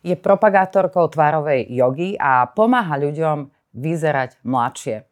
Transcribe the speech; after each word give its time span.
Je 0.00 0.16
propagátorkou 0.16 1.12
tvárovej 1.12 1.68
jogy 1.68 2.16
a 2.16 2.48
pomáha 2.48 2.96
ľuďom 2.96 3.52
vyzerať 3.76 4.40
mladšie. 4.42 5.04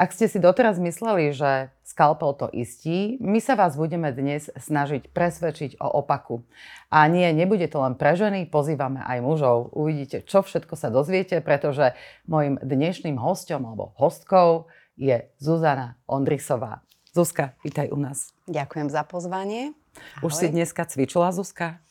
Ak 0.00 0.16
ste 0.16 0.32
si 0.32 0.40
doteraz 0.40 0.80
mysleli, 0.80 1.28
že 1.36 1.68
skalpel 1.84 2.32
to 2.32 2.48
istí, 2.56 3.20
my 3.20 3.36
sa 3.36 3.52
vás 3.52 3.76
budeme 3.76 4.08
dnes 4.16 4.48
snažiť 4.48 5.12
presvedčiť 5.12 5.76
o 5.76 6.00
opaku. 6.00 6.40
A 6.88 7.04
nie, 7.04 7.28
nebude 7.36 7.68
to 7.68 7.84
len 7.84 8.00
pre 8.00 8.16
ženy, 8.16 8.48
pozývame 8.48 9.04
aj 9.04 9.20
mužov. 9.20 9.76
Uvidíte, 9.76 10.24
čo 10.24 10.40
všetko 10.40 10.72
sa 10.72 10.88
dozviete, 10.88 11.44
pretože 11.44 11.92
môjim 12.24 12.56
dnešným 12.64 13.20
hostom 13.20 13.68
alebo 13.68 13.92
hostkou 14.00 14.72
je 14.96 15.28
Zuzana 15.36 16.00
Ondrisová. 16.08 16.80
Zuzka, 17.12 17.52
vítaj 17.60 17.92
u 17.92 18.00
nás. 18.00 18.32
Ďakujem 18.48 18.88
za 18.88 19.04
pozvanie. 19.04 19.76
Ahoj. 20.16 20.30
Už 20.30 20.32
si 20.32 20.46
dneska 20.48 20.88
cvičila, 20.88 21.28
Zuzka? 21.28 21.84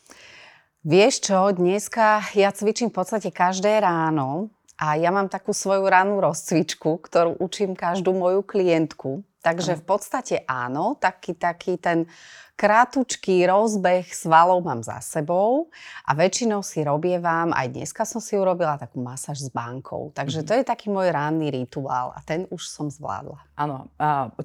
Vieš 0.80 1.28
čo, 1.28 1.52
dneska 1.52 2.24
ja 2.40 2.56
cvičím 2.56 2.88
v 2.88 3.04
podstate 3.04 3.36
každé 3.36 3.84
ráno 3.84 4.48
a 4.80 4.96
ja 4.96 5.12
mám 5.12 5.28
takú 5.28 5.52
svoju 5.52 5.84
ranú 5.84 6.24
rozcvičku, 6.24 7.04
ktorú 7.04 7.36
učím 7.44 7.76
každú 7.76 8.16
moju 8.16 8.40
klientku. 8.48 9.28
Takže 9.40 9.80
v 9.80 9.84
podstate 9.88 10.36
áno, 10.44 11.00
taký, 11.00 11.32
taký 11.32 11.80
ten 11.80 12.12
krátučký 12.60 13.48
rozbeh 13.48 14.04
svalov 14.12 14.60
mám 14.68 14.84
za 14.84 15.00
sebou 15.00 15.72
a 16.04 16.12
väčšinou 16.12 16.60
si 16.60 16.84
robievam, 16.84 17.56
aj 17.56 17.72
dneska 17.72 18.04
som 18.04 18.20
si 18.20 18.36
urobila 18.36 18.76
takú 18.76 19.00
masáž 19.00 19.48
s 19.48 19.50
bankou. 19.50 20.12
Takže 20.12 20.44
to 20.44 20.52
je 20.60 20.68
taký 20.68 20.92
môj 20.92 21.16
ranný 21.16 21.56
rituál 21.56 22.12
a 22.12 22.20
ten 22.20 22.44
už 22.52 22.68
som 22.68 22.92
zvládla. 22.92 23.40
Áno, 23.56 23.88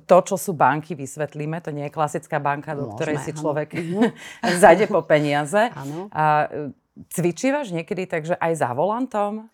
to, 0.07 0.17
čo 0.31 0.39
sú 0.39 0.55
banky, 0.55 0.95
vysvetlíme, 0.95 1.59
to 1.59 1.75
nie 1.75 1.91
je 1.91 1.93
klasická 1.93 2.39
banka, 2.39 2.79
do 2.79 2.87
Môžeme, 2.87 2.95
ktorej 2.95 3.17
si 3.27 3.33
človek 3.35 3.75
zajde 4.63 4.87
po 4.87 5.03
peniaze. 5.03 5.75
Áno. 5.75 6.07
A, 6.15 6.47
cvičívaš 7.11 7.75
niekedy 7.75 8.07
takže 8.07 8.39
aj 8.39 8.53
za 8.63 8.71
volantom? 8.71 9.51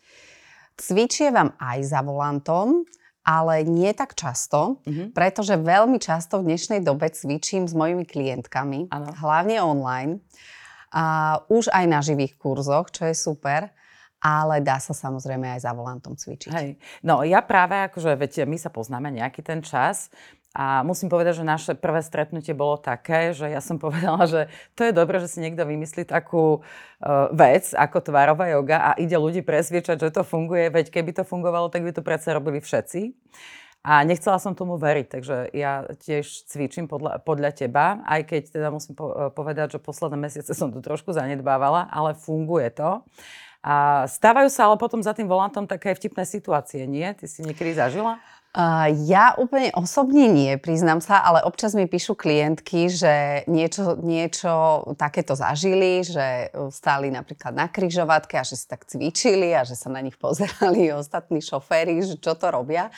Cvičievam 0.77 1.57
aj 1.57 1.79
za 1.81 2.05
volantom, 2.05 2.85
ale 3.25 3.63
nie 3.69 3.93
tak 3.93 4.17
často, 4.17 4.81
mm-hmm. 4.85 5.13
pretože 5.13 5.61
veľmi 5.61 6.01
často 6.01 6.41
v 6.41 6.53
dnešnej 6.53 6.81
dobe 6.81 7.13
cvičím 7.13 7.69
s 7.69 7.75
mojimi 7.77 8.09
klientkami, 8.09 8.89
ano. 8.91 9.13
hlavne 9.17 9.61
online, 9.61 10.13
a 10.91 11.39
už 11.47 11.71
aj 11.71 11.85
na 11.87 12.03
živých 12.03 12.35
kurzoch, 12.35 12.91
čo 12.91 13.07
je 13.07 13.15
super 13.15 13.71
ale 14.21 14.61
dá 14.61 14.77
sa 14.77 14.93
samozrejme 14.93 15.49
aj 15.57 15.65
za 15.65 15.73
volantom 15.73 16.13
cvičiť. 16.13 16.53
Hej. 16.53 16.77
No 17.01 17.25
ja 17.25 17.41
práve 17.41 17.73
akože, 17.89 18.21
veď 18.21 18.45
my 18.45 18.61
sa 18.61 18.69
poznáme 18.69 19.09
nejaký 19.09 19.41
ten 19.41 19.65
čas 19.65 20.13
a 20.51 20.83
musím 20.83 21.07
povedať, 21.07 21.41
že 21.41 21.45
naše 21.47 21.73
prvé 21.79 22.03
stretnutie 22.03 22.59
bolo 22.59 22.75
také, 22.75 23.31
že 23.31 23.47
ja 23.47 23.63
som 23.63 23.79
povedala, 23.83 24.27
že 24.27 24.51
to 24.75 24.83
je 24.83 24.93
dobré, 24.93 25.23
že 25.23 25.31
si 25.31 25.39
niekto 25.39 25.63
vymyslí 25.63 26.07
takú 26.07 26.61
uh, 26.61 27.31
vec 27.31 27.71
ako 27.71 28.03
tvárová 28.03 28.51
yoga 28.51 28.79
a 28.83 28.91
ide 28.99 29.15
ľudí 29.15 29.47
presviečať, 29.47 30.03
že 30.03 30.11
to 30.11 30.27
funguje, 30.27 30.69
veď 30.75 30.91
keby 30.91 31.15
to 31.15 31.23
fungovalo, 31.23 31.71
tak 31.71 31.87
by 31.87 31.95
to 31.95 32.03
predsa 32.03 32.35
robili 32.35 32.59
všetci. 32.59 33.15
A 33.81 34.05
nechcela 34.05 34.37
som 34.37 34.53
tomu 34.53 34.77
veriť, 34.77 35.07
takže 35.09 35.37
ja 35.57 35.89
tiež 36.05 36.45
cvičím 36.53 36.85
podľa, 36.85 37.25
podľa 37.25 37.65
teba, 37.65 38.05
aj 38.05 38.29
keď 38.29 38.43
teda 38.53 38.69
musím 38.69 38.93
po, 38.93 39.09
e, 39.09 39.33
povedať, 39.33 39.73
že 39.73 39.79
posledné 39.81 40.21
mesiace 40.21 40.53
som 40.53 40.69
to 40.69 40.85
trošku 40.85 41.17
zanedbávala, 41.17 41.89
ale 41.89 42.13
funguje 42.13 42.69
to. 42.77 43.01
A 43.65 44.05
stávajú 44.05 44.53
sa 44.53 44.69
ale 44.69 44.77
potom 44.77 45.01
za 45.01 45.17
tým 45.17 45.25
volantom 45.25 45.65
také 45.65 45.97
vtipné 45.97 46.29
situácie, 46.29 46.85
nie? 46.85 47.09
Ty 47.17 47.25
si 47.25 47.41
niekedy 47.41 47.73
zažila? 47.73 48.21
Uh, 48.51 48.91
ja 49.07 49.39
úplne 49.39 49.71
osobne 49.79 50.27
nie, 50.27 50.59
priznám 50.59 50.99
sa, 50.99 51.23
ale 51.23 51.39
občas 51.47 51.71
mi 51.71 51.87
píšu 51.87 52.19
klientky, 52.19 52.91
že 52.91 53.47
niečo, 53.47 53.95
niečo 54.03 54.51
takéto 54.99 55.39
zažili, 55.39 56.03
že 56.03 56.51
stáli 56.75 57.15
napríklad 57.15 57.55
na 57.55 57.71
kryžovatke 57.71 58.35
a 58.35 58.43
že 58.43 58.59
si 58.59 58.67
tak 58.67 58.91
cvičili 58.91 59.55
a 59.55 59.63
že 59.63 59.79
sa 59.79 59.87
na 59.87 60.03
nich 60.03 60.19
pozerali 60.19 60.91
ostatní 60.99 61.39
šoféry, 61.39 62.03
že 62.03 62.19
čo 62.19 62.35
to 62.35 62.51
robia. 62.51 62.91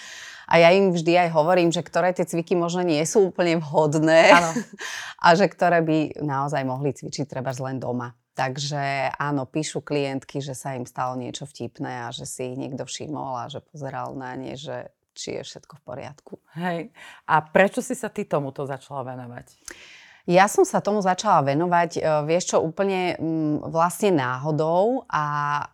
A 0.49 0.57
ja 0.57 0.73
im 0.73 0.89
vždy 0.89 1.29
aj 1.29 1.37
hovorím, 1.37 1.69
že 1.69 1.85
ktoré 1.85 2.17
tie 2.17 2.25
cviky 2.25 2.57
možno 2.57 2.81
nie 2.81 3.05
sú 3.05 3.29
úplne 3.29 3.61
vhodné 3.61 4.33
ano. 4.33 4.57
a 5.29 5.37
že 5.37 5.53
ktoré 5.53 5.85
by 5.85 6.25
naozaj 6.25 6.65
mohli 6.65 6.97
cvičiť 6.97 7.29
treba 7.29 7.53
len 7.53 7.77
doma. 7.77 8.17
Takže 8.33 9.13
áno, 9.21 9.45
píšu 9.45 9.85
klientky, 9.85 10.41
že 10.41 10.57
sa 10.57 10.73
im 10.73 10.89
stalo 10.89 11.13
niečo 11.21 11.45
vtipné 11.45 12.09
a 12.09 12.09
že 12.09 12.25
si 12.25 12.49
ich 12.49 12.57
niekto 12.57 12.89
všimol 12.89 13.37
a 13.37 13.53
že 13.53 13.61
pozeral 13.61 14.17
na 14.17 14.33
ne, 14.33 14.57
že 14.57 14.89
či 15.15 15.39
je 15.39 15.43
všetko 15.45 15.81
v 15.81 15.83
poriadku. 15.85 16.33
Hej. 16.57 16.91
A 17.29 17.35
prečo 17.45 17.85
si 17.85 17.97
sa 17.97 18.09
ty 18.09 18.25
tomuto 18.27 18.65
začala 18.65 19.15
venovať? 19.15 19.47
Ja 20.23 20.47
som 20.47 20.63
sa 20.63 20.79
tomu 20.79 21.03
začala 21.03 21.43
venovať, 21.43 21.91
e, 21.99 22.01
vieš 22.31 22.55
čo, 22.55 22.63
úplne 22.63 23.19
vlastne 23.67 24.15
náhodou 24.15 25.03
a 25.11 25.27
e, 25.59 25.65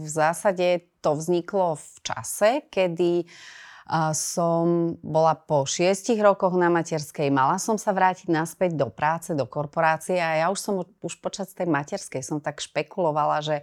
v 0.00 0.08
zásade 0.08 0.88
to 1.04 1.12
vzniklo 1.12 1.76
v 1.76 1.96
čase, 2.00 2.50
kedy 2.72 3.28
som 4.14 4.94
bola 5.02 5.34
po 5.36 5.66
šiestich 5.66 6.16
rokoch 6.22 6.54
na 6.56 6.72
materskej, 6.72 7.28
mala 7.28 7.58
som 7.60 7.76
sa 7.76 7.92
vrátiť 7.92 8.30
naspäť 8.30 8.78
do 8.78 8.88
práce, 8.88 9.34
do 9.36 9.44
korporácie 9.44 10.16
a 10.16 10.38
ja 10.38 10.46
už 10.48 10.58
som 10.58 10.74
už 10.80 11.14
počas 11.20 11.52
tej 11.52 11.68
materskej 11.68 12.22
som 12.24 12.38
tak 12.38 12.62
špekulovala, 12.62 13.44
že 13.44 13.56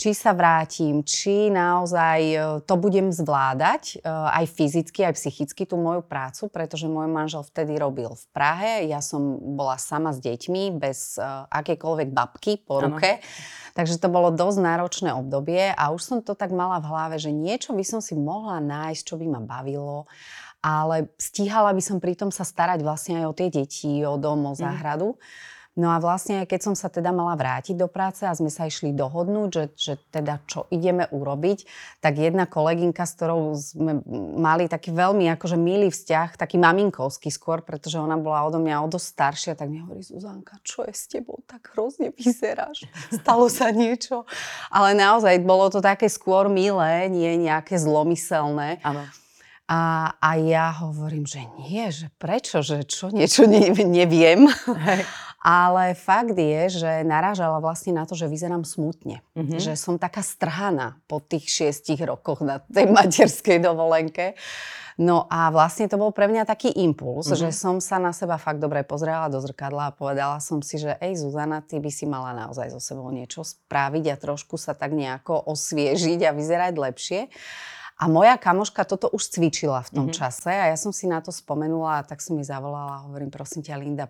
či 0.00 0.16
sa 0.16 0.34
vrátim, 0.34 1.04
či 1.06 1.52
naozaj 1.52 2.20
e, 2.20 2.36
to 2.66 2.74
budem 2.74 3.12
zvládať 3.14 4.02
e, 4.02 4.08
aj 4.08 4.44
fyzicky, 4.50 5.06
aj 5.06 5.14
psychicky 5.14 5.62
tú 5.68 5.78
moju 5.78 6.02
prácu, 6.02 6.50
pretože 6.50 6.90
môj 6.90 7.06
manžel 7.06 7.46
vtedy 7.46 7.78
robil 7.78 8.10
v 8.16 8.24
Prahe, 8.34 8.72
ja 8.88 8.98
som 9.04 9.38
bola 9.54 9.78
sama 9.78 10.10
s 10.10 10.18
deťmi, 10.18 10.74
bez 10.74 11.20
e, 11.20 11.24
akékoľvek 11.48 12.08
babky 12.10 12.64
po 12.64 12.82
ruke. 12.82 13.20
Ano. 13.20 13.72
Takže 13.72 13.96
to 14.02 14.08
bolo 14.12 14.28
dosť 14.34 14.58
náročné 14.58 15.10
obdobie 15.16 15.72
a 15.72 15.94
už 15.94 16.02
som 16.02 16.18
to 16.20 16.36
tak 16.36 16.52
mala 16.52 16.82
v 16.82 16.88
hlave, 16.92 17.16
že 17.16 17.32
niečo 17.32 17.72
by 17.72 17.84
som 17.86 18.00
si 18.04 18.12
mohla 18.12 18.60
nájsť, 18.60 19.02
čo 19.06 19.14
by 19.16 19.26
ma 19.28 19.40
bavilo 19.40 20.08
ale 20.62 21.10
stíhala 21.18 21.74
by 21.74 21.82
som 21.82 21.98
pritom 21.98 22.30
sa 22.30 22.46
starať 22.46 22.86
vlastne 22.86 23.18
aj 23.18 23.26
o 23.26 23.34
tie 23.34 23.50
deti, 23.50 24.06
o 24.06 24.14
dom, 24.14 24.46
o 24.46 24.54
mhm. 24.54 24.58
záhradu. 24.62 25.18
Mm. 25.18 25.50
No 25.72 25.88
a 25.88 25.96
vlastne, 26.04 26.44
keď 26.44 26.60
som 26.68 26.74
sa 26.76 26.92
teda 26.92 27.16
mala 27.16 27.32
vrátiť 27.32 27.80
do 27.80 27.88
práce 27.88 28.28
a 28.28 28.36
sme 28.36 28.52
sa 28.52 28.68
išli 28.68 28.92
dohodnúť, 28.92 29.48
že, 29.48 29.64
že 29.72 29.94
teda 30.12 30.44
čo 30.44 30.68
ideme 30.68 31.08
urobiť, 31.08 31.64
tak 32.04 32.20
jedna 32.20 32.44
kolegynka, 32.44 33.08
s 33.08 33.16
ktorou 33.16 33.56
sme 33.56 34.04
mali 34.36 34.68
taký 34.68 34.92
veľmi 34.92 35.32
akože 35.32 35.56
milý 35.56 35.88
vzťah, 35.88 36.36
taký 36.36 36.60
maminkovský 36.60 37.32
skôr, 37.32 37.64
pretože 37.64 37.96
ona 37.96 38.20
bola 38.20 38.44
odo 38.44 38.60
mňa 38.60 38.84
o 38.84 38.86
dosť 38.92 39.06
staršia, 39.16 39.52
tak 39.56 39.72
mi 39.72 39.80
hovorí, 39.80 40.04
Zuzanka, 40.04 40.60
čo 40.60 40.84
je 40.84 40.92
s 40.92 41.08
tebou? 41.08 41.40
Tak 41.48 41.72
hrozne 41.72 42.12
vyzeráš. 42.12 42.84
Stalo 43.08 43.48
sa 43.48 43.72
niečo. 43.72 44.28
Ale 44.68 44.92
naozaj 44.92 45.40
bolo 45.40 45.72
to 45.72 45.80
také 45.80 46.12
skôr 46.12 46.52
milé, 46.52 47.08
nie 47.08 47.48
nejaké 47.48 47.80
zlomyselné. 47.80 48.76
Áno. 48.84 49.08
A, 49.72 50.12
a 50.20 50.36
ja 50.36 50.68
hovorím, 50.84 51.24
že 51.24 51.48
nie, 51.56 51.88
že 51.88 52.12
prečo, 52.20 52.60
že 52.60 52.84
čo, 52.84 53.08
niečo 53.08 53.48
ne, 53.48 53.72
neviem. 53.72 54.52
Hej. 54.68 55.08
Ale 55.42 55.98
fakt 55.98 56.38
je, 56.38 56.70
že 56.70 57.02
narážala 57.02 57.58
vlastne 57.58 57.90
na 57.98 58.06
to, 58.06 58.14
že 58.14 58.30
vyzerám 58.30 58.62
smutne. 58.62 59.26
Mm-hmm. 59.34 59.58
Že 59.58 59.72
som 59.74 59.94
taká 59.98 60.22
strhaná 60.22 61.02
po 61.10 61.18
tých 61.18 61.50
šiestich 61.50 61.98
rokoch 61.98 62.46
na 62.46 62.62
tej 62.62 62.86
materskej 62.86 63.58
dovolenke. 63.58 64.38
No 65.00 65.26
a 65.26 65.50
vlastne 65.50 65.90
to 65.90 65.98
bol 65.98 66.14
pre 66.14 66.30
mňa 66.30 66.46
taký 66.46 66.70
impuls, 66.78 67.26
mm-hmm. 67.26 67.42
že 67.42 67.50
som 67.50 67.82
sa 67.82 67.98
na 67.98 68.14
seba 68.14 68.38
fakt 68.38 68.62
dobre 68.62 68.86
pozrela 68.86 69.26
do 69.26 69.42
zrkadla 69.42 69.90
a 69.90 69.96
povedala 69.96 70.38
som 70.38 70.62
si, 70.62 70.78
že 70.78 70.94
ej 71.02 71.18
Zuzana, 71.18 71.64
ty 71.64 71.82
by 71.82 71.90
si 71.90 72.06
mala 72.06 72.36
naozaj 72.36 72.70
so 72.70 72.78
sebou 72.78 73.08
niečo 73.10 73.42
spraviť 73.42 74.04
a 74.12 74.20
trošku 74.20 74.60
sa 74.60 74.76
tak 74.76 74.94
nejako 74.94 75.48
osviežiť 75.48 76.28
a 76.28 76.36
vyzerať 76.36 76.74
lepšie. 76.76 77.20
A 77.98 78.10
moja 78.10 78.34
kamoška 78.36 78.84
toto 78.84 79.08
už 79.10 79.32
cvičila 79.32 79.80
v 79.86 79.90
tom 79.90 80.06
mm-hmm. 80.06 80.18
čase 80.22 80.52
a 80.52 80.70
ja 80.70 80.76
som 80.76 80.94
si 80.94 81.08
na 81.08 81.24
to 81.24 81.34
spomenula 81.34 82.02
a 82.02 82.06
tak 82.06 82.20
som 82.20 82.36
mi 82.36 82.44
zavolala 82.44 83.00
a 83.00 83.04
hovorím, 83.08 83.32
prosím 83.32 83.64
ťa 83.64 83.80
Linda, 83.80 84.06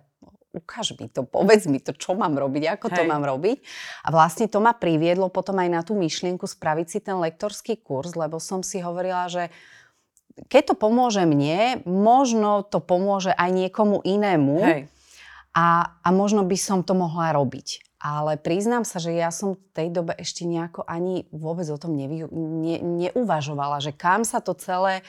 ukáž 0.53 0.93
mi 1.01 1.09
to, 1.09 1.25
povedz 1.25 1.65
mi 1.65 1.81
to, 1.81 1.97
čo 1.97 2.13
mám 2.13 2.37
robiť, 2.37 2.77
ako 2.77 2.87
Hej. 2.93 2.95
to 2.95 3.01
mám 3.09 3.25
robiť. 3.25 3.57
A 4.05 4.13
vlastne 4.13 4.45
to 4.45 4.61
ma 4.61 4.71
priviedlo 4.77 5.33
potom 5.33 5.57
aj 5.57 5.69
na 5.69 5.81
tú 5.81 5.97
myšlienku 5.97 6.45
spraviť 6.45 6.87
si 6.87 6.99
ten 7.01 7.17
lektorský 7.17 7.81
kurz, 7.81 8.13
lebo 8.13 8.37
som 8.37 8.61
si 8.61 8.79
hovorila, 8.79 9.25
že 9.27 9.49
keď 10.49 10.73
to 10.73 10.75
pomôže 10.77 11.25
mne, 11.25 11.81
možno 11.85 12.65
to 12.65 12.81
pomôže 12.81 13.33
aj 13.33 13.49
niekomu 13.49 14.01
inému 14.05 14.57
Hej. 14.61 14.81
A, 15.53 15.97
a 16.01 16.09
možno 16.09 16.41
by 16.41 16.57
som 16.57 16.81
to 16.81 16.97
mohla 16.97 17.29
robiť. 17.29 17.93
Ale 18.01 18.41
priznám 18.41 18.83
sa, 18.83 18.97
že 18.97 19.13
ja 19.13 19.29
som 19.29 19.53
v 19.53 19.61
tej 19.71 19.87
dobe 19.93 20.17
ešte 20.17 20.43
nejako 20.43 20.81
ani 20.83 21.29
vôbec 21.29 21.69
o 21.69 21.77
tom 21.77 21.93
nevy, 21.93 22.25
ne, 22.33 22.77
neuvažovala, 22.81 23.79
že 23.79 23.93
kam 23.93 24.25
sa 24.25 24.41
to 24.41 24.57
celé 24.57 25.05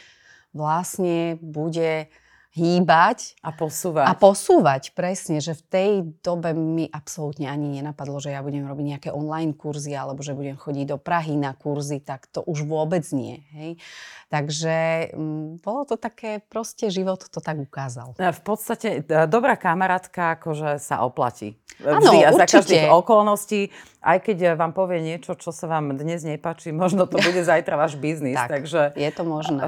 vlastne 0.55 1.41
bude 1.43 2.07
hýbať. 2.55 3.35
A 3.43 3.51
posúvať. 3.51 4.07
A 4.07 4.15
posúvať, 4.15 4.95
presne, 4.95 5.43
že 5.43 5.59
v 5.59 5.63
tej 5.67 5.91
dobe 6.23 6.55
mi 6.55 6.87
absolútne 6.87 7.51
ani 7.51 7.83
nenapadlo, 7.83 8.23
že 8.23 8.31
ja 8.31 8.47
budem 8.47 8.63
robiť 8.63 8.87
nejaké 8.95 9.11
online 9.11 9.59
kurzy 9.59 9.91
alebo 9.99 10.23
že 10.23 10.39
budem 10.39 10.55
chodiť 10.55 10.95
do 10.95 10.99
Prahy 11.03 11.35
na 11.35 11.59
kurzy, 11.59 11.99
tak 11.99 12.31
to 12.31 12.47
už 12.47 12.63
vôbec 12.63 13.03
nie. 13.11 13.43
Hej. 13.59 13.83
Takže 14.31 14.75
m, 15.13 15.19
mm, 15.19 15.67
bolo 15.67 15.83
to 15.83 15.99
také, 15.99 16.39
proste 16.47 16.95
život 16.95 17.27
to 17.27 17.43
tak 17.43 17.59
ukázal. 17.59 18.15
V 18.15 18.43
podstate 18.47 19.03
e, 19.03 19.27
dobrá 19.27 19.59
kamarátka 19.59 20.39
akože 20.39 20.79
sa 20.79 21.03
oplatí. 21.03 21.59
Ano, 21.83 22.15
a 22.23 22.31
za 22.31 22.47
každých 22.47 22.87
okolností. 22.87 23.75
Aj 24.05 24.19
keď 24.21 24.61
vám 24.61 24.77
povie 24.77 25.01
niečo, 25.01 25.33
čo 25.33 25.49
sa 25.49 25.65
vám 25.65 25.97
dnes 25.97 26.21
nepáči, 26.21 26.71
možno 26.77 27.09
to 27.09 27.17
bude 27.17 27.41
zajtra 27.41 27.81
váš 27.81 27.97
biznis. 27.97 28.37
tak, 28.37 28.61
takže 28.61 28.93
je 28.93 29.11
to 29.11 29.25
možné. 29.25 29.61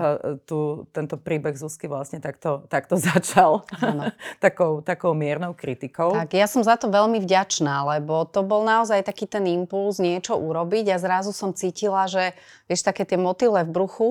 Tu, 0.44 0.84
tento 0.92 1.16
príbeh 1.16 1.56
Zuzky 1.56 1.88
vlastne 1.88 2.20
takto, 2.20 2.68
takto 2.68 3.00
začal. 3.08 3.64
takou, 4.44 4.84
takou 4.84 5.16
miernou 5.16 5.56
kritikou. 5.56 6.12
Tak, 6.12 6.36
ja 6.36 6.44
som 6.44 6.60
za 6.60 6.76
to 6.76 6.92
veľmi 6.92 7.18
vďačná, 7.24 7.96
lebo 7.96 8.28
to 8.28 8.44
bol 8.44 8.60
naozaj 8.60 9.00
taký 9.00 9.24
ten 9.24 9.48
impuls 9.48 9.96
niečo 9.96 10.36
urobiť 10.36 10.92
a 10.92 11.00
zrazu 11.00 11.32
som 11.32 11.56
cítila, 11.56 12.04
že 12.04 12.36
vieš, 12.68 12.84
také 12.84 13.08
tie 13.08 13.16
motyle 13.16 13.64
v 13.64 13.72
bruchu, 13.72 14.08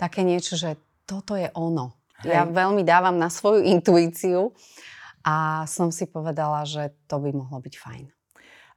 také 0.00 0.24
niečo, 0.24 0.56
že 0.56 0.80
toto 1.04 1.36
je 1.36 1.52
ono. 1.52 1.92
Hej. 2.24 2.32
Ja 2.32 2.42
veľmi 2.48 2.80
dávam 2.80 3.20
na 3.20 3.28
svoju 3.28 3.60
intuíciu 3.60 4.56
a 5.20 5.68
som 5.68 5.92
si 5.92 6.08
povedala, 6.08 6.64
že 6.64 6.96
to 7.04 7.20
by 7.20 7.30
mohlo 7.36 7.60
byť 7.60 7.74
fajn. 7.76 8.15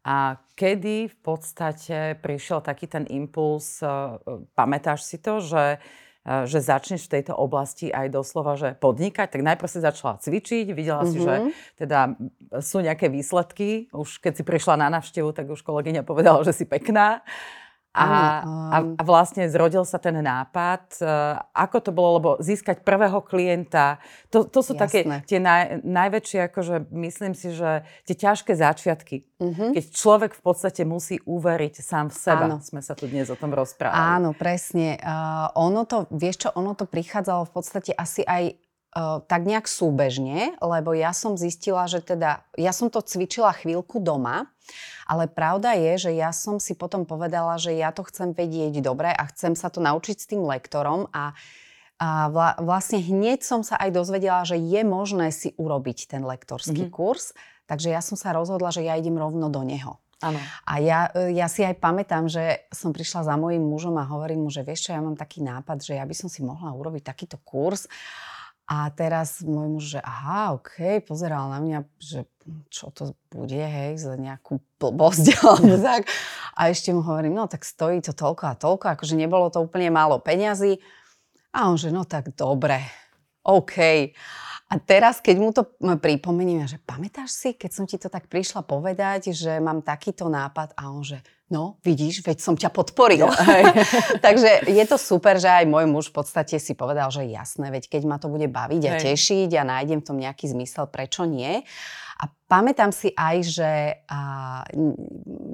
A 0.08 0.40
kedy 0.56 1.12
v 1.12 1.18
podstate 1.20 2.16
prišiel 2.24 2.64
taký 2.64 2.88
ten 2.88 3.04
impuls, 3.12 3.84
e, 3.84 3.88
pamätáš 4.56 5.04
si 5.04 5.20
to, 5.20 5.44
že, 5.44 5.84
e, 6.24 6.48
že 6.48 6.64
začneš 6.64 7.06
v 7.06 7.20
tejto 7.20 7.36
oblasti 7.36 7.92
aj 7.92 8.08
doslova, 8.08 8.56
že 8.56 8.80
podnikať? 8.80 9.28
Tak 9.28 9.42
najprv 9.44 9.70
si 9.70 9.84
začala 9.84 10.16
cvičiť, 10.24 10.72
videla 10.72 11.04
mm-hmm. 11.04 11.14
si, 11.14 11.18
že 11.20 11.36
mhm. 11.36 11.50
teda 11.76 12.00
sú 12.64 12.80
nejaké 12.80 13.12
výsledky. 13.12 13.92
Už 13.92 14.24
keď 14.24 14.40
si 14.40 14.44
prišla 14.48 14.80
na 14.80 14.88
návštevu, 14.88 15.36
tak 15.36 15.52
už 15.52 15.60
kolegyňa 15.68 16.08
povedala, 16.08 16.48
že 16.48 16.56
si 16.56 16.64
pekná. 16.64 17.20
A, 17.90 18.46
a, 18.70 18.78
a 18.96 19.02
vlastne 19.02 19.50
zrodil 19.50 19.82
sa 19.82 19.98
ten 19.98 20.14
nápad. 20.22 21.02
E, 21.02 21.06
ako 21.58 21.78
to 21.82 21.92
bolo, 21.92 22.10
lebo 22.22 22.30
získať 22.38 22.86
prvého 22.86 23.18
klienta, 23.26 23.98
to, 24.30 24.46
to 24.46 24.62
sú 24.62 24.78
Jasné. 24.78 24.82
také 24.86 25.00
tie 25.26 25.40
naj, 25.42 25.82
najväčšie, 25.82 26.40
akože 26.54 26.76
myslím 26.94 27.34
si, 27.34 27.50
že 27.50 27.82
tie 28.06 28.14
ťažké 28.14 28.54
začiatky. 28.54 29.26
Mm-hmm. 29.42 29.74
Keď 29.74 29.84
človek 29.90 30.32
v 30.38 30.42
podstate 30.46 30.86
musí 30.86 31.18
uveriť 31.26 31.82
sám 31.82 32.14
v 32.14 32.16
seba. 32.16 32.46
Áno. 32.46 32.62
Sme 32.62 32.86
sa 32.86 32.94
tu 32.94 33.10
dnes 33.10 33.26
o 33.34 33.38
tom 33.40 33.58
rozprávali. 33.58 33.98
Áno, 33.98 34.38
presne. 34.38 35.02
Uh, 35.02 35.50
ono 35.58 35.90
to, 35.90 36.06
vieš 36.14 36.46
čo, 36.46 36.50
ono 36.54 36.78
to 36.78 36.86
prichádzalo 36.86 37.50
v 37.50 37.52
podstate 37.58 37.92
asi 37.98 38.22
aj 38.22 38.54
tak 39.30 39.42
nejak 39.46 39.70
súbežne, 39.70 40.58
lebo 40.60 40.98
ja 40.98 41.14
som 41.14 41.38
zistila, 41.38 41.86
že 41.86 42.02
teda, 42.02 42.42
ja 42.58 42.74
som 42.74 42.90
to 42.90 43.06
cvičila 43.06 43.54
chvíľku 43.54 44.02
doma 44.02 44.50
ale 45.10 45.26
pravda 45.26 45.74
je, 45.74 46.10
že 46.10 46.12
ja 46.14 46.30
som 46.30 46.62
si 46.62 46.78
potom 46.78 47.02
povedala, 47.02 47.58
že 47.58 47.74
ja 47.74 47.90
to 47.90 48.06
chcem 48.06 48.38
vedieť 48.38 48.86
dobre 48.86 49.10
a 49.10 49.24
chcem 49.34 49.58
sa 49.58 49.74
to 49.74 49.82
naučiť 49.82 50.18
s 50.22 50.30
tým 50.30 50.46
lektorom 50.46 51.10
a 51.10 51.34
a 52.00 52.32
vla, 52.32 52.56
vlastne 52.64 53.04
hneď 53.04 53.44
som 53.44 53.60
sa 53.60 53.76
aj 53.76 53.92
dozvedela, 53.92 54.48
že 54.48 54.56
je 54.56 54.88
možné 54.88 55.36
si 55.36 55.52
urobiť 55.60 56.08
ten 56.08 56.24
lektorský 56.24 56.88
mm-hmm. 56.88 56.96
kurz, 56.96 57.36
takže 57.68 57.92
ja 57.92 58.00
som 58.00 58.16
sa 58.16 58.32
rozhodla, 58.32 58.72
že 58.72 58.88
ja 58.88 58.96
idem 58.96 59.20
rovno 59.20 59.52
do 59.52 59.60
neho. 59.68 60.00
Ano. 60.24 60.40
A 60.64 60.80
ja, 60.80 61.12
ja 61.28 61.52
si 61.52 61.60
aj 61.60 61.76
pamätám, 61.76 62.32
že 62.32 62.64
som 62.72 62.96
prišla 62.96 63.28
za 63.28 63.36
mojím 63.36 63.68
mužom 63.68 64.00
a 64.00 64.08
hovorím 64.08 64.48
mu, 64.48 64.50
že 64.52 64.64
vieš 64.64 64.88
čo, 64.88 64.96
ja 64.96 65.04
mám 65.04 65.20
taký 65.20 65.44
nápad, 65.44 65.84
že 65.84 66.00
ja 66.00 66.08
by 66.08 66.16
som 66.16 66.32
si 66.32 66.40
mohla 66.40 66.72
urobiť 66.72 67.04
takýto 67.04 67.36
kurz. 67.44 67.92
A 68.70 68.86
teraz 68.94 69.42
môj 69.42 69.68
muž, 69.68 69.84
že 69.98 70.00
aha, 70.06 70.54
OK, 70.54 71.02
pozeral 71.02 71.50
na 71.50 71.58
mňa, 71.58 71.80
že 71.98 72.30
čo 72.70 72.94
to 72.94 73.18
bude, 73.34 73.58
hej, 73.58 73.98
za 73.98 74.14
nejakú 74.14 74.62
blbosť 74.78 75.26
alebo 75.42 75.74
tak. 75.82 76.06
A 76.54 76.70
ešte 76.70 76.94
mu 76.94 77.02
hovorím, 77.02 77.34
no 77.34 77.50
tak 77.50 77.66
stojí 77.66 77.98
to 78.06 78.14
toľko 78.14 78.44
a 78.46 78.54
toľko, 78.54 78.86
akože 78.94 79.18
nebolo 79.18 79.50
to 79.50 79.66
úplne 79.66 79.90
málo 79.90 80.22
peňazí. 80.22 80.78
A 81.50 81.66
on, 81.66 81.82
že 81.82 81.90
no 81.90 82.06
tak 82.06 82.38
dobre, 82.38 82.86
OK. 83.42 84.14
A 84.70 84.78
teraz, 84.78 85.18
keď 85.18 85.36
mu 85.42 85.50
to 85.50 85.66
pripomeniem, 85.82 86.70
že 86.70 86.78
pamätáš 86.78 87.34
si, 87.34 87.50
keď 87.58 87.72
som 87.74 87.90
ti 87.90 87.98
to 87.98 88.06
tak 88.06 88.30
prišla 88.30 88.62
povedať, 88.62 89.34
že 89.34 89.58
mám 89.58 89.82
takýto 89.82 90.30
nápad 90.30 90.78
a 90.78 90.94
on, 90.94 91.02
že 91.02 91.26
no, 91.50 91.82
vidíš, 91.82 92.22
veď 92.22 92.38
som 92.40 92.56
ťa 92.56 92.70
podporil. 92.70 93.26
Takže 94.26 94.70
je 94.70 94.86
to 94.86 94.98
super, 95.02 95.42
že 95.42 95.50
aj 95.50 95.66
môj 95.66 95.86
muž 95.90 96.14
v 96.14 96.22
podstate 96.22 96.62
si 96.62 96.78
povedal, 96.78 97.10
že 97.10 97.26
jasné, 97.26 97.74
veď 97.74 97.90
keď 97.90 98.02
ma 98.06 98.18
to 98.22 98.30
bude 98.30 98.46
baviť 98.48 98.84
a 98.86 98.94
tešiť 99.02 99.50
a 99.58 99.68
nájdem 99.68 100.00
v 100.02 100.08
tom 100.08 100.18
nejaký 100.18 100.50
zmysel, 100.50 100.86
prečo 100.88 101.26
nie. 101.26 101.66
A 102.20 102.28
pamätám 102.52 102.92
si 102.92 103.16
aj, 103.16 103.38
že 103.48 103.72
a, 104.12 104.20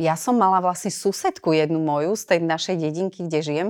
ja 0.01 0.15
som 0.17 0.35
mala 0.35 0.59
vlastne 0.59 0.89
susedku 0.89 1.53
jednu 1.53 1.77
moju 1.77 2.17
z 2.17 2.23
tej 2.35 2.39
našej 2.41 2.75
dedinky, 2.81 3.25
kde 3.25 3.39
žijem, 3.41 3.69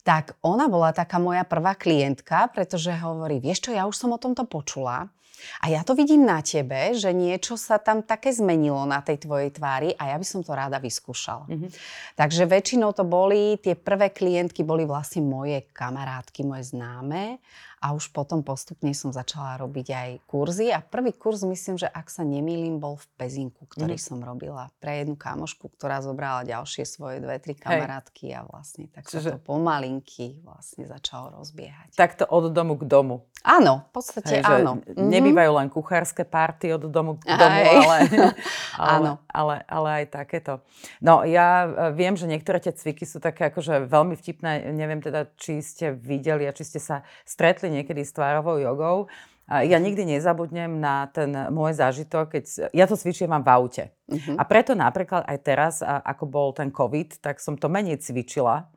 tak 0.00 0.34
ona 0.40 0.64
bola 0.66 0.96
taká 0.96 1.20
moja 1.20 1.44
prvá 1.44 1.76
klientka, 1.76 2.48
pretože 2.56 2.88
hovorí, 2.96 3.38
vieš 3.38 3.68
čo, 3.68 3.76
ja 3.76 3.84
už 3.84 3.94
som 3.94 4.10
o 4.16 4.18
tomto 4.18 4.48
počula 4.48 5.12
a 5.60 5.72
ja 5.72 5.80
to 5.86 5.92
vidím 5.96 6.26
na 6.26 6.40
tebe, 6.44 6.92
že 6.96 7.10
niečo 7.12 7.54
sa 7.56 7.80
tam 7.80 8.04
také 8.04 8.32
zmenilo 8.34 8.84
na 8.84 9.00
tej 9.04 9.24
tvojej 9.24 9.50
tvári 9.54 9.92
a 9.96 10.12
ja 10.12 10.16
by 10.16 10.26
som 10.26 10.40
to 10.44 10.52
rada 10.52 10.80
vyskúšala. 10.80 11.48
Mm-hmm. 11.48 11.70
Takže 12.16 12.42
väčšinou 12.48 12.90
to 12.92 13.04
boli, 13.06 13.56
tie 13.60 13.76
prvé 13.78 14.12
klientky 14.12 14.64
boli 14.66 14.84
vlastne 14.84 15.24
moje 15.24 15.68
kamarátky, 15.72 16.44
moje 16.44 16.72
známe 16.72 17.40
a 17.80 17.96
už 17.96 18.12
potom 18.12 18.44
postupne 18.44 18.92
som 18.92 19.08
začala 19.08 19.56
robiť 19.56 19.88
aj 19.88 20.10
kurzy 20.28 20.68
a 20.68 20.84
prvý 20.84 21.16
kurz 21.16 21.40
myslím, 21.48 21.80
že 21.80 21.88
ak 21.88 22.12
sa 22.12 22.28
nemýlim, 22.28 22.76
bol 22.76 23.00
v 23.00 23.08
Pezinku, 23.16 23.64
ktorý 23.64 23.96
mm. 23.96 24.04
som 24.04 24.20
robila 24.20 24.68
pre 24.84 25.00
jednu 25.00 25.16
kamošku, 25.16 25.72
ktorá 25.80 26.04
zobrala 26.04 26.44
ďalšie 26.44 26.84
svoje 26.84 27.24
dve, 27.24 27.40
tri 27.40 27.56
kamarátky 27.56 28.30
Hej. 28.30 28.36
a 28.36 28.40
vlastne 28.44 28.84
tak 28.92 29.08
Čiže... 29.08 29.32
sa 29.32 29.36
to 29.36 29.40
pomalinky 29.40 30.44
vlastne 30.44 30.84
začalo 30.84 31.40
rozbiehať. 31.40 31.96
Takto 31.96 32.28
od 32.28 32.52
domu 32.52 32.76
k 32.76 32.84
domu. 32.84 33.24
Áno, 33.40 33.88
v 33.88 33.90
podstate 33.96 34.44
Hej, 34.44 34.44
áno. 34.44 34.84
Mhm. 34.84 35.00
Nebývajú 35.00 35.50
len 35.56 35.68
kuchárske 35.72 36.28
party 36.28 36.76
od 36.76 36.84
domu 36.92 37.16
k 37.16 37.32
domu, 37.32 37.60
ale, 37.64 37.96
ale, 38.76 38.92
áno. 38.92 39.12
Ale, 39.32 39.54
ale 39.64 39.88
aj 40.04 40.12
takéto. 40.12 40.60
No 41.00 41.24
ja 41.24 41.64
e, 41.64 41.68
viem, 41.96 42.12
že 42.20 42.28
niektoré 42.28 42.60
tie 42.60 42.76
cviky 42.76 43.08
sú 43.08 43.16
také 43.16 43.48
akože 43.48 43.88
veľmi 43.88 44.12
vtipné. 44.20 44.68
Neviem 44.76 45.00
teda, 45.00 45.32
či 45.40 45.64
ste 45.64 45.96
videli 45.96 46.44
a 46.44 46.52
či 46.52 46.68
ste 46.68 46.76
sa 46.76 47.00
stretli 47.24 47.69
niekedy 47.70 48.02
s 48.02 48.12
tvárovou 48.12 48.58
jogou. 48.58 49.06
Ja 49.50 49.82
nikdy 49.82 50.06
nezabudnem 50.06 50.78
na 50.78 51.10
ten 51.10 51.34
môj 51.50 51.74
zážitok, 51.74 52.38
keď 52.38 52.70
ja 52.70 52.86
to 52.86 52.94
cvičím 52.94 53.34
mám 53.34 53.42
v 53.42 53.50
aute. 53.50 53.84
Uh-huh. 54.06 54.38
A 54.38 54.46
preto 54.46 54.78
napríklad 54.78 55.26
aj 55.26 55.38
teraz, 55.42 55.74
ako 55.82 56.30
bol 56.30 56.48
ten 56.54 56.70
COVID, 56.70 57.18
tak 57.18 57.42
som 57.42 57.58
to 57.58 57.66
menej 57.66 57.98
cvičila, 57.98 58.70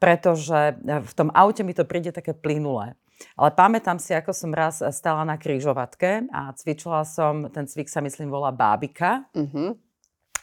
pretože 0.00 0.80
v 0.80 1.12
tom 1.12 1.28
aute 1.36 1.60
mi 1.60 1.76
to 1.76 1.84
príde 1.84 2.16
také 2.16 2.32
plynulé. 2.32 2.96
Ale 3.36 3.52
pamätám 3.52 4.00
si, 4.00 4.16
ako 4.16 4.32
som 4.32 4.56
raz 4.56 4.80
stala 4.96 5.20
na 5.28 5.36
kryžovatke 5.36 6.32
a 6.32 6.48
cvičila 6.56 7.04
som, 7.04 7.52
ten 7.52 7.68
cvik 7.68 7.92
sa 7.92 8.00
myslím 8.00 8.32
volá 8.32 8.48
bábika. 8.48 9.28
Uh-huh. 9.36 9.76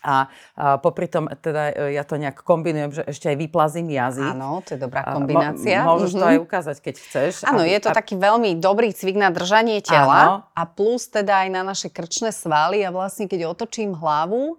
A, 0.08 0.32
a 0.56 0.80
popri 0.80 1.12
tom, 1.12 1.28
teda 1.28 1.76
e, 1.76 2.00
ja 2.00 2.08
to 2.08 2.16
nejak 2.16 2.40
kombinujem, 2.48 2.96
že 2.96 3.04
ešte 3.04 3.28
aj 3.28 3.38
vyplazím 3.44 3.92
jazyk. 3.92 4.32
Áno, 4.40 4.64
to 4.64 4.74
je 4.76 4.80
dobrá 4.80 5.04
kombinácia. 5.04 5.84
Mo, 5.84 6.00
môžeš 6.00 6.16
mm-hmm. 6.16 6.24
to 6.24 6.26
mhm. 6.26 6.32
aj 6.32 6.40
ukázať, 6.48 6.78
keď 6.80 6.96
chceš. 7.04 7.34
Áno, 7.44 7.68
je 7.68 7.80
to 7.84 7.90
a... 7.92 7.94
taký 7.94 8.16
veľmi 8.16 8.56
dobrý 8.64 8.96
cvik 8.96 9.20
na 9.20 9.28
držanie 9.36 9.84
tela. 9.84 10.20
Áno. 10.24 10.36
A 10.56 10.64
plus 10.64 11.12
teda 11.12 11.44
aj 11.44 11.50
na 11.52 11.62
naše 11.68 11.92
krčné 11.92 12.32
svaly. 12.32 12.88
A 12.88 12.90
vlastne, 12.96 13.28
keď 13.28 13.52
otočím 13.52 13.92
hlavu, 13.92 14.56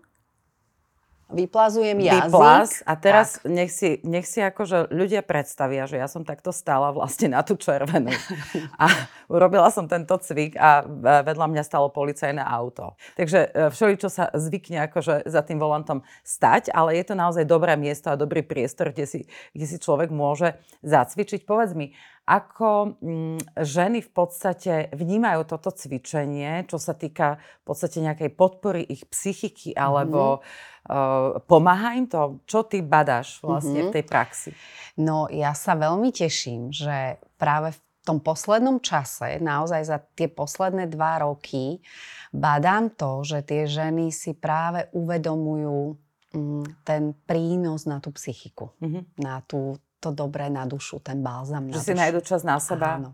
Vyplazujem 1.29 2.01
jazyk. 2.01 2.33
Vyplaz 2.33 2.71
a 2.89 2.97
teraz 2.97 3.37
nech 3.45 3.69
si, 3.69 4.01
nech 4.01 4.25
si 4.25 4.41
akože 4.41 4.89
ľudia 4.89 5.21
predstavia, 5.21 5.85
že 5.85 6.01
ja 6.01 6.09
som 6.09 6.25
takto 6.25 6.57
stála 6.57 6.89
vlastne 6.89 7.37
na 7.37 7.45
tú 7.45 7.53
červenú. 7.61 8.09
A 8.81 8.89
urobila 9.29 9.69
som 9.69 9.85
tento 9.85 10.17
cvik 10.17 10.57
a 10.57 10.89
vedľa 11.21 11.47
mňa 11.53 11.63
stalo 11.69 11.93
policajné 11.93 12.41
auto. 12.41 12.97
Takže 13.21 13.39
e, 13.45 13.49
všeli, 13.69 13.95
čo 14.01 14.09
sa 14.09 14.33
zvykne 14.33 14.89
akože 14.89 15.29
za 15.29 15.45
tým 15.45 15.61
volantom 15.61 16.01
stať, 16.25 16.73
ale 16.73 16.97
je 16.97 17.05
to 17.05 17.15
naozaj 17.15 17.45
dobré 17.45 17.77
miesto 17.77 18.09
a 18.09 18.17
dobrý 18.17 18.41
priestor, 18.41 18.97
kde 18.97 19.05
si, 19.05 19.21
kde 19.53 19.67
si 19.69 19.77
človek 19.77 20.09
môže 20.09 20.57
zacvičiť. 20.81 21.45
Povedz 21.45 21.77
mi, 21.77 21.93
ako 22.29 23.01
mm, 23.01 23.57
ženy 23.65 24.05
v 24.05 24.11
podstate 24.13 24.73
vnímajú 24.93 25.49
toto 25.49 25.73
cvičenie, 25.73 26.69
čo 26.69 26.77
sa 26.77 26.93
týka 26.93 27.41
v 27.65 27.65
podstate 27.65 28.05
nejakej 28.05 28.37
podpory 28.37 28.85
ich 28.85 29.09
psychiky, 29.09 29.73
alebo 29.73 30.45
mm-hmm. 30.45 30.78
Uh, 30.89 31.39
pomáha 31.45 31.95
im 31.95 32.09
to? 32.09 32.41
Čo 32.49 32.65
ty 32.65 32.81
badáš 32.81 33.39
vlastne 33.45 33.87
mm-hmm. 33.87 33.93
v 33.93 33.95
tej 33.95 34.05
praxi? 34.05 34.51
No 34.99 35.31
ja 35.31 35.55
sa 35.55 35.79
veľmi 35.79 36.11
teším, 36.11 36.75
že 36.75 37.23
práve 37.39 37.77
v 37.77 37.81
tom 38.03 38.19
poslednom 38.25 38.81
čase, 38.81 39.37
naozaj 39.39 39.83
za 39.85 40.01
tie 40.17 40.33
posledné 40.33 40.89
dva 40.89 41.21
roky, 41.21 41.85
badám 42.33 42.97
to, 42.97 43.21
že 43.21 43.45
tie 43.45 43.69
ženy 43.69 44.09
si 44.09 44.33
práve 44.33 44.89
uvedomujú 44.97 45.93
mm, 46.33 46.65
ten 46.89 47.13
prínos 47.29 47.85
na 47.85 48.01
tú 48.01 48.09
psychiku, 48.17 48.73
mm-hmm. 48.81 49.21
na 49.21 49.45
tú 49.45 49.77
to 49.99 50.15
dobré 50.15 50.47
na 50.49 50.65
dušu, 50.65 51.03
ten 51.03 51.21
balzam 51.21 51.69
na 51.69 51.75
Že 51.75 51.83
dušu. 51.83 51.89
si 51.91 51.95
nájdu 51.95 52.21
čas 52.23 52.43
na 52.47 52.57
seba. 52.63 53.03
Áno. 53.03 53.11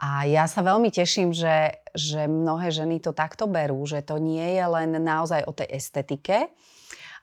A 0.00 0.24
ja 0.24 0.48
sa 0.48 0.64
veľmi 0.64 0.88
teším, 0.88 1.30
že, 1.30 1.76
že 1.92 2.24
mnohé 2.24 2.72
ženy 2.72 3.04
to 3.04 3.12
takto 3.12 3.44
berú, 3.44 3.84
že 3.84 4.00
to 4.00 4.16
nie 4.16 4.56
je 4.56 4.64
len 4.64 4.96
naozaj 4.96 5.44
o 5.44 5.52
tej 5.52 5.68
estetike, 5.76 6.50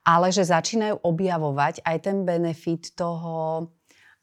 ale 0.08 0.32
že 0.32 0.48
začínajú 0.48 1.04
objavovať 1.04 1.84
aj 1.84 1.98
ten 2.00 2.24
benefit 2.24 2.96
toho, 2.96 3.68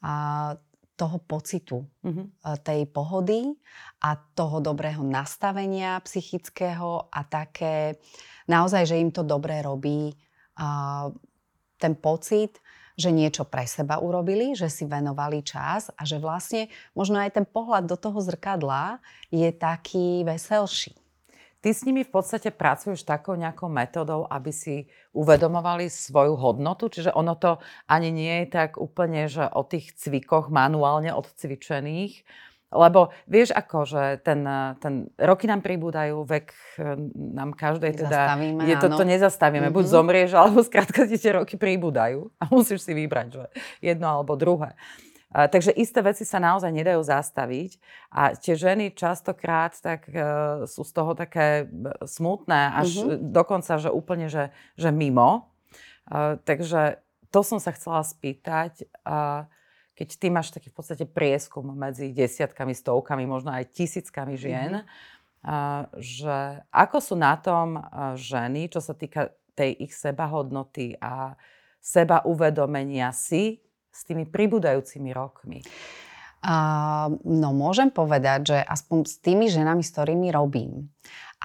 a, 0.01 0.57
toho 0.97 1.17
pocitu, 1.21 1.85
mm-hmm. 2.01 2.25
tej 2.65 2.89
pohody 2.89 3.53
a 4.01 4.17
toho 4.17 4.65
dobrého 4.65 5.05
nastavenia 5.05 6.01
psychického 6.01 7.13
a 7.13 7.21
také 7.29 8.01
naozaj, 8.49 8.89
že 8.89 8.97
im 8.97 9.13
to 9.13 9.21
dobre 9.21 9.61
robí 9.61 10.09
uh, 10.09 11.13
ten 11.77 11.93
pocit, 11.93 12.57
že 12.95 13.11
niečo 13.11 13.45
pre 13.45 13.67
seba 13.67 13.99
urobili, 13.99 14.55
že 14.55 14.71
si 14.71 14.87
venovali 14.87 15.43
čas 15.43 15.91
a 15.93 16.07
že 16.07 16.17
vlastne 16.17 16.71
možno 16.95 17.19
aj 17.19 17.37
ten 17.37 17.45
pohľad 17.45 17.85
do 17.85 17.99
toho 17.99 18.23
zrkadla 18.23 19.03
je 19.29 19.51
taký 19.51 20.23
veselší. 20.23 21.04
Ty 21.65 21.73
s 21.73 21.81
nimi 21.81 22.05
v 22.05 22.13
podstate 22.13 22.53
pracuješ 22.53 23.01
takou 23.01 23.33
nejakou 23.33 23.65
metodou, 23.73 24.29
aby 24.29 24.53
si 24.53 24.85
uvedomovali 25.17 25.89
svoju 25.89 26.37
hodnotu, 26.37 26.93
čiže 26.93 27.09
ono 27.09 27.33
to 27.33 27.57
ani 27.89 28.13
nie 28.13 28.45
je 28.45 28.53
tak 28.53 28.77
úplne, 28.77 29.25
že 29.25 29.49
o 29.49 29.65
tých 29.65 29.97
cvikoch 29.97 30.53
manuálne 30.53 31.09
odcvičených, 31.09 32.21
lebo 32.69 33.09
vieš 33.25 33.49
ako, 33.49 33.81
že 33.81 34.21
ten, 34.21 34.45
ten, 34.77 35.09
roky 35.17 35.49
nám 35.49 35.65
pribúdajú, 35.65 36.21
vek 36.21 36.53
eh, 36.53 37.01
nám 37.33 37.57
každej 37.57 37.97
teda... 37.97 38.37
Je 38.61 38.77
to, 38.77 38.93
to 38.93 39.01
nezastavíme. 39.01 39.73
Mm-hmm. 39.73 39.77
Buď 39.81 39.85
mhm. 39.89 39.93
zomrieš, 39.97 40.31
alebo 40.37 40.61
skrátka 40.61 41.09
ti 41.09 41.17
tie 41.17 41.33
roky 41.33 41.57
pribúdajú 41.57 42.29
a 42.37 42.45
musíš 42.53 42.85
si 42.85 42.93
vybrať, 42.93 43.41
že 43.41 43.43
jedno 43.81 44.05
alebo 44.05 44.37
druhé. 44.37 44.77
Takže 45.35 45.75
isté 45.75 45.99
veci 45.99 46.23
sa 46.23 46.39
naozaj 46.39 46.71
nedajú 46.71 47.03
zastaviť 47.03 47.75
a 48.07 48.39
tie 48.39 48.55
ženy 48.55 48.95
častokrát 48.95 49.75
tak 49.75 50.07
uh, 50.07 50.63
sú 50.63 50.87
z 50.87 50.91
toho 50.95 51.11
také 51.11 51.67
smutné, 52.07 52.71
až 52.71 53.03
mm-hmm. 53.03 53.35
dokonca, 53.35 53.75
že 53.75 53.91
úplne, 53.91 54.31
že, 54.31 54.55
že 54.79 54.95
mimo. 54.95 55.51
Uh, 56.07 56.39
takže 56.47 57.03
to 57.35 57.43
som 57.43 57.59
sa 57.59 57.75
chcela 57.75 57.99
spýtať, 57.99 58.87
keď 59.91 60.07
ty 60.15 60.27
máš 60.31 60.55
taký 60.55 60.71
v 60.71 60.77
podstate 60.79 61.03
prieskum 61.03 61.67
medzi 61.75 62.15
desiatkami, 62.15 62.71
stovkami, 62.71 63.27
možno 63.27 63.51
aj 63.51 63.75
tisíckami 63.75 64.39
žien, 64.39 64.79
mm-hmm. 64.79 65.99
že 65.99 66.63
ako 66.71 66.97
sú 67.03 67.19
na 67.19 67.35
tom 67.35 67.75
ženy, 68.15 68.71
čo 68.71 68.79
sa 68.79 68.95
týka 68.95 69.35
tej 69.51 69.83
ich 69.83 69.91
sebahodnoty 69.91 70.95
a 71.03 71.35
seba 71.83 72.23
uvedomenia 72.23 73.11
si 73.11 73.59
s 73.95 74.03
tými 74.03 74.27
pribúdajúcimi 74.27 75.15
rokmi? 75.15 75.63
Uh, 76.45 77.15
no 77.25 77.55
môžem 77.55 77.89
povedať, 77.89 78.53
že 78.53 78.57
aspoň 78.61 78.99
s 79.07 79.15
tými 79.17 79.49
ženami, 79.49 79.81
s 79.81 79.95
ktorými 79.95 80.29
robím 80.29 80.91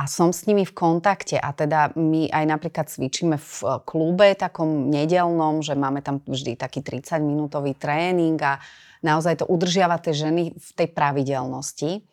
a 0.00 0.07
som 0.07 0.30
s 0.30 0.47
nimi 0.47 0.62
v 0.62 0.73
kontakte 0.73 1.37
a 1.37 1.50
teda 1.50 1.92
my 1.99 2.30
aj 2.30 2.45
napríklad 2.47 2.87
cvičíme 2.87 3.37
v 3.37 3.52
e, 3.61 3.66
klube 3.83 4.33
takom 4.38 4.87
nedelnom, 4.87 5.61
že 5.61 5.75
máme 5.75 6.00
tam 6.00 6.23
vždy 6.23 6.54
taký 6.54 6.80
30-minútový 6.80 7.75
tréning 7.75 8.38
a 8.38 8.62
naozaj 9.02 9.42
to 9.42 9.50
udržiava 9.50 9.99
tie 9.99 10.14
ženy 10.14 10.54
v 10.54 10.71
tej 10.73 10.88
pravidelnosti. 10.95 12.07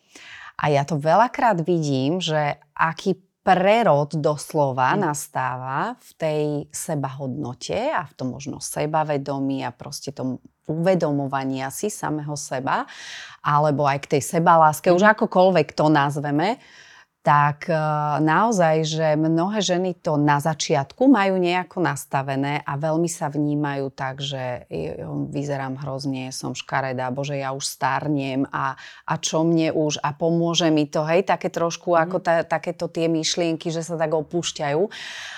A 0.58 0.74
ja 0.74 0.84
to 0.84 0.98
veľakrát 0.98 1.62
vidím, 1.62 2.18
že 2.18 2.58
aký 2.74 3.22
prerod 3.48 4.20
doslova 4.20 4.92
mm. 4.92 5.00
nastáva 5.00 5.96
v 5.96 6.12
tej 6.20 6.44
sebahodnote 6.68 7.96
a 7.96 8.04
v 8.04 8.14
tom 8.20 8.36
možno 8.36 8.60
sebavedomí 8.60 9.64
a 9.64 9.72
proste 9.72 10.12
tom 10.12 10.44
uvedomovania 10.68 11.72
si 11.72 11.88
samého 11.88 12.36
seba, 12.36 12.84
alebo 13.40 13.88
aj 13.88 14.04
k 14.04 14.20
tej 14.20 14.36
sebaláske, 14.36 14.92
mm. 14.92 14.96
už 15.00 15.04
akokoľvek 15.16 15.72
to 15.72 15.88
nazveme, 15.88 16.60
tak 17.28 17.68
e, 17.68 17.76
naozaj, 18.24 18.88
že 18.88 19.20
mnohé 19.20 19.60
ženy 19.60 20.00
to 20.00 20.16
na 20.16 20.40
začiatku 20.40 21.12
majú 21.12 21.36
nejako 21.36 21.84
nastavené 21.84 22.64
a 22.64 22.80
veľmi 22.80 23.12
sa 23.12 23.28
vnímajú 23.28 23.92
tak, 23.92 24.24
že 24.24 24.64
vyzerám 25.28 25.76
hrozne, 25.76 26.32
som 26.32 26.56
škaredá, 26.56 27.12
bože, 27.12 27.36
ja 27.36 27.52
už 27.52 27.68
starnem 27.68 28.48
a, 28.48 28.80
a 29.04 29.14
čo 29.20 29.44
mne 29.44 29.76
už 29.76 30.00
a 30.00 30.16
pomôže 30.16 30.72
mi 30.72 30.88
to, 30.88 31.04
hej, 31.04 31.28
také 31.28 31.52
trošku 31.52 32.00
ako 32.00 32.24
ta, 32.24 32.48
takéto 32.48 32.88
tie 32.88 33.12
myšlienky, 33.12 33.76
že 33.76 33.84
sa 33.84 34.00
tak 34.00 34.16
opúšťajú. 34.16 34.82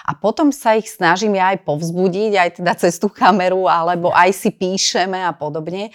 A 0.06 0.12
potom 0.14 0.54
sa 0.54 0.78
ich 0.78 0.94
snažím 0.94 1.42
ja 1.42 1.58
aj 1.58 1.66
povzbudiť, 1.66 2.32
aj 2.38 2.50
teda 2.62 2.74
cez 2.78 3.02
tú 3.02 3.10
kameru, 3.10 3.66
alebo 3.66 4.14
aj 4.14 4.30
si 4.30 4.54
píšeme 4.54 5.26
a 5.26 5.34
podobne. 5.34 5.90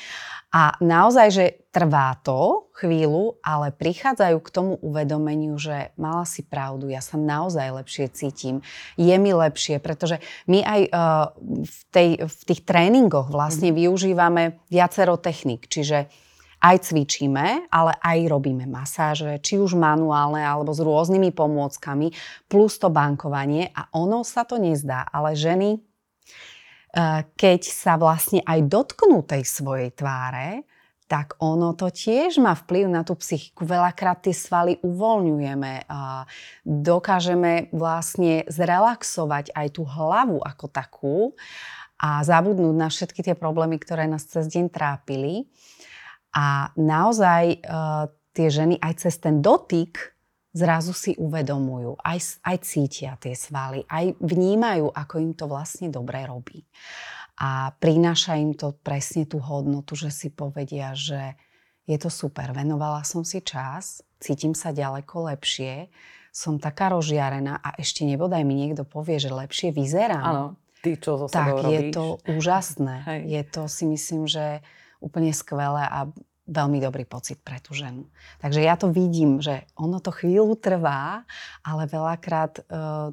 A 0.54 0.78
naozaj, 0.78 1.28
že 1.34 1.44
trvá 1.74 2.14
to 2.22 2.70
chvíľu, 2.78 3.42
ale 3.42 3.74
prichádzajú 3.74 4.38
k 4.38 4.52
tomu 4.54 4.72
uvedomeniu, 4.78 5.58
že 5.58 5.90
mala 5.98 6.22
si 6.22 6.46
pravdu, 6.46 6.86
ja 6.86 7.02
sa 7.02 7.18
naozaj 7.18 7.82
lepšie 7.82 8.06
cítim, 8.14 8.62
je 8.94 9.14
mi 9.18 9.34
lepšie, 9.34 9.82
pretože 9.82 10.22
my 10.46 10.62
aj 10.62 10.80
uh, 10.86 10.94
v, 11.42 11.78
tej, 11.90 12.08
v 12.22 12.40
tých 12.46 12.62
tréningoch 12.62 13.34
vlastne 13.34 13.74
mm. 13.74 13.76
využívame 13.82 14.62
viacero 14.70 15.18
technik, 15.18 15.66
čiže 15.66 16.06
aj 16.62 16.76
cvičíme, 16.86 17.68
ale 17.68 17.92
aj 17.98 18.18
robíme 18.30 18.64
masáže, 18.70 19.42
či 19.42 19.58
už 19.58 19.74
manuálne 19.74 20.40
alebo 20.40 20.70
s 20.70 20.80
rôznymi 20.80 21.34
pomôckami, 21.34 22.14
plus 22.46 22.78
to 22.78 22.88
bankovanie. 22.88 23.68
A 23.74 23.90
ono 23.92 24.22
sa 24.22 24.46
to 24.48 24.56
nezdá, 24.56 25.04
ale 25.10 25.34
ženy 25.34 25.82
keď 27.34 27.60
sa 27.66 27.98
vlastne 27.98 28.38
aj 28.46 28.70
dotknú 28.70 29.26
tej 29.26 29.42
svojej 29.42 29.90
tváre, 29.90 30.62
tak 31.04 31.36
ono 31.36 31.76
to 31.76 31.92
tiež 31.92 32.40
má 32.40 32.56
vplyv 32.56 32.88
na 32.88 33.04
tú 33.04 33.12
psychiku. 33.20 33.68
Veľakrát 33.68 34.24
tie 34.24 34.32
svaly 34.32 34.80
uvoľňujeme 34.80 35.84
a 35.90 36.24
dokážeme 36.64 37.68
vlastne 37.76 38.48
zrelaxovať 38.48 39.52
aj 39.52 39.66
tú 39.76 39.84
hlavu 39.84 40.40
ako 40.40 40.66
takú 40.72 41.18
a 42.00 42.24
zabudnúť 42.24 42.76
na 42.76 42.88
všetky 42.88 43.20
tie 43.20 43.36
problémy, 43.36 43.76
ktoré 43.76 44.08
nás 44.08 44.24
cez 44.24 44.48
deň 44.48 44.72
trápili. 44.72 45.44
A 46.34 46.72
naozaj 46.74 47.62
uh, 47.62 48.08
tie 48.34 48.48
ženy 48.50 48.80
aj 48.80 49.06
cez 49.06 49.20
ten 49.20 49.44
dotyk 49.44 50.13
zrazu 50.54 50.94
si 50.94 51.12
uvedomujú, 51.18 51.98
aj, 51.98 52.40
aj 52.46 52.56
cítia 52.62 53.18
tie 53.18 53.34
svaly, 53.34 53.82
aj 53.90 54.14
vnímajú, 54.22 54.86
ako 54.94 55.14
im 55.18 55.32
to 55.34 55.50
vlastne 55.50 55.90
dobre 55.90 56.22
robí. 56.24 56.62
A 57.42 57.74
prináša 57.74 58.38
im 58.38 58.54
to 58.54 58.70
presne 58.78 59.26
tú 59.26 59.42
hodnotu, 59.42 59.98
že 59.98 60.14
si 60.14 60.30
povedia, 60.30 60.94
že 60.94 61.34
je 61.84 61.98
to 61.98 62.06
super, 62.06 62.54
venovala 62.54 63.02
som 63.02 63.26
si 63.26 63.42
čas, 63.42 64.00
cítim 64.22 64.54
sa 64.54 64.70
ďaleko 64.70 65.34
lepšie, 65.34 65.90
som 66.30 66.62
taká 66.62 66.94
rozžiarená 66.94 67.58
a 67.58 67.74
ešte 67.74 68.06
nebodaj 68.06 68.46
mi 68.46 68.54
niekto 68.54 68.86
povie, 68.86 69.18
že 69.18 69.34
lepšie 69.34 69.74
vyzerám. 69.74 70.22
Áno, 70.24 70.46
ty 70.82 70.94
čo 70.94 71.18
zo 71.18 71.26
Tak 71.26 71.66
robíš. 71.66 71.70
je 71.70 71.80
to 71.90 72.04
úžasné. 72.30 72.94
Hej. 73.06 73.20
Je 73.26 73.42
to 73.50 73.62
si 73.66 73.84
myslím, 73.90 74.30
že 74.30 74.62
úplne 75.02 75.34
skvelé 75.34 75.84
a 75.86 76.06
veľmi 76.44 76.78
dobrý 76.80 77.08
pocit 77.08 77.40
pre 77.40 77.56
tú 77.60 77.72
ženu. 77.72 78.04
Takže 78.44 78.60
ja 78.60 78.76
to 78.76 78.92
vidím, 78.92 79.40
že 79.40 79.64
ono 79.80 79.96
to 80.00 80.12
chvíľu 80.12 80.60
trvá, 80.60 81.24
ale 81.64 81.88
veľakrát 81.88 82.60
uh, 82.68 83.10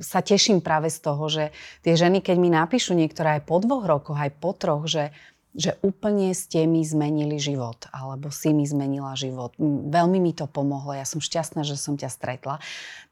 sa 0.00 0.20
teším 0.24 0.64
práve 0.64 0.88
z 0.88 0.98
toho, 1.04 1.24
že 1.28 1.44
tie 1.84 1.92
ženy, 1.92 2.24
keď 2.24 2.36
mi 2.40 2.48
napíšu 2.48 2.96
niektoré 2.96 3.40
aj 3.40 3.42
po 3.44 3.60
dvoch 3.60 3.84
rokoch, 3.84 4.16
aj 4.16 4.32
po 4.40 4.56
troch, 4.56 4.88
že 4.88 5.12
že 5.54 5.78
úplne 5.86 6.34
ste 6.34 6.66
mi 6.66 6.82
zmenili 6.82 7.38
život, 7.38 7.86
alebo 7.94 8.34
si 8.34 8.50
mi 8.50 8.66
zmenila 8.66 9.14
život. 9.14 9.54
Veľmi 9.62 10.18
mi 10.18 10.34
to 10.34 10.50
pomohlo, 10.50 10.90
ja 10.98 11.06
som 11.06 11.22
šťastná, 11.22 11.62
že 11.62 11.78
som 11.78 11.94
ťa 11.94 12.10
stretla, 12.10 12.58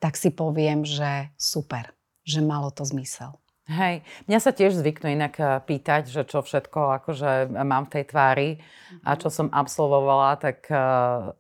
tak 0.03 0.19
si 0.19 0.35
poviem, 0.35 0.83
že 0.83 1.31
super, 1.39 1.95
že 2.27 2.43
malo 2.43 2.75
to 2.75 2.83
zmysel. 2.83 3.39
Hej, 3.71 4.03
mňa 4.27 4.39
sa 4.43 4.51
tiež 4.51 4.75
zvyknú 4.75 5.15
inak 5.15 5.35
eh, 5.39 5.47
pýtať, 5.63 6.11
že 6.11 6.27
čo 6.27 6.43
všetko 6.43 6.99
akože 7.03 7.55
mám 7.63 7.87
v 7.87 7.93
tej 7.95 8.05
tvári 8.11 8.49
a 9.07 9.15
čo 9.15 9.31
som 9.31 9.55
absolvovala, 9.55 10.35
tak 10.43 10.67
uh, 10.67 11.31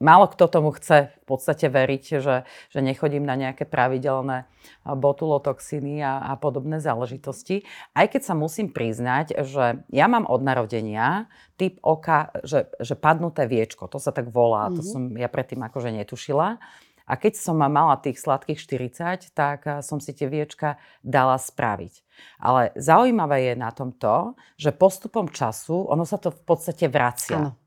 málo 0.00 0.26
kto 0.32 0.48
tomu 0.48 0.72
chce 0.72 1.12
v 1.12 1.24
podstate 1.28 1.68
veriť, 1.68 2.04
že, 2.24 2.48
že 2.72 2.80
nechodím 2.80 3.28
na 3.28 3.36
nejaké 3.36 3.68
pravidelné 3.68 4.48
eh, 4.48 4.96
botulotoxiny 4.96 6.00
a, 6.00 6.32
a 6.32 6.40
podobné 6.40 6.80
záležitosti. 6.80 7.68
Aj 7.92 8.08
keď 8.08 8.32
sa 8.32 8.32
musím 8.32 8.72
priznať, 8.72 9.36
že 9.44 9.84
ja 9.92 10.06
mám 10.08 10.24
od 10.24 10.40
narodenia 10.40 11.28
typ 11.60 11.76
oka, 11.84 12.32
že, 12.40 12.72
že 12.80 12.96
padnuté 12.96 13.44
viečko, 13.44 13.84
to 13.84 14.00
sa 14.00 14.16
tak 14.16 14.32
volá, 14.32 14.72
mm-hmm. 14.72 14.76
to 14.80 14.82
mhm. 14.82 14.88
som 14.88 15.02
ja 15.12 15.28
predtým 15.28 15.60
akože 15.60 15.92
netušila. 15.92 16.56
A 17.10 17.18
keď 17.18 17.34
som 17.34 17.58
mala 17.58 17.98
tých 17.98 18.22
sladkých 18.22 18.62
40, 18.62 19.34
tak 19.34 19.66
eh, 19.66 19.82
som 19.82 19.98
si 19.98 20.14
tie 20.14 20.30
viečka 20.30 20.78
dala 21.02 21.34
spraviť. 21.34 22.06
Ale 22.38 22.70
zaujímavé 22.78 23.50
je 23.50 23.54
na 23.58 23.74
tom 23.74 23.90
to, 23.90 24.38
že 24.54 24.70
postupom 24.70 25.26
času 25.26 25.90
ono 25.90 26.06
sa 26.06 26.22
to 26.22 26.30
v 26.30 26.42
podstate 26.46 26.86
vracia. 26.86 27.42
Ano. 27.42 27.58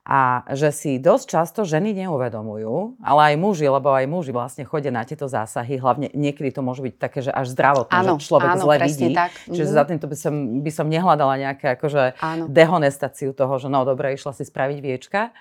A 0.00 0.48
že 0.56 0.72
si 0.72 0.96
dosť 0.96 1.26
často 1.28 1.60
ženy 1.62 1.92
neuvedomujú, 1.92 2.98
ale 3.04 3.20
aj 3.30 3.34
muži, 3.36 3.68
lebo 3.68 3.92
aj 3.92 4.08
muži 4.08 4.32
vlastne 4.32 4.64
chodia 4.64 4.88
na 4.88 5.04
tieto 5.04 5.28
zásahy, 5.28 5.76
hlavne 5.76 6.08
niekedy 6.16 6.56
to 6.56 6.64
môže 6.64 6.80
byť 6.80 6.94
také, 6.96 7.20
že 7.20 7.28
až 7.28 7.52
zdravotné, 7.52 7.92
že 8.08 8.24
človek 8.24 8.50
áno, 8.56 8.64
zle 8.64 8.76
vidí. 8.88 9.12
Tak. 9.12 9.30
Čiže 9.52 9.60
mm-hmm. 9.68 9.76
za 9.76 9.84
týmto 9.84 10.06
by 10.08 10.16
som, 10.16 10.34
by 10.64 10.70
som 10.72 10.86
nehľadala 10.88 11.34
nejaké 11.36 11.76
akože 11.76 12.16
dehonestáciu 12.48 13.36
toho, 13.36 13.60
že 13.60 13.68
no 13.68 13.84
dobre, 13.84 14.16
išla 14.16 14.32
si 14.32 14.48
spraviť 14.48 14.78
viečka 14.80 15.36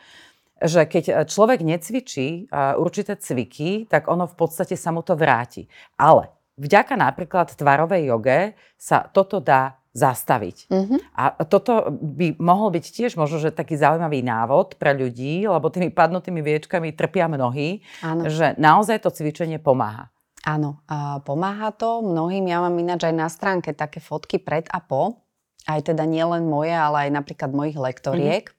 že 0.64 0.86
keď 0.86 1.04
e, 1.10 1.14
človek 1.26 1.64
necvičí 1.64 2.28
e, 2.28 2.42
určité 2.76 3.16
cviky, 3.16 3.88
tak 3.88 4.12
ono 4.12 4.28
v 4.28 4.36
podstate 4.36 4.76
sa 4.76 4.92
mu 4.92 5.04
to 5.04 5.16
vráti. 5.16 5.66
Ale 5.96 6.32
vďaka 6.60 7.00
napríklad 7.00 7.56
tvarovej 7.56 8.12
joge 8.12 8.40
sa 8.76 9.08
toto 9.08 9.40
dá 9.40 9.80
zastaviť. 9.90 10.70
Mm-hmm. 10.70 11.00
A 11.18 11.44
toto 11.50 11.90
by 11.92 12.38
mohol 12.38 12.70
byť 12.70 12.86
tiež 12.94 13.12
možno, 13.18 13.42
že 13.42 13.50
taký 13.50 13.74
zaujímavý 13.74 14.22
návod 14.22 14.78
pre 14.78 14.94
ľudí, 14.94 15.50
lebo 15.50 15.74
tými 15.74 15.90
padnutými 15.90 16.46
viečkami 16.46 16.94
trpia 16.94 17.26
mnohí, 17.26 17.82
Áno. 18.06 18.30
že 18.30 18.54
naozaj 18.62 19.02
to 19.02 19.10
cvičenie 19.10 19.58
pomáha. 19.58 20.14
Áno, 20.46 20.80
a 20.88 21.20
pomáha 21.20 21.74
to 21.76 22.00
mnohým. 22.00 22.48
Ja 22.48 22.64
mám 22.64 22.78
ináč 22.80 23.10
aj 23.10 23.16
na 23.18 23.28
stránke 23.28 23.76
také 23.76 24.00
fotky 24.00 24.40
pred 24.40 24.70
a 24.72 24.80
po. 24.80 25.20
Aj 25.68 25.84
teda 25.84 26.08
nielen 26.08 26.48
moje, 26.48 26.72
ale 26.72 27.10
aj 27.10 27.20
napríklad 27.20 27.52
mojich 27.52 27.76
lektoriek 27.76 28.48
mm-hmm. 28.48 28.59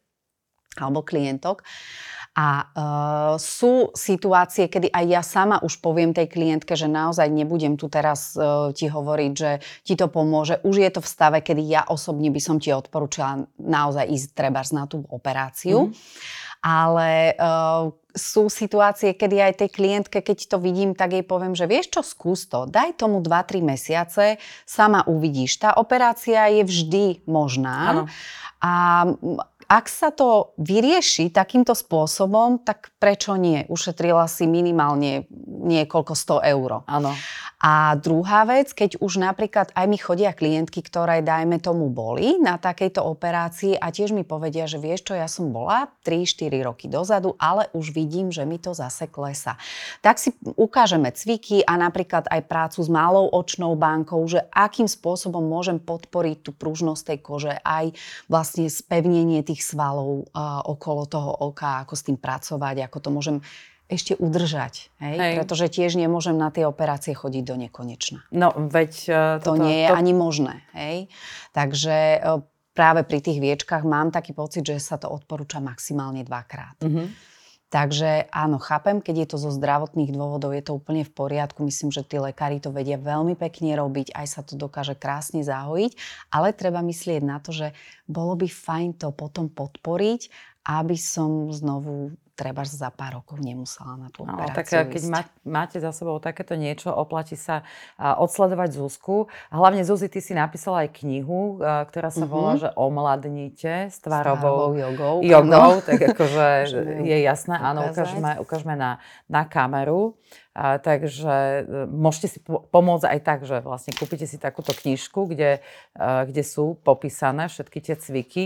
Alebo 0.79 1.03
klientok. 1.03 1.67
A 2.31 2.63
uh, 2.63 3.35
sú 3.43 3.91
situácie, 3.91 4.71
kedy 4.71 4.95
aj 4.95 5.05
ja 5.11 5.23
sama 5.27 5.59
už 5.67 5.83
poviem 5.83 6.15
tej 6.15 6.31
klientke, 6.31 6.79
že 6.79 6.87
naozaj 6.87 7.27
nebudem 7.27 7.75
tu 7.75 7.91
teraz 7.91 8.39
uh, 8.39 8.71
ti 8.71 8.87
hovoriť, 8.87 9.33
že 9.35 9.59
ti 9.83 9.99
to 9.99 10.07
pomôže. 10.07 10.63
Už 10.63 10.79
je 10.79 10.91
to 10.95 11.03
v 11.03 11.11
stave, 11.11 11.39
kedy 11.43 11.59
ja 11.67 11.83
osobne 11.91 12.31
by 12.31 12.39
som 12.39 12.63
ti 12.63 12.71
odporúčala 12.71 13.51
naozaj 13.59 14.07
ísť 14.07 14.29
treba 14.39 14.63
na 14.71 14.87
tú 14.87 15.03
operáciu. 15.11 15.91
Mm. 15.91 15.93
Ale 16.61 17.11
uh, 17.35 17.91
sú 18.15 18.47
situácie, 18.47 19.19
kedy 19.19 19.37
aj 19.51 19.67
tej 19.67 19.71
klientke, 19.75 20.23
keď 20.23 20.55
to 20.55 20.57
vidím, 20.63 20.95
tak 20.95 21.19
jej 21.19 21.27
poviem, 21.27 21.59
že 21.59 21.67
vieš 21.67 21.99
čo, 21.99 22.01
skús 22.07 22.47
to, 22.47 22.63
daj 22.71 22.95
tomu 22.95 23.19
2-3 23.19 23.59
mesiace, 23.59 24.39
sama 24.71 25.03
uvidíš. 25.11 25.59
Tá 25.59 25.75
operácia 25.75 26.47
je 26.47 26.63
vždy 26.63 27.05
možná. 27.27 27.77
Ano. 27.91 28.03
A 28.61 28.73
ak 29.71 29.87
sa 29.87 30.11
to 30.11 30.51
vyrieši 30.59 31.31
takýmto 31.31 31.79
spôsobom, 31.79 32.59
tak 32.67 32.91
prečo 32.99 33.39
nie? 33.39 33.63
Ušetrila 33.71 34.27
si 34.27 34.51
minimálne 34.51 35.31
niekoľko 35.47 36.13
sto 36.19 36.43
eur. 36.43 36.83
Áno. 36.91 37.15
A 37.61 37.93
druhá 38.01 38.49
vec, 38.49 38.73
keď 38.73 38.97
už 39.05 39.21
napríklad 39.21 39.69
aj 39.77 39.85
mi 39.85 40.01
chodia 40.01 40.33
klientky, 40.33 40.81
ktoré 40.81 41.21
dajme 41.21 41.61
tomu 41.61 41.93
boli 41.93 42.41
na 42.41 42.57
takejto 42.57 43.05
operácii 43.05 43.77
a 43.77 43.93
tiež 43.93 44.17
mi 44.17 44.25
povedia, 44.25 44.65
že 44.65 44.81
vieš 44.81 45.05
čo, 45.05 45.13
ja 45.13 45.29
som 45.29 45.53
bola 45.53 45.93
3-4 46.09 46.49
roky 46.65 46.89
dozadu, 46.89 47.37
ale 47.37 47.69
už 47.77 47.93
vidím, 47.93 48.33
že 48.33 48.49
mi 48.49 48.57
to 48.57 48.73
zase 48.73 49.13
klesa. 49.13 49.61
Tak 50.01 50.17
si 50.17 50.33
ukážeme 50.57 51.13
cviky 51.13 51.61
a 51.69 51.77
napríklad 51.77 52.33
aj 52.33 52.49
prácu 52.49 52.81
s 52.81 52.89
malou 52.89 53.29
očnou 53.29 53.77
bankou, 53.77 54.25
že 54.25 54.41
akým 54.57 54.89
spôsobom 54.89 55.45
môžem 55.45 55.77
podporiť 55.77 56.41
tú 56.41 56.57
pružnosť 56.57 57.13
tej 57.13 57.19
kože, 57.21 57.55
aj 57.61 57.93
vlastne 58.25 58.73
spevnenie 58.73 59.45
tých 59.45 59.60
svalov 59.63 60.29
uh, 60.33 60.61
okolo 60.65 61.07
toho 61.07 61.31
oka, 61.49 61.85
ako 61.85 61.95
s 61.97 62.03
tým 62.09 62.19
pracovať, 62.19 62.87
ako 62.89 62.99
to 63.01 63.09
môžem 63.13 63.37
ešte 63.91 64.15
udržať. 64.15 64.95
Hej? 65.03 65.17
Hej. 65.19 65.35
Pretože 65.43 65.67
tiež 65.67 65.99
nemôžem 65.99 66.39
na 66.39 66.55
tie 66.55 66.63
operácie 66.63 67.11
chodiť 67.11 67.43
do 67.43 67.57
nekonečna. 67.59 68.23
No, 68.31 68.55
veď... 68.55 68.93
Uh, 69.11 69.17
toto, 69.43 69.59
to 69.59 69.67
nie 69.67 69.83
je 69.85 69.89
to... 69.91 69.99
ani 69.99 70.13
možné. 70.15 70.55
Hej? 70.73 71.11
Takže 71.51 71.97
uh, 72.23 72.43
práve 72.71 73.03
pri 73.03 73.19
tých 73.19 73.43
viečkách 73.43 73.83
mám 73.83 74.15
taký 74.15 74.31
pocit, 74.31 74.63
že 74.63 74.79
sa 74.79 74.97
to 74.97 75.11
odporúča 75.11 75.59
maximálne 75.59 76.23
dvakrát. 76.23 76.79
Mm-hmm. 76.81 77.07
Takže 77.71 78.27
áno, 78.35 78.59
chápem, 78.59 78.99
keď 78.99 79.15
je 79.23 79.27
to 79.31 79.37
zo 79.39 79.55
zdravotných 79.55 80.11
dôvodov, 80.11 80.51
je 80.59 80.67
to 80.67 80.75
úplne 80.75 81.07
v 81.07 81.15
poriadku. 81.15 81.63
Myslím, 81.63 81.95
že 81.95 82.03
tí 82.03 82.19
lekári 82.19 82.59
to 82.59 82.75
vedia 82.75 82.99
veľmi 82.99 83.39
pekne 83.39 83.79
robiť, 83.79 84.11
aj 84.11 84.27
sa 84.27 84.43
to 84.43 84.59
dokáže 84.59 84.99
krásne 84.99 85.47
zahojiť, 85.47 85.95
ale 86.35 86.51
treba 86.51 86.83
myslieť 86.83 87.23
na 87.23 87.39
to, 87.39 87.55
že 87.55 87.71
bolo 88.11 88.35
by 88.35 88.51
fajn 88.51 88.99
to 88.99 89.15
potom 89.15 89.47
podporiť, 89.47 90.50
aby 90.65 90.97
som 90.97 91.49
znovu 91.49 92.13
treba 92.41 92.65
za 92.65 92.89
pár 92.89 93.21
rokov 93.21 93.37
nemusela 93.37 94.01
na 94.01 94.09
tú 94.09 94.25
no, 94.25 94.33
tak 94.57 94.65
eh, 94.73 94.89
keď 94.89 95.03
má, 95.13 95.21
máte 95.45 95.77
za 95.77 95.93
sebou 95.93 96.17
takéto 96.25 96.57
niečo, 96.57 96.89
oplatí 96.89 97.37
sa 97.37 97.69
uh, 98.01 98.17
odsledovať 98.17 98.81
Zuzku. 98.81 99.29
Hlavne 99.53 99.85
Zuzi, 99.85 100.09
ty 100.09 100.25
si 100.25 100.33
napísala 100.33 100.89
aj 100.89 101.05
knihu, 101.05 101.61
uh, 101.61 101.85
ktorá 101.85 102.09
sa 102.09 102.25
uh-huh. 102.25 102.33
volá, 102.33 102.53
že 102.57 102.73
Omladnite 102.73 103.93
s 103.93 104.01
tvárovou 104.01 104.73
jogou. 104.73 105.21
jogou 105.21 105.85
tak 105.85 106.01
akože 106.17 106.47
je 107.13 107.19
jasné, 107.21 107.61
áno, 107.61 107.93
ukážeme, 107.93 108.41
ukážeme 108.41 108.73
na, 108.73 109.05
na 109.29 109.45
kameru. 109.45 110.17
A, 110.51 110.83
takže 110.83 111.63
môžete 111.93 112.27
si 112.27 112.39
pomôcť 112.49 113.07
aj 113.07 113.21
tak, 113.23 113.39
že 113.47 113.63
vlastne 113.63 113.95
kúpite 113.95 114.27
si 114.27 114.35
takúto 114.35 114.75
knižku, 114.75 115.31
kde, 115.31 115.63
kde 116.01 116.43
sú 116.43 116.75
popísané 116.83 117.47
všetky 117.47 117.79
tie 117.79 117.95
cviky. 117.95 118.45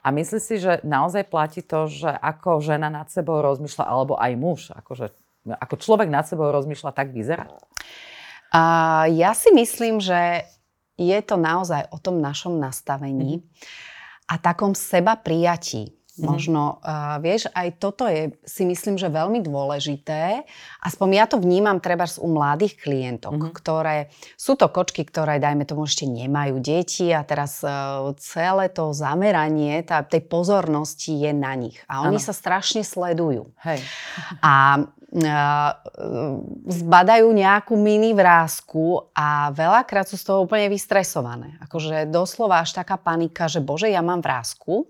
A 0.00 0.08
myslíš 0.08 0.42
si, 0.42 0.56
že 0.56 0.80
naozaj 0.80 1.28
platí 1.28 1.60
to, 1.60 1.84
že 1.84 2.08
ako 2.08 2.64
žena 2.64 2.88
nad 2.88 3.12
sebou 3.12 3.44
rozmýšľa, 3.44 3.84
alebo 3.84 4.16
aj 4.16 4.32
muž, 4.34 4.60
akože, 4.72 5.12
ako 5.60 5.74
človek 5.76 6.08
nad 6.08 6.24
sebou 6.24 6.48
rozmýšľa, 6.48 6.96
tak 6.96 7.12
vyzerá? 7.12 7.52
A 8.50 8.62
ja 9.12 9.36
si 9.36 9.52
myslím, 9.52 10.00
že 10.00 10.48
je 10.96 11.18
to 11.24 11.36
naozaj 11.36 11.88
o 11.92 12.00
tom 12.00 12.20
našom 12.20 12.56
nastavení 12.60 13.40
mm-hmm. 13.40 14.28
a 14.28 14.34
takom 14.40 14.72
seba 14.76 15.16
prijatí. 15.16 15.99
Mm. 16.20 16.28
Možno, 16.28 16.62
uh, 16.84 17.16
vieš, 17.18 17.48
aj 17.56 17.80
toto 17.80 18.04
je, 18.04 18.36
si 18.44 18.68
myslím, 18.68 19.00
že 19.00 19.08
veľmi 19.08 19.40
dôležité. 19.40 20.44
Aspoň 20.84 21.08
ja 21.16 21.24
to 21.24 21.40
vnímam 21.40 21.80
treba 21.80 22.04
u 22.20 22.28
mladých 22.28 22.76
klientok, 22.76 23.40
mm. 23.40 23.52
ktoré, 23.56 24.12
sú 24.36 24.60
to 24.60 24.68
kočky, 24.68 25.08
ktoré, 25.08 25.40
dajme 25.40 25.64
tomu, 25.64 25.88
ešte 25.88 26.04
nemajú 26.04 26.60
deti 26.60 27.08
a 27.08 27.24
teraz 27.24 27.64
uh, 27.64 28.12
celé 28.20 28.68
to 28.68 28.92
zameranie 28.92 29.80
tá, 29.80 30.04
tej 30.04 30.28
pozornosti 30.28 31.16
je 31.16 31.32
na 31.32 31.56
nich. 31.56 31.80
A 31.88 32.04
oni 32.04 32.20
ano. 32.20 32.26
sa 32.28 32.36
strašne 32.36 32.84
sledujú. 32.84 33.48
Hej. 33.64 33.80
A 34.44 34.84
zbadajú 36.70 37.34
nejakú 37.34 37.74
mini 37.74 38.14
vrázku 38.14 39.10
a 39.10 39.50
veľakrát 39.50 40.06
sú 40.06 40.14
z 40.14 40.24
toho 40.30 40.46
úplne 40.46 40.70
vystresované. 40.70 41.58
Akože 41.66 42.06
doslova 42.06 42.62
až 42.62 42.78
taká 42.78 42.94
panika, 42.94 43.50
že 43.50 43.58
bože, 43.58 43.90
ja 43.90 44.06
mám 44.06 44.22
vrázku 44.22 44.86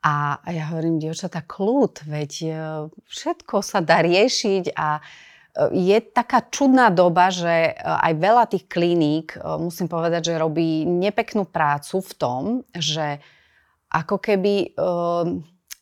a 0.00 0.40
ja 0.48 0.72
hovorím, 0.72 0.96
dievčatá, 0.96 1.44
kľud, 1.44 2.08
veď 2.08 2.32
e, 2.40 2.50
všetko 3.04 3.60
sa 3.60 3.84
dá 3.84 4.00
riešiť 4.00 4.72
a 4.72 4.96
e, 4.96 5.02
je 5.76 5.98
taká 6.00 6.48
čudná 6.48 6.88
doba, 6.88 7.28
že 7.28 7.68
e, 7.68 7.72
aj 7.76 8.12
veľa 8.16 8.44
tých 8.48 8.64
kliník, 8.64 9.36
musím 9.60 9.92
povedať, 9.92 10.32
že 10.32 10.40
robí 10.40 10.88
nepeknú 10.88 11.44
prácu 11.44 12.00
v 12.00 12.12
tom, 12.16 12.42
že 12.72 13.20
ako 13.90 14.22
keby 14.22 14.70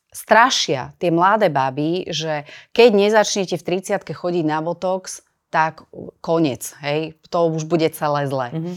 strašia 0.08 0.96
tie 0.96 1.12
mladé 1.12 1.52
baby, 1.52 2.08
že 2.08 2.48
keď 2.72 2.88
nezačnete 2.96 3.60
v 3.60 3.66
30 3.84 4.00
chodiť 4.00 4.44
na 4.48 4.64
botox, 4.64 5.20
tak 5.52 5.84
koniec, 6.24 6.72
hej, 6.80 7.20
to 7.28 7.52
už 7.52 7.68
bude 7.68 7.84
celé 7.92 8.24
zle. 8.28 8.48
Mm-hmm. 8.48 8.76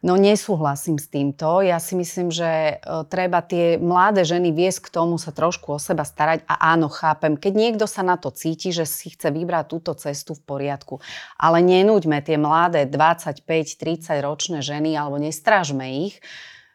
No 0.00 0.16
nesúhlasím 0.16 0.96
s 0.96 1.12
týmto. 1.12 1.60
Ja 1.60 1.76
si 1.76 1.92
myslím, 1.92 2.32
že 2.32 2.48
e, 2.48 2.74
treba 3.12 3.44
tie 3.44 3.76
mladé 3.76 4.24
ženy 4.24 4.48
viesť 4.48 4.88
k 4.88 4.94
tomu 4.96 5.20
sa 5.20 5.28
trošku 5.28 5.76
o 5.76 5.78
seba 5.78 6.08
starať 6.08 6.40
a 6.48 6.72
áno, 6.72 6.88
chápem, 6.88 7.36
keď 7.36 7.52
niekto 7.52 7.84
sa 7.84 8.00
na 8.00 8.16
to 8.16 8.32
cíti, 8.32 8.72
že 8.72 8.88
si 8.88 9.12
chce 9.12 9.28
vybrať 9.28 9.68
túto 9.68 9.92
cestu 9.92 10.32
v 10.32 10.40
poriadku. 10.40 11.04
Ale 11.36 11.60
nenúďme 11.60 12.24
tie 12.24 12.40
mladé 12.40 12.88
25-30 12.88 14.24
ročné 14.24 14.64
ženy 14.64 14.96
alebo 14.96 15.20
nestražme 15.20 16.08
ich, 16.08 16.16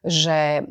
že 0.05 0.61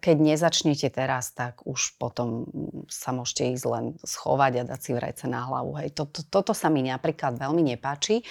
keď 0.00 0.16
nezačnete 0.16 0.88
teraz, 0.88 1.36
tak 1.36 1.60
už 1.68 2.00
potom 2.00 2.48
sa 2.88 3.12
môžete 3.12 3.52
ísť 3.52 3.64
len 3.68 3.84
schovať 4.00 4.64
a 4.64 4.68
dať 4.72 4.80
si 4.80 4.90
vrajce 4.96 5.28
na 5.28 5.44
hlavu. 5.44 5.76
Hej. 5.76 5.92
Toto, 5.92 6.24
toto 6.24 6.56
sa 6.56 6.72
mi 6.72 6.80
napríklad 6.80 7.36
veľmi 7.36 7.60
nepáči. 7.76 8.24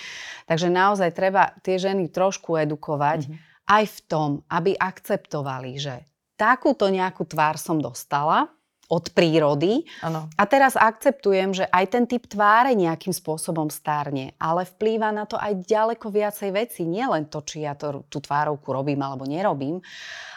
Takže 0.50 0.74
naozaj 0.74 1.14
treba 1.14 1.54
tie 1.62 1.78
ženy 1.78 2.10
trošku 2.10 2.58
edukovať 2.58 3.30
mm-hmm. 3.30 3.70
aj 3.70 3.84
v 3.86 4.00
tom, 4.10 4.30
aby 4.50 4.74
akceptovali, 4.74 5.78
že 5.78 6.02
takúto 6.36 6.90
nejakú 6.90 7.24
tvár 7.30 7.62
som 7.62 7.78
dostala, 7.78 8.50
od 8.86 9.10
prírody. 9.12 9.82
Ano. 10.06 10.30
A 10.38 10.44
teraz 10.46 10.78
akceptujem, 10.78 11.58
že 11.58 11.66
aj 11.74 11.86
ten 11.90 12.06
typ 12.06 12.30
tváre 12.30 12.78
nejakým 12.78 13.12
spôsobom 13.12 13.74
stárne, 13.74 14.38
ale 14.38 14.66
vplýva 14.66 15.10
na 15.10 15.26
to 15.26 15.42
aj 15.42 15.66
ďaleko 15.66 16.14
viacej 16.14 16.50
veci. 16.54 16.82
Nie 16.86 17.10
len 17.10 17.26
to, 17.26 17.42
či 17.42 17.66
ja 17.66 17.74
to, 17.74 18.06
tú 18.08 18.22
tvárovku 18.22 18.70
robím 18.70 19.02
alebo 19.02 19.26
nerobím, 19.26 19.82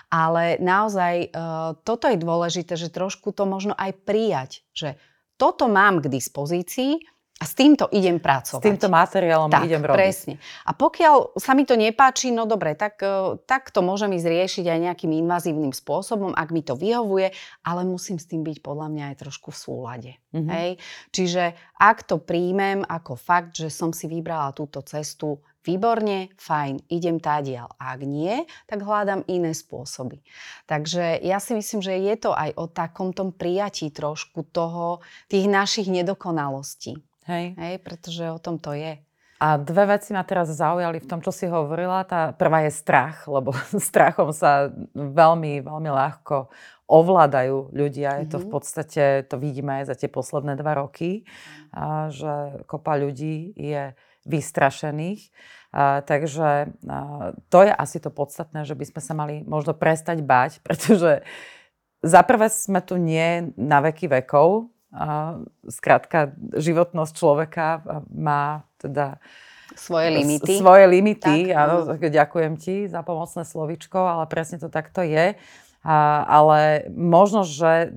ale 0.08 0.56
naozaj 0.56 1.28
uh, 1.28 1.76
toto 1.84 2.08
je 2.08 2.16
dôležité, 2.16 2.80
že 2.80 2.88
trošku 2.88 3.36
to 3.36 3.44
možno 3.44 3.76
aj 3.76 3.92
prijať, 4.08 4.64
že 4.72 4.96
toto 5.36 5.68
mám 5.68 6.00
k 6.00 6.08
dispozícii, 6.08 7.04
a 7.38 7.46
s 7.46 7.54
týmto 7.54 7.86
idem 7.94 8.18
pracovať. 8.18 8.62
S 8.62 8.66
týmto 8.66 8.90
materiálom 8.90 9.46
tak, 9.46 9.70
idem 9.70 9.78
robiť. 9.86 9.94
presne. 9.94 10.34
A 10.66 10.74
pokiaľ 10.74 11.38
sa 11.38 11.54
mi 11.54 11.62
to 11.62 11.78
nepáči, 11.78 12.34
no 12.34 12.50
dobre, 12.50 12.74
tak, 12.74 12.98
e, 12.98 13.38
tak 13.46 13.70
to 13.70 13.78
môžem 13.78 14.10
ísť 14.18 14.26
riešiť 14.26 14.64
aj 14.66 14.78
nejakým 14.90 15.12
invazívnym 15.14 15.70
spôsobom, 15.70 16.34
ak 16.34 16.50
mi 16.50 16.66
to 16.66 16.74
vyhovuje, 16.74 17.30
ale 17.62 17.86
musím 17.86 18.18
s 18.18 18.26
tým 18.26 18.42
byť 18.42 18.58
podľa 18.58 18.90
mňa 18.90 19.04
aj 19.14 19.16
trošku 19.22 19.54
v 19.54 19.58
súlade. 19.58 20.12
Mm-hmm. 20.34 20.50
Hej? 20.50 20.70
Čiže 21.14 21.42
ak 21.78 22.10
to 22.10 22.18
príjmem 22.18 22.82
ako 22.82 23.14
fakt, 23.14 23.54
že 23.54 23.70
som 23.70 23.94
si 23.94 24.10
vybrala 24.10 24.50
túto 24.50 24.82
cestu, 24.82 25.38
výborne, 25.62 26.32
fajn, 26.40 26.88
idem 26.88 27.20
tádial. 27.20 27.68
Ak 27.76 28.00
nie, 28.00 28.48
tak 28.64 28.82
hľadám 28.82 29.28
iné 29.28 29.52
spôsoby. 29.52 30.24
Takže 30.64 31.20
ja 31.20 31.36
si 31.42 31.52
myslím, 31.52 31.84
že 31.84 31.92
je 31.92 32.14
to 32.16 32.30
aj 32.32 32.56
o 32.56 32.64
takom 32.72 33.12
tom 33.12 33.36
prijatí 33.36 33.92
trošku 33.92 34.48
toho, 34.48 35.04
tých 35.28 35.44
našich 35.44 35.92
nedokonalostí. 35.92 37.07
Hej. 37.28 37.54
Hej, 37.60 37.74
pretože 37.84 38.24
o 38.32 38.40
tom 38.40 38.56
to 38.56 38.72
je. 38.72 38.96
A 39.38 39.54
dve 39.54 39.94
veci 39.94 40.10
ma 40.10 40.26
teraz 40.26 40.50
zaujali 40.50 40.98
v 40.98 41.06
tom, 41.06 41.22
čo 41.22 41.30
si 41.30 41.46
hovorila. 41.46 42.02
Tá 42.02 42.34
prvá 42.34 42.66
je 42.66 42.74
strach, 42.74 43.22
lebo 43.30 43.54
strachom 43.78 44.34
sa 44.34 44.72
veľmi, 44.96 45.62
veľmi 45.62 45.90
ľahko 45.92 46.50
ovládajú 46.88 47.70
ľudia. 47.70 48.24
Je 48.24 48.26
to 48.32 48.40
v 48.40 48.48
mhm. 48.48 48.52
podstate, 48.52 49.04
to 49.28 49.36
vidíme 49.36 49.84
aj 49.84 49.92
za 49.92 49.94
tie 49.94 50.10
posledné 50.10 50.56
dva 50.56 50.80
roky, 50.80 51.28
a 51.70 52.08
že 52.08 52.64
kopa 52.64 52.96
ľudí 52.96 53.52
je 53.54 53.92
vystrašených. 54.24 55.30
Takže 56.08 56.72
to 57.52 57.58
je 57.60 57.72
asi 57.76 57.98
to 58.00 58.08
podstatné, 58.08 58.64
že 58.64 58.72
by 58.72 58.84
sme 58.88 59.00
sa 59.04 59.12
mali 59.12 59.44
možno 59.44 59.76
prestať 59.76 60.24
bať, 60.24 60.58
pretože 60.66 61.22
za 62.00 62.20
prvé 62.24 62.48
sme 62.48 62.80
tu 62.80 62.96
nie 62.96 63.52
na 63.54 63.84
veky 63.84 64.08
vekov. 64.08 64.72
Skrátka, 65.68 66.32
životnosť 66.56 67.12
človeka 67.12 67.66
má 68.08 68.64
teda 68.80 69.20
svoje 69.76 70.08
limity. 70.16 70.54
Svoje 70.56 70.84
limity, 70.88 71.52
tak, 71.52 71.60
áno, 71.60 71.76
ďakujem 72.00 72.54
ti 72.56 72.88
za 72.88 73.04
pomocné 73.04 73.44
slovičko, 73.44 74.00
ale 74.00 74.24
presne 74.24 74.56
to 74.56 74.72
takto 74.72 75.04
je. 75.04 75.36
A, 75.84 76.26
ale 76.26 76.90
možno, 76.90 77.46
že 77.46 77.86
e, 77.86 77.88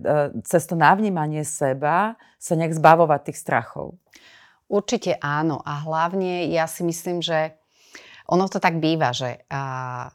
cez 0.45 0.69
to 0.69 0.77
navnímanie 0.77 1.41
seba 1.41 2.19
sa 2.37 2.53
nejak 2.53 2.77
zbavovať 2.77 3.31
tých 3.31 3.41
strachov. 3.41 3.97
Určite 4.69 5.17
áno. 5.17 5.59
A 5.65 5.81
hlavne 5.81 6.45
ja 6.53 6.69
si 6.69 6.85
myslím, 6.85 7.25
že 7.25 7.57
ono 8.29 8.45
to 8.47 8.61
tak 8.61 8.77
býva, 8.77 9.11
že 9.11 9.43
a, 9.49 10.13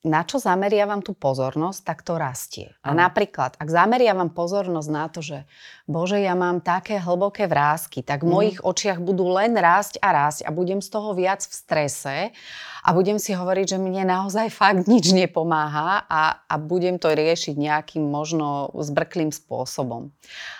na 0.00 0.24
čo 0.24 0.40
zameriavam 0.40 1.04
tú 1.04 1.12
pozornosť, 1.12 1.80
tak 1.84 1.98
to 2.00 2.16
rastie. 2.16 2.72
A 2.80 2.96
napríklad, 2.96 3.60
ak 3.60 3.68
zameriavam 3.68 4.32
pozornosť 4.32 4.88
na 4.88 5.04
to, 5.12 5.20
že 5.20 5.44
bože, 5.84 6.16
ja 6.16 6.32
mám 6.32 6.64
také 6.64 6.96
hlboké 6.96 7.44
vrázky, 7.44 8.00
tak 8.00 8.24
v 8.24 8.32
mm. 8.32 8.32
mojich 8.32 8.58
očiach 8.64 8.96
budú 8.96 9.28
len 9.28 9.52
rásť 9.52 10.00
a 10.00 10.08
rásť 10.08 10.48
a 10.48 10.50
budem 10.56 10.80
z 10.80 10.88
toho 10.88 11.12
viac 11.12 11.44
v 11.44 11.52
strese 11.52 12.16
a 12.80 12.88
budem 12.96 13.20
si 13.20 13.36
hovoriť, 13.36 13.76
že 13.76 13.78
mne 13.82 14.08
naozaj 14.08 14.48
fakt 14.60 14.88
nič 14.88 15.12
nepomáha 15.12 16.08
a, 16.08 16.48
a 16.48 16.54
budem 16.56 16.96
to 16.96 17.12
riešiť 17.12 17.60
nejakým 17.60 18.00
možno 18.00 18.72
zbrklým 18.72 19.28
spôsobom. 19.36 20.08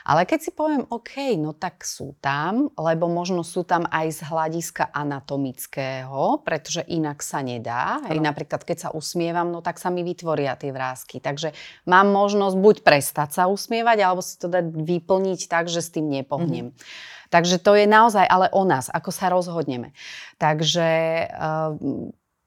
Ale 0.04 0.28
keď 0.28 0.38
si 0.44 0.50
poviem, 0.52 0.84
OK, 0.92 1.40
no 1.40 1.56
tak 1.56 1.80
sú 1.80 2.12
tam, 2.20 2.68
lebo 2.76 3.08
možno 3.08 3.40
sú 3.40 3.64
tam 3.64 3.88
aj 3.88 4.06
z 4.10 4.20
hľadiska 4.28 4.92
anatomického, 4.92 6.44
pretože 6.44 6.84
inak 6.92 7.24
sa 7.24 7.40
nedá. 7.40 8.04
Hej, 8.04 8.20
napríklad, 8.20 8.68
keď 8.68 8.76
sa 8.76 8.90
usmievam, 8.92 9.29
no 9.32 9.60
tak 9.62 9.78
sa 9.78 9.88
mi 9.88 10.02
vytvoria 10.02 10.58
tie 10.58 10.74
vrázky. 10.74 11.22
Takže 11.22 11.54
mám 11.86 12.10
možnosť 12.10 12.56
buď 12.58 12.76
prestať 12.82 13.30
sa 13.36 13.42
usmievať, 13.46 13.98
alebo 14.02 14.20
si 14.20 14.36
to 14.36 14.50
dať 14.50 14.66
vyplniť 14.70 15.40
tak, 15.46 15.70
že 15.70 15.80
s 15.80 15.94
tým 15.94 16.10
nepohnem. 16.10 16.74
Mm-hmm. 16.74 17.28
Takže 17.30 17.62
to 17.62 17.78
je 17.78 17.86
naozaj 17.86 18.26
ale 18.26 18.50
o 18.50 18.66
nás, 18.66 18.90
ako 18.90 19.14
sa 19.14 19.30
rozhodneme. 19.30 19.94
Takže 20.42 20.88
uh, 21.30 21.78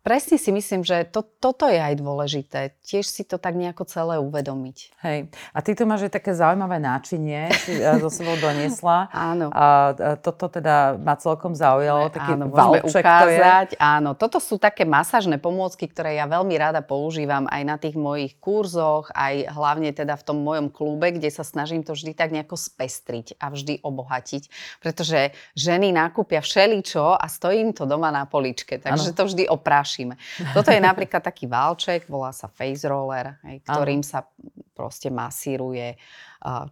Presne 0.04 0.36
si 0.36 0.52
myslím, 0.52 0.84
že 0.84 1.08
to, 1.08 1.24
toto 1.24 1.64
je 1.72 1.80
aj 1.80 1.96
dôležité. 1.96 2.76
Tiež 2.84 3.08
si 3.08 3.24
to 3.24 3.40
tak 3.40 3.56
nejako 3.56 3.88
celé 3.88 4.20
uvedomiť. 4.20 5.00
Hej. 5.00 5.32
A 5.56 5.64
ty 5.64 5.80
tu 5.80 5.88
máš 5.88 6.12
aj 6.12 6.20
také 6.20 6.36
zaujímavé 6.36 6.76
náčinie, 6.76 7.48
si 7.64 7.80
so 7.80 8.12
sebou 8.12 8.36
doniesla. 8.36 9.08
áno. 9.32 9.48
A 9.56 9.96
toto 10.20 10.52
teda 10.52 11.00
ma 11.00 11.16
celkom 11.16 11.56
zaujalo, 11.56 12.12
taký 12.12 12.36
áno, 12.36 12.52
valček 12.52 13.00
ukázať. 13.00 13.68
To 13.72 13.76
je. 13.76 13.80
Áno, 13.80 14.12
toto 14.20 14.44
sú 14.44 14.60
také 14.60 14.84
masážne 14.84 15.40
pomôcky, 15.40 15.88
ktoré 15.88 16.20
ja 16.20 16.28
veľmi 16.28 16.52
rada 16.60 16.84
používam 16.84 17.48
aj 17.48 17.62
na 17.64 17.80
tých 17.80 17.96
mojich 17.96 18.36
kurzoch, 18.44 19.08
aj 19.16 19.56
hlavne 19.56 19.96
teda 19.96 20.20
v 20.20 20.24
tom 20.28 20.44
mojom 20.44 20.68
klube, 20.68 21.16
kde 21.16 21.32
sa 21.32 21.48
snažím 21.48 21.80
to 21.80 21.96
vždy 21.96 22.12
tak 22.12 22.36
nejako 22.36 22.60
spestriť 22.60 23.40
a 23.40 23.48
vždy 23.56 23.80
obohatiť. 23.80 24.52
Pretože 24.84 25.32
ženy 25.56 25.96
nakúpia 25.96 26.44
všeličo 26.44 27.16
a 27.16 27.24
stojím 27.32 27.72
to 27.72 27.88
doma 27.88 28.12
na 28.12 28.28
poličke, 28.28 28.84
takže 28.84 29.16
ano. 29.16 29.18
to 29.18 29.24
vždy 29.32 29.48
opráš 29.48 29.93
strašíme. 29.94 30.18
Toto 30.58 30.74
je 30.74 30.82
napríklad 30.82 31.22
taký 31.22 31.46
válček, 31.46 32.10
volá 32.10 32.34
sa 32.34 32.50
face 32.50 32.90
roller, 32.90 33.38
hej, 33.46 33.62
ktorým 33.62 34.02
sa 34.02 34.26
proste 34.74 35.14
masíruje 35.14 35.94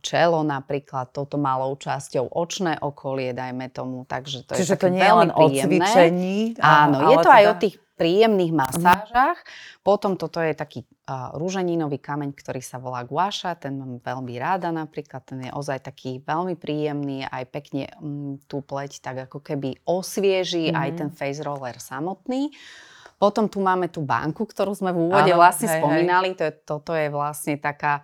čelo 0.03 0.43
napríklad, 0.43 1.13
touto 1.15 1.39
malou 1.39 1.77
časťou 1.79 2.33
očné 2.33 2.75
okolie, 2.81 3.31
dajme 3.31 3.71
tomu. 3.71 4.03
Takže 4.03 4.43
to 4.49 4.57
Čiže 4.57 4.75
je 4.75 4.81
to 4.81 4.89
nie 4.91 4.99
je 5.05 5.13
len 5.15 5.29
príjemné. 5.31 5.63
o 5.63 5.87
cvičení. 5.87 6.37
Áno, 6.59 6.97
je 7.07 7.17
to 7.21 7.29
teda... 7.29 7.37
aj 7.39 7.45
o 7.47 7.55
tých 7.55 7.75
príjemných 8.01 8.51
masážach. 8.51 9.37
Uh-huh. 9.37 9.79
Potom 9.85 10.17
toto 10.17 10.41
je 10.41 10.57
taký 10.57 10.81
uh, 10.83 11.37
rúženinový 11.37 12.01
kameň, 12.01 12.33
ktorý 12.33 12.57
sa 12.57 12.81
volá 12.81 13.05
guaša, 13.05 13.61
ten 13.61 13.77
mám 13.77 14.01
veľmi 14.01 14.33
ráda 14.41 14.73
napríklad, 14.73 15.21
ten 15.21 15.45
je 15.45 15.51
ozaj 15.53 15.85
taký 15.85 16.17
veľmi 16.25 16.57
príjemný, 16.57 17.29
aj 17.29 17.43
pekne 17.53 17.93
um, 18.01 18.41
tú 18.49 18.65
pleť 18.65 19.05
tak 19.05 19.29
ako 19.29 19.45
keby 19.45 19.85
osvieži 19.85 20.73
uh-huh. 20.73 20.81
aj 20.81 20.89
ten 20.97 21.09
face 21.13 21.45
roller 21.45 21.77
samotný. 21.77 22.49
Potom 23.21 23.45
tu 23.45 23.61
máme 23.61 23.85
tú 23.93 24.01
banku, 24.01 24.49
ktorú 24.49 24.73
sme 24.73 24.89
v 24.89 25.13
úvode 25.13 25.29
Áno, 25.29 25.37
vlastne 25.37 25.69
hej, 25.69 25.77
spomínali. 25.77 26.33
Hej. 26.33 26.37
To 26.41 26.43
je, 26.49 26.53
toto 26.65 26.91
je 26.97 27.07
vlastne 27.13 27.53
taká, 27.61 28.01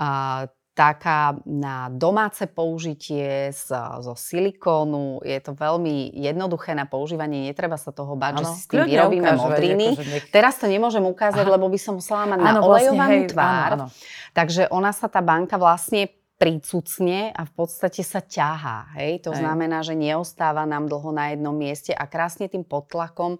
uh, 0.00 0.48
taká 0.72 1.36
na 1.44 1.92
domáce 1.92 2.48
použitie 2.48 3.52
z, 3.52 3.76
zo 3.76 4.16
silikónu. 4.16 5.20
Je 5.20 5.36
to 5.44 5.52
veľmi 5.52 6.16
jednoduché 6.16 6.72
na 6.72 6.88
používanie, 6.88 7.52
netreba 7.52 7.76
sa 7.76 7.92
toho 7.92 8.16
báť, 8.16 8.40
že 8.40 8.44
si 8.56 8.58
s 8.64 8.66
tým 8.72 8.88
vyrobíme 8.88 9.36
modriny. 9.36 10.00
Nech... 10.00 10.32
Teraz 10.32 10.56
to 10.56 10.64
nemôžem 10.64 11.04
ukázať, 11.04 11.44
Aha. 11.44 11.54
lebo 11.60 11.68
by 11.68 11.76
som 11.76 12.00
musela 12.00 12.24
mať 12.24 12.40
ano, 12.40 12.48
na 12.48 12.60
olejovanú 12.64 13.20
vlastne, 13.20 13.32
tvár. 13.36 13.70
Áno, 13.76 13.84
áno. 13.84 13.86
Takže 14.32 14.62
ona 14.72 14.96
sa 14.96 15.12
tá 15.12 15.20
banka 15.20 15.60
vlastne 15.60 16.08
pricucne 16.34 17.30
a 17.30 17.46
v 17.46 17.52
podstate 17.54 18.02
sa 18.02 18.18
ťahá. 18.18 18.98
Hej? 18.98 19.22
To 19.24 19.30
hej. 19.30 19.38
znamená, 19.38 19.86
že 19.86 19.94
neostáva 19.94 20.66
nám 20.66 20.90
dlho 20.90 21.14
na 21.14 21.30
jednom 21.30 21.54
mieste 21.54 21.94
a 21.94 22.04
krásne 22.10 22.50
tým 22.50 22.66
podtlakom 22.66 23.38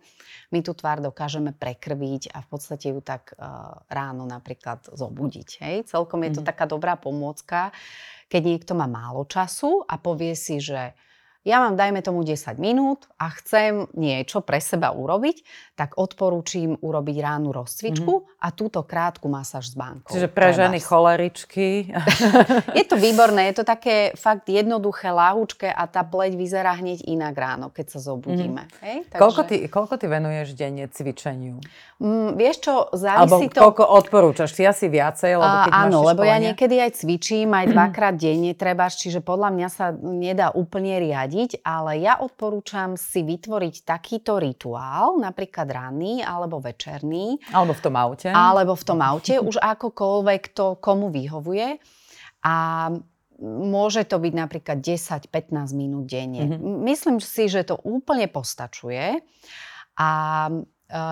my 0.55 0.59
tú 0.63 0.73
tvár 0.79 1.03
dokážeme 1.03 1.51
prekrviť 1.51 2.31
a 2.31 2.39
v 2.41 2.49
podstate 2.49 2.95
ju 2.95 3.03
tak 3.03 3.35
uh, 3.35 3.83
ráno 3.91 4.23
napríklad 4.31 4.87
zobudiť. 4.95 5.49
Hej? 5.67 5.77
Celkom 5.91 6.23
je 6.23 6.39
to 6.39 6.41
mm-hmm. 6.41 6.51
taká 6.55 6.65
dobrá 6.71 6.95
pomôcka, 6.95 7.75
keď 8.31 8.43
niekto 8.47 8.73
má 8.79 8.87
málo 8.87 9.27
času 9.27 9.83
a 9.91 9.99
povie 9.99 10.39
si, 10.39 10.63
že 10.63 10.95
ja 11.45 11.61
mám, 11.61 11.77
dajme 11.77 12.01
tomu, 12.01 12.25
10 12.25 12.57
minút 12.57 13.05
a 13.21 13.29
chcem 13.37 13.85
niečo 13.93 14.41
pre 14.41 14.65
seba 14.65 14.97
urobiť, 14.97 15.45
tak 15.77 16.01
odporúčim 16.01 16.81
urobiť 16.81 17.17
ránu 17.21 17.53
rozcvičku 17.53 18.13
mm-hmm. 18.25 18.41
a 18.41 18.49
túto 18.49 18.81
krátku 18.81 19.29
masáž 19.29 19.69
s 19.69 19.77
bankou. 19.77 20.09
Čiže 20.09 20.33
pre 20.33 20.57
ženy 20.57 20.81
choleričky. 20.81 21.93
je 22.81 22.85
to 22.89 22.97
výborné, 22.97 23.53
je 23.53 23.61
to 23.61 23.65
také 23.69 24.17
fakt 24.17 24.49
jednoduché, 24.49 25.13
láhučké 25.13 25.69
a 25.69 25.85
tá 25.85 26.01
pleť 26.01 26.33
vyzerá 26.33 26.81
hneď 26.81 27.05
inak 27.05 27.37
ráno, 27.37 27.69
keď 27.69 27.93
sa 27.93 27.99
zobudíme. 28.01 28.65
Mm-hmm. 28.65 28.85
Hej? 28.89 28.97
Takže... 29.13 29.21
Koľko, 29.21 29.43
ty, 29.45 29.57
koľko 29.69 29.95
ty 30.01 30.07
venuješ 30.09 30.57
denne 30.57 30.89
cvičeniu? 30.89 31.61
Mm, 32.01 32.41
vieš 32.41 32.57
čo, 32.65 32.89
závisí 32.97 33.21
Alebo 33.21 33.53
to... 33.53 33.61
koľko 33.61 33.85
odporúčaš? 34.01 34.57
Ty 34.57 34.73
asi 34.73 34.89
viacej, 34.89 35.37
lebo 35.37 35.57
keď 35.69 35.73
Áno, 35.77 35.99
lebo 36.09 36.25
školenie... 36.25 36.33
ja 36.33 36.39
niekedy 36.41 36.77
aj 36.81 36.91
cvičím, 37.05 37.53
aj 37.53 37.67
dvakrát 37.77 38.17
denne 38.17 38.57
treba, 38.57 38.89
čiže 38.89 39.21
podľa 39.21 39.53
mňa 39.53 39.69
sa 39.69 39.93
nedá 39.93 40.49
úplne 40.57 40.97
riadiť 40.97 41.34
radiť, 41.35 41.67
ale 41.67 41.99
ja 41.99 42.23
odporúčam 42.23 42.95
si 42.95 43.27
vytvoriť 43.27 43.83
takýto 43.83 44.39
rituál, 44.39 45.19
napríklad 45.19 45.67
ranný 45.67 46.23
alebo 46.23 46.63
večerný. 46.63 47.43
Alebo 47.51 47.75
v 47.75 47.83
tom 47.83 47.95
aute. 47.99 48.31
Alebo 48.31 48.79
v 48.79 48.85
tom 48.87 49.03
aute, 49.03 49.35
už 49.51 49.59
akokoľvek 49.59 50.43
to 50.55 50.79
komu 50.79 51.11
vyhovuje. 51.11 51.83
A 52.47 52.55
môže 53.43 54.07
to 54.07 54.23
byť 54.23 54.35
napríklad 54.39 54.79
10-15 54.79 55.75
minút 55.75 56.07
denne. 56.07 56.55
Mm-hmm. 56.55 56.75
Myslím 56.87 57.19
si, 57.19 57.51
že 57.51 57.67
to 57.67 57.83
úplne 57.83 58.31
postačuje. 58.31 59.19
A 59.99 60.11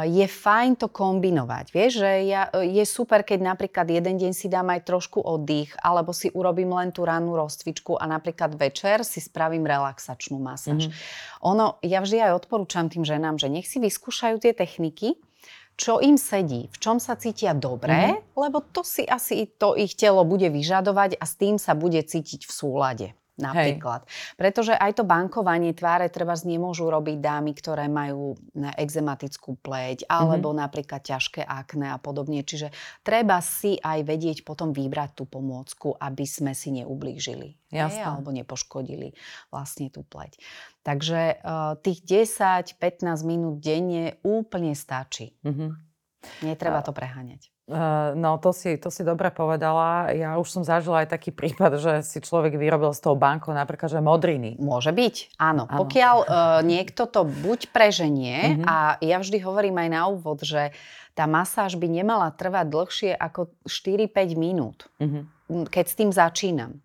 je 0.04 0.26
fajn 0.28 0.76
to 0.76 0.92
kombinovať. 0.92 1.72
Vieš, 1.72 1.92
že 2.04 2.10
ja, 2.28 2.52
je 2.60 2.84
super, 2.84 3.24
keď 3.24 3.56
napríklad 3.56 3.88
jeden 3.88 4.20
deň 4.20 4.32
si 4.36 4.46
dám 4.52 4.68
aj 4.68 4.84
trošku 4.84 5.24
oddych, 5.24 5.72
alebo 5.80 6.12
si 6.12 6.28
urobím 6.28 6.76
len 6.76 6.92
tú 6.92 7.08
rannú 7.08 7.32
rozcvičku 7.40 7.96
a 7.96 8.04
napríklad 8.04 8.52
večer 8.52 9.00
si 9.00 9.24
spravím 9.24 9.64
relaxačnú 9.64 10.36
masáž. 10.36 10.92
Mm-hmm. 10.92 11.48
Ono, 11.48 11.80
ja 11.80 12.04
vždy 12.04 12.20
aj 12.20 12.44
odporúčam 12.44 12.92
tým 12.92 13.02
ženám, 13.02 13.40
že 13.40 13.48
nech 13.48 13.64
si 13.64 13.80
vyskúšajú 13.80 14.44
tie 14.44 14.52
techniky, 14.52 15.16
čo 15.72 16.04
im 16.04 16.20
sedí, 16.20 16.68
v 16.68 16.76
čom 16.76 17.00
sa 17.00 17.16
cítia 17.16 17.56
dobre, 17.56 17.96
mm-hmm. 18.12 18.36
lebo 18.36 18.60
to 18.60 18.84
si 18.84 19.08
asi 19.08 19.48
to 19.56 19.72
ich 19.72 19.96
telo 19.96 20.20
bude 20.28 20.52
vyžadovať 20.52 21.16
a 21.16 21.24
s 21.24 21.40
tým 21.40 21.56
sa 21.56 21.72
bude 21.72 21.98
cítiť 22.04 22.44
v 22.44 22.52
súlade. 22.52 23.06
Napríklad. 23.42 24.06
Hej. 24.06 24.38
Pretože 24.38 24.72
aj 24.78 25.02
to 25.02 25.04
bankovanie 25.04 25.74
tváre 25.74 26.06
treba 26.08 26.38
nemôžu 26.46 26.86
robiť 26.86 27.18
dámy, 27.18 27.52
ktoré 27.58 27.90
majú 27.90 28.38
exematickú 28.78 29.58
pleť 29.58 30.06
alebo 30.06 30.54
mm-hmm. 30.54 30.62
napríklad 30.62 31.02
ťažké 31.02 31.42
akné 31.42 31.90
a 31.90 31.98
podobne. 31.98 32.46
Čiže 32.46 32.70
treba 33.02 33.42
si 33.42 33.76
aj 33.82 34.06
vedieť 34.06 34.38
potom 34.46 34.70
vybrať 34.70 35.18
tú 35.18 35.24
pomôcku, 35.28 35.98
aby 35.98 36.24
sme 36.24 36.54
si 36.54 36.72
neublížili. 36.82 37.58
Hej, 37.72 38.04
alebo 38.04 38.28
nepoškodili 38.36 39.16
vlastne 39.48 39.88
tú 39.88 40.04
pleť. 40.04 40.36
Takže 40.84 41.40
uh, 41.40 41.72
tých 41.80 42.04
10-15 42.04 42.76
minút 43.24 43.64
denne 43.64 44.20
úplne 44.20 44.76
stačí. 44.76 45.32
Mm-hmm. 45.40 45.70
Netreba 46.44 46.84
to 46.84 46.92
preháňať. 46.92 47.51
Uh, 47.70 48.10
no, 48.18 48.42
to 48.42 48.50
si, 48.50 48.74
to 48.74 48.90
si 48.90 49.06
dobre 49.06 49.30
povedala. 49.30 50.10
Ja 50.10 50.34
už 50.34 50.50
som 50.50 50.62
zažila 50.66 51.06
aj 51.06 51.14
taký 51.14 51.30
prípad, 51.30 51.78
že 51.78 51.92
si 52.02 52.18
človek 52.18 52.58
vyrobil 52.58 52.90
z 52.90 53.00
toho 53.06 53.14
banko 53.14 53.54
napríklad, 53.54 53.86
že 53.86 54.02
modriny. 54.02 54.58
Môže 54.58 54.90
byť, 54.90 55.38
áno. 55.38 55.70
áno. 55.70 55.78
Pokiaľ 55.78 56.16
uh, 56.26 56.26
niekto 56.66 57.06
to 57.06 57.22
buď 57.22 57.70
preženie, 57.70 58.58
uh-huh. 58.58 58.66
a 58.66 58.76
ja 58.98 59.22
vždy 59.22 59.38
hovorím 59.38 59.78
aj 59.78 59.88
na 59.94 60.02
úvod, 60.10 60.42
že 60.42 60.74
tá 61.14 61.30
masáž 61.30 61.78
by 61.78 61.86
nemala 61.86 62.34
trvať 62.34 62.66
dlhšie 62.66 63.10
ako 63.14 63.54
4-5 63.70 64.10
minút, 64.34 64.90
uh-huh. 64.98 65.22
keď 65.70 65.84
s 65.86 65.94
tým 65.94 66.10
začínam. 66.10 66.82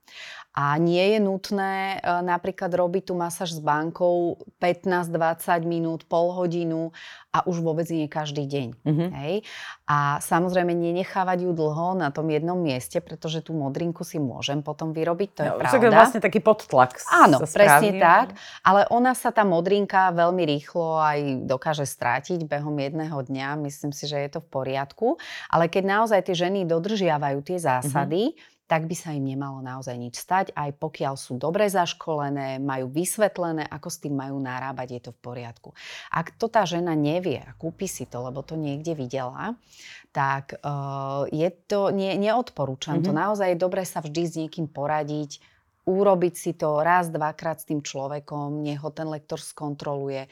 A 0.58 0.74
nie 0.82 1.13
je 1.13 1.20
nutné 1.22 2.02
e, 2.02 2.26
napríklad 2.26 2.74
robiť 2.74 3.13
tú 3.13 3.13
masáž 3.13 3.54
s 3.54 3.62
bankou 3.62 4.41
15-20 4.58 5.62
minút, 5.70 6.10
pol 6.10 6.34
hodinu 6.34 6.89
a 7.30 7.46
už 7.46 7.62
vôbec 7.62 7.86
nie 7.93 8.10
každý 8.10 8.50
deň. 8.50 8.67
Mm-hmm. 8.82 9.10
Hej? 9.22 9.46
A 9.86 10.17
samozrejme 10.17 10.74
nenechávať 10.74 11.46
ju 11.46 11.54
dlho 11.54 11.93
na 11.93 12.10
tom 12.10 12.26
jednom 12.34 12.58
mieste, 12.58 12.98
pretože 13.06 13.46
tú 13.46 13.54
modrinku 13.54 14.02
si 14.02 14.17
môžem 14.17 14.65
potom 14.65 14.98
vyrobiť, 14.98 15.30
to 15.38 15.41
je 15.46 15.52
no, 15.54 15.62
pravda. 15.62 15.78
je 15.78 15.93
vlastne 15.93 16.22
taký 16.26 16.41
podtlak. 16.41 17.06
Áno, 17.06 17.38
presne 17.46 18.02
tak. 18.02 18.34
Ale 18.65 18.89
ona 18.89 19.13
sa, 19.13 19.30
tá 19.30 19.46
modrinka, 19.46 20.10
veľmi 20.10 20.41
rýchlo 20.58 20.98
aj 20.98 21.46
dokáže 21.46 21.86
strátiť 21.86 22.50
behom 22.50 22.74
jedného 22.82 23.22
dňa. 23.22 23.62
Myslím 23.62 23.93
si, 23.93 24.10
že 24.10 24.17
je 24.26 24.30
to 24.34 24.39
v 24.41 24.50
poriadku. 24.50 25.22
Ale 25.54 25.70
keď 25.70 25.84
naozaj 25.86 26.26
tie 26.26 26.50
ženy 26.50 26.65
dodržiavajú 26.65 27.46
tie 27.46 27.62
zásady, 27.62 28.34
mm-hmm 28.34 28.56
tak 28.67 28.84
by 28.86 28.95
sa 28.99 29.15
im 29.15 29.23
nemalo 29.23 29.63
naozaj 29.63 29.95
nič 29.95 30.19
stať, 30.19 30.51
aj 30.51 30.75
pokiaľ 30.75 31.15
sú 31.15 31.39
dobre 31.39 31.71
zaškolené, 31.71 32.60
majú 32.60 32.91
vysvetlené, 32.91 33.63
ako 33.63 33.88
s 33.88 33.97
tým 34.03 34.19
majú 34.19 34.38
narábať, 34.43 34.88
je 34.91 35.01
to 35.08 35.12
v 35.15 35.19
poriadku. 35.23 35.69
Ak 36.12 36.36
to 36.36 36.51
tá 36.51 36.67
žena 36.67 36.91
nevie 36.91 37.39
a 37.39 37.56
kúpi 37.56 37.88
si 37.88 38.03
to, 38.03 38.19
lebo 38.27 38.43
to 38.43 38.60
niekde 38.60 38.91
videla, 38.91 39.56
tak 40.12 40.60
uh, 40.60 41.23
je 41.32 41.47
to, 41.47 41.95
nie, 41.95 42.12
neodporúčam 42.19 42.99
mm-hmm. 42.99 43.08
to. 43.08 43.12
Mhm. 43.15 43.19
Naozaj 43.23 43.47
je 43.56 43.58
dobre 43.58 43.84
sa 43.88 44.03
vždy 44.03 44.21
s 44.27 44.34
niekým 44.36 44.67
poradiť, 44.67 45.39
urobiť 45.88 46.34
si 46.36 46.51
to 46.51 46.84
raz, 46.84 47.08
dvakrát 47.08 47.63
s 47.63 47.71
tým 47.71 47.80
človekom, 47.80 48.60
nech 48.60 48.84
ho 48.84 48.91
ten 48.91 49.08
lektor 49.08 49.39
skontroluje 49.39 50.27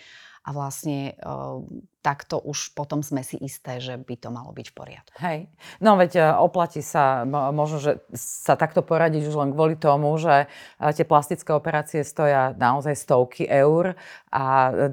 a 0.45 0.53
vlastne 0.53 1.17
uh, 1.25 1.57
takto 2.05 2.37
už 2.37 2.77
potom 2.77 3.01
sme 3.01 3.25
si 3.25 3.33
isté, 3.41 3.81
že 3.81 3.97
by 3.97 4.13
to 4.13 4.29
malo 4.29 4.53
byť 4.53 4.67
v 4.69 4.75
poriadku. 4.77 5.17
Hej. 5.17 5.49
No 5.81 5.97
veď 5.97 6.11
uh, 6.21 6.25
oplatí 6.45 6.85
sa 6.85 7.25
možno, 7.25 7.81
že 7.81 7.91
sa 8.13 8.53
takto 8.53 8.85
poradiť 8.85 9.25
už 9.25 9.35
len 9.41 9.49
kvôli 9.57 9.73
tomu, 9.73 10.13
že 10.21 10.45
uh, 10.45 10.93
tie 10.93 11.01
plastické 11.01 11.49
operácie 11.49 12.05
stoja 12.05 12.53
naozaj 12.53 12.93
stovky 12.93 13.49
eur 13.49 13.97
a 14.29 14.43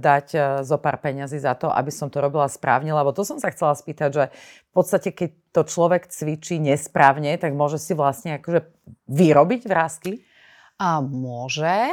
dať 0.00 0.26
zo 0.64 0.80
pár 0.80 1.04
peňazí 1.04 1.36
za 1.36 1.52
to, 1.52 1.68
aby 1.68 1.92
som 1.92 2.08
to 2.08 2.24
robila 2.24 2.48
správne, 2.48 2.96
lebo 2.96 3.12
to 3.12 3.20
som 3.20 3.36
sa 3.36 3.52
chcela 3.52 3.76
spýtať, 3.76 4.10
že 4.10 4.24
v 4.32 4.72
podstate, 4.72 5.12
keď 5.12 5.30
to 5.52 5.68
človek 5.68 6.08
cvičí 6.08 6.56
nesprávne, 6.56 7.36
tak 7.36 7.52
môže 7.52 7.76
si 7.76 7.92
vlastne 7.92 8.40
akože 8.40 8.64
vyrobiť 9.10 9.68
vrázky? 9.68 10.24
A 10.80 11.04
môže, 11.04 11.92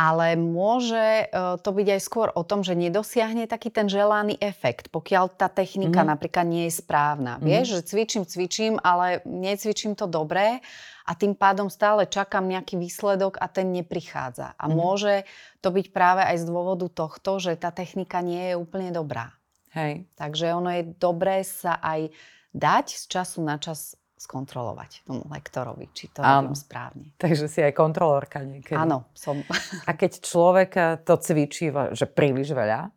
ale 0.00 0.32
môže 0.32 1.28
e, 1.28 1.60
to 1.60 1.70
byť 1.76 1.88
aj 1.92 2.00
skôr 2.00 2.32
o 2.32 2.40
tom, 2.40 2.64
že 2.64 2.72
nedosiahne 2.72 3.44
taký 3.44 3.68
ten 3.68 3.84
želaný 3.84 4.40
efekt, 4.40 4.88
pokiaľ 4.88 5.36
tá 5.36 5.52
technika 5.52 6.00
mm-hmm. 6.00 6.12
napríklad 6.16 6.48
nie 6.48 6.64
je 6.72 6.80
správna. 6.80 7.36
Mm-hmm. 7.36 7.44
Vieš, 7.44 7.66
že 7.68 7.80
cvičím, 7.84 8.24
cvičím, 8.24 8.74
ale 8.80 9.20
necvičím 9.28 9.92
to 9.92 10.08
dobre 10.08 10.64
a 11.04 11.12
tým 11.12 11.36
pádom 11.36 11.68
stále 11.68 12.08
čakám 12.08 12.48
nejaký 12.48 12.80
výsledok 12.80 13.36
a 13.36 13.52
ten 13.52 13.76
neprichádza. 13.76 14.56
A 14.56 14.64
mm-hmm. 14.64 14.72
môže 14.72 15.28
to 15.60 15.68
byť 15.68 15.86
práve 15.92 16.24
aj 16.24 16.36
z 16.40 16.44
dôvodu 16.48 16.88
tohto, 16.88 17.36
že 17.36 17.60
tá 17.60 17.68
technika 17.68 18.24
nie 18.24 18.50
je 18.50 18.54
úplne 18.56 18.96
dobrá. 18.96 19.36
Hej. 19.76 20.08
Takže 20.16 20.56
ono 20.56 20.80
je 20.80 20.96
dobré 20.96 21.44
sa 21.44 21.76
aj 21.76 22.08
dať 22.56 22.86
z 22.96 23.04
času 23.04 23.44
na 23.44 23.60
čas 23.60 23.99
skontrolovať 24.20 25.08
tomu 25.08 25.24
lektorovi, 25.32 25.88
či 25.96 26.12
to 26.12 26.20
Áno. 26.20 26.52
robím 26.52 26.58
správne. 26.60 27.06
Takže 27.16 27.48
si 27.48 27.64
aj 27.64 27.72
kontrolórka 27.72 28.44
niekedy. 28.44 28.76
Áno, 28.76 29.08
som. 29.16 29.40
A 29.88 29.96
keď 29.96 30.20
človek 30.20 30.70
eh, 30.76 30.86
to 31.00 31.16
cvičí, 31.16 31.72
že 31.96 32.04
príliš 32.04 32.52
veľa, 32.52 32.92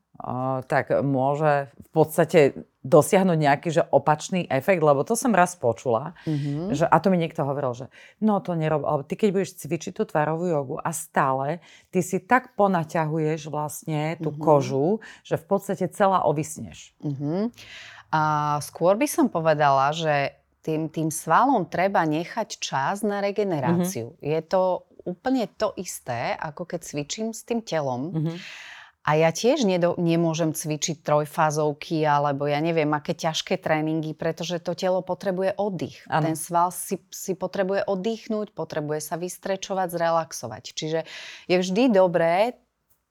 tak 0.70 0.94
môže 1.04 1.74
v 1.74 1.90
podstate 1.90 2.40
dosiahnuť 2.86 3.38
nejaký 3.40 3.70
že 3.74 3.84
opačný 3.90 4.46
efekt, 4.46 4.84
lebo 4.84 5.02
to 5.02 5.18
som 5.18 5.34
raz 5.34 5.58
počula, 5.58 6.14
mm-hmm. 6.28 6.76
že, 6.76 6.86
a 6.86 6.96
to 7.02 7.10
mi 7.10 7.18
niekto 7.18 7.42
hovoril, 7.42 7.74
že 7.74 7.86
no 8.22 8.38
to 8.44 8.54
nerob, 8.54 8.86
ale 8.86 9.08
ty 9.08 9.18
keď 9.18 9.30
budeš 9.34 9.58
cvičiť 9.58 9.92
tú 9.96 10.04
tvarovú 10.06 10.46
jogu 10.48 10.76
a 10.80 10.92
stále 10.94 11.64
ty 11.90 12.06
si 12.06 12.22
tak 12.22 12.54
ponaťahuješ 12.60 13.50
vlastne 13.50 14.20
tú 14.22 14.30
mm-hmm. 14.30 14.44
kožu, 14.44 15.02
že 15.26 15.40
v 15.40 15.46
podstate 15.48 15.90
celá 15.90 16.24
ovisneš. 16.24 16.94
Mm-hmm. 17.02 17.42
A 18.14 18.22
skôr 18.62 18.94
by 18.94 19.08
som 19.10 19.26
povedala, 19.28 19.90
že 19.96 20.38
tým, 20.64 20.88
tým 20.88 21.12
svalom 21.12 21.68
treba 21.68 22.08
nechať 22.08 22.58
čas 22.58 23.04
na 23.04 23.20
regeneráciu. 23.20 24.16
Mm-hmm. 24.16 24.24
Je 24.24 24.40
to 24.48 24.88
úplne 25.04 25.46
to 25.60 25.76
isté, 25.76 26.34
ako 26.40 26.64
keď 26.64 26.80
cvičím 26.82 27.28
s 27.36 27.44
tým 27.44 27.60
telom. 27.60 28.16
Mm-hmm. 28.16 28.38
A 29.04 29.20
ja 29.20 29.36
tiež 29.36 29.68
nedo, 29.68 30.00
nemôžem 30.00 30.56
cvičiť 30.56 31.04
trojfázovky 31.04 32.08
alebo 32.08 32.48
ja 32.48 32.64
neviem, 32.64 32.88
aké 32.96 33.12
ťažké 33.12 33.60
tréningy, 33.60 34.16
pretože 34.16 34.64
to 34.64 34.72
telo 34.80 35.04
potrebuje 35.04 35.60
oddych. 35.60 36.08
Ano. 36.08 36.32
Ten 36.32 36.36
sval 36.40 36.72
si, 36.72 36.96
si 37.12 37.36
potrebuje 37.36 37.84
oddychnúť, 37.84 38.56
potrebuje 38.56 39.04
sa 39.04 39.20
vystrečovať, 39.20 39.92
zrelaxovať. 39.92 40.64
Čiže 40.72 41.00
je 41.52 41.56
vždy 41.60 41.92
dobré 41.92 42.56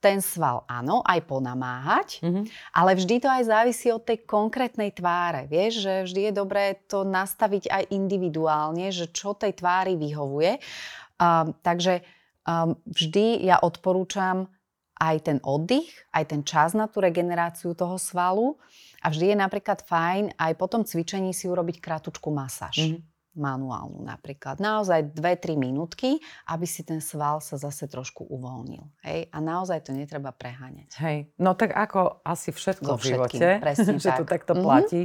ten 0.02 0.18
sval 0.18 0.66
áno, 0.66 0.98
aj 1.06 1.22
ponamáhať, 1.30 2.08
mm-hmm. 2.26 2.44
ale 2.74 2.98
vždy 2.98 3.22
to 3.22 3.30
aj 3.30 3.42
závisí 3.46 3.88
od 3.94 4.02
tej 4.02 4.26
konkrétnej 4.26 4.90
tváre. 4.90 5.46
Vieš, 5.46 5.72
že 5.86 5.94
vždy 6.10 6.20
je 6.28 6.32
dobré 6.34 6.82
to 6.90 7.06
nastaviť 7.06 7.70
aj 7.70 7.82
individuálne, 7.94 8.90
že 8.90 9.14
čo 9.14 9.38
tej 9.38 9.54
tvári 9.54 9.94
vyhovuje. 9.94 10.58
Um, 11.22 11.54
takže 11.62 12.02
um, 12.42 12.74
vždy 12.90 13.46
ja 13.46 13.62
odporúčam 13.62 14.50
aj 14.98 15.30
ten 15.30 15.38
oddych, 15.46 15.86
aj 16.10 16.34
ten 16.34 16.42
čas 16.42 16.74
na 16.74 16.90
tú 16.90 16.98
regeneráciu 16.98 17.78
toho 17.78 17.94
svalu. 17.94 18.58
A 19.06 19.10
vždy 19.10 19.34
je 19.34 19.36
napríklad 19.38 19.86
fajn 19.86 20.34
aj 20.34 20.52
po 20.58 20.66
tom 20.66 20.82
cvičení 20.82 21.30
si 21.30 21.46
urobiť 21.46 21.78
krátku 21.78 22.34
masáž. 22.34 22.90
Mm-hmm 22.90 23.11
manuálnu 23.32 24.04
napríklad. 24.04 24.60
Naozaj 24.60 25.16
2-3 25.16 25.56
minútky, 25.56 26.20
aby 26.44 26.68
si 26.68 26.84
ten 26.84 27.00
sval 27.00 27.40
sa 27.40 27.56
zase 27.56 27.88
trošku 27.88 28.28
uvoľnil. 28.28 28.84
Hej? 29.04 29.32
A 29.32 29.38
naozaj 29.40 29.88
to 29.88 29.96
netreba 29.96 30.36
preháňať. 30.36 30.92
Hej, 31.00 31.32
no 31.40 31.56
tak 31.56 31.72
ako 31.72 32.20
asi 32.24 32.52
všetko 32.52 32.96
so 32.96 32.98
v 33.00 33.02
živote, 33.08 33.46
že 34.02 34.10
tak. 34.12 34.18
to 34.20 34.24
takto 34.28 34.52
mm-hmm. 34.52 34.66
platí, 34.66 35.02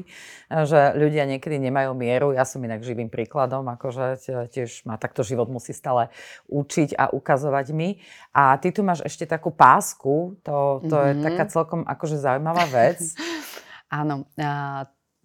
že 0.52 0.80
ľudia 1.00 1.24
niekedy 1.24 1.56
nemajú 1.58 1.96
mieru. 1.96 2.36
Ja 2.36 2.44
som 2.44 2.60
inak 2.64 2.84
živým 2.84 3.08
príkladom, 3.08 3.64
akože 3.72 4.20
tiež 4.52 4.84
ma 4.84 5.00
takto 5.00 5.24
život 5.24 5.48
musí 5.48 5.72
stále 5.72 6.12
učiť 6.52 7.00
a 7.00 7.12
ukazovať 7.16 7.72
mi. 7.72 8.04
A 8.36 8.60
ty 8.60 8.76
tu 8.76 8.84
máš 8.84 9.08
ešte 9.08 9.24
takú 9.24 9.56
pásku, 9.56 10.36
to, 10.44 10.84
to 10.84 10.96
mm-hmm. 10.96 11.08
je 11.08 11.14
taká 11.24 11.44
celkom 11.48 11.82
akože 11.88 12.20
zaujímavá 12.20 12.68
vec. 12.68 13.00
Áno, 13.88 14.28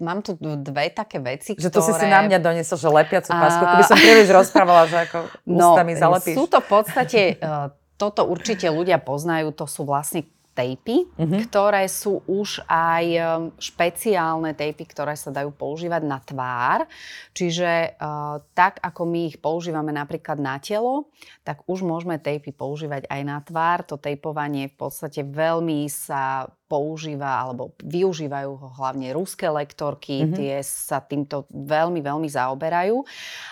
Mám 0.02 0.26
tu 0.26 0.34
dve 0.38 0.90
také 0.90 1.22
veci, 1.22 1.54
Že 1.54 1.70
to 1.70 1.78
ktoré... 1.78 1.86
si 1.86 1.92
si 2.02 2.06
na 2.10 2.20
mňa 2.26 2.38
doniesol, 2.42 2.74
že 2.74 2.90
lepiacu 2.90 3.30
pásku. 3.30 3.62
Keby 3.62 3.84
som 3.86 3.98
príliš 4.02 4.28
rozprávala, 4.34 4.90
že 4.90 4.98
ako 5.06 5.18
no, 5.46 5.72
ústami 5.72 5.92
zalepíš. 5.94 6.34
sú 6.34 6.44
to 6.50 6.58
v 6.58 6.68
podstate, 6.68 7.20
uh, 7.38 7.70
toto 7.94 8.26
určite 8.26 8.66
ľudia 8.66 8.98
poznajú, 8.98 9.54
to 9.54 9.70
sú 9.70 9.86
vlastne 9.86 10.26
tejpy, 10.52 11.08
mm-hmm. 11.16 11.40
ktoré 11.48 11.88
sú 11.88 12.20
už 12.28 12.60
aj 12.68 13.04
um, 13.16 13.24
špeciálne 13.56 14.52
tejpy, 14.52 14.84
ktoré 14.84 15.16
sa 15.16 15.32
dajú 15.32 15.48
používať 15.56 16.02
na 16.04 16.20
tvár. 16.20 16.84
Čiže 17.32 17.96
uh, 17.96 18.44
tak, 18.52 18.76
ako 18.84 19.08
my 19.08 19.20
ich 19.32 19.40
používame 19.40 19.96
napríklad 19.96 20.36
na 20.36 20.60
telo, 20.60 21.08
tak 21.40 21.64
už 21.64 21.80
môžeme 21.80 22.20
tejpy 22.20 22.52
používať 22.52 23.08
aj 23.08 23.20
na 23.24 23.40
tvár. 23.40 23.88
To 23.88 23.96
tejpovanie 23.96 24.68
v 24.68 24.76
podstate 24.76 25.24
veľmi 25.24 25.88
sa 25.88 26.52
používa 26.68 27.44
alebo 27.44 27.76
využívajú 27.84 28.50
ho 28.56 28.68
hlavne 28.80 29.12
ruské 29.12 29.44
lektorky, 29.48 30.24
mm-hmm. 30.24 30.36
tie 30.36 30.54
sa 30.64 31.04
týmto 31.04 31.44
veľmi, 31.52 32.00
veľmi 32.00 32.28
zaoberajú. 32.28 32.96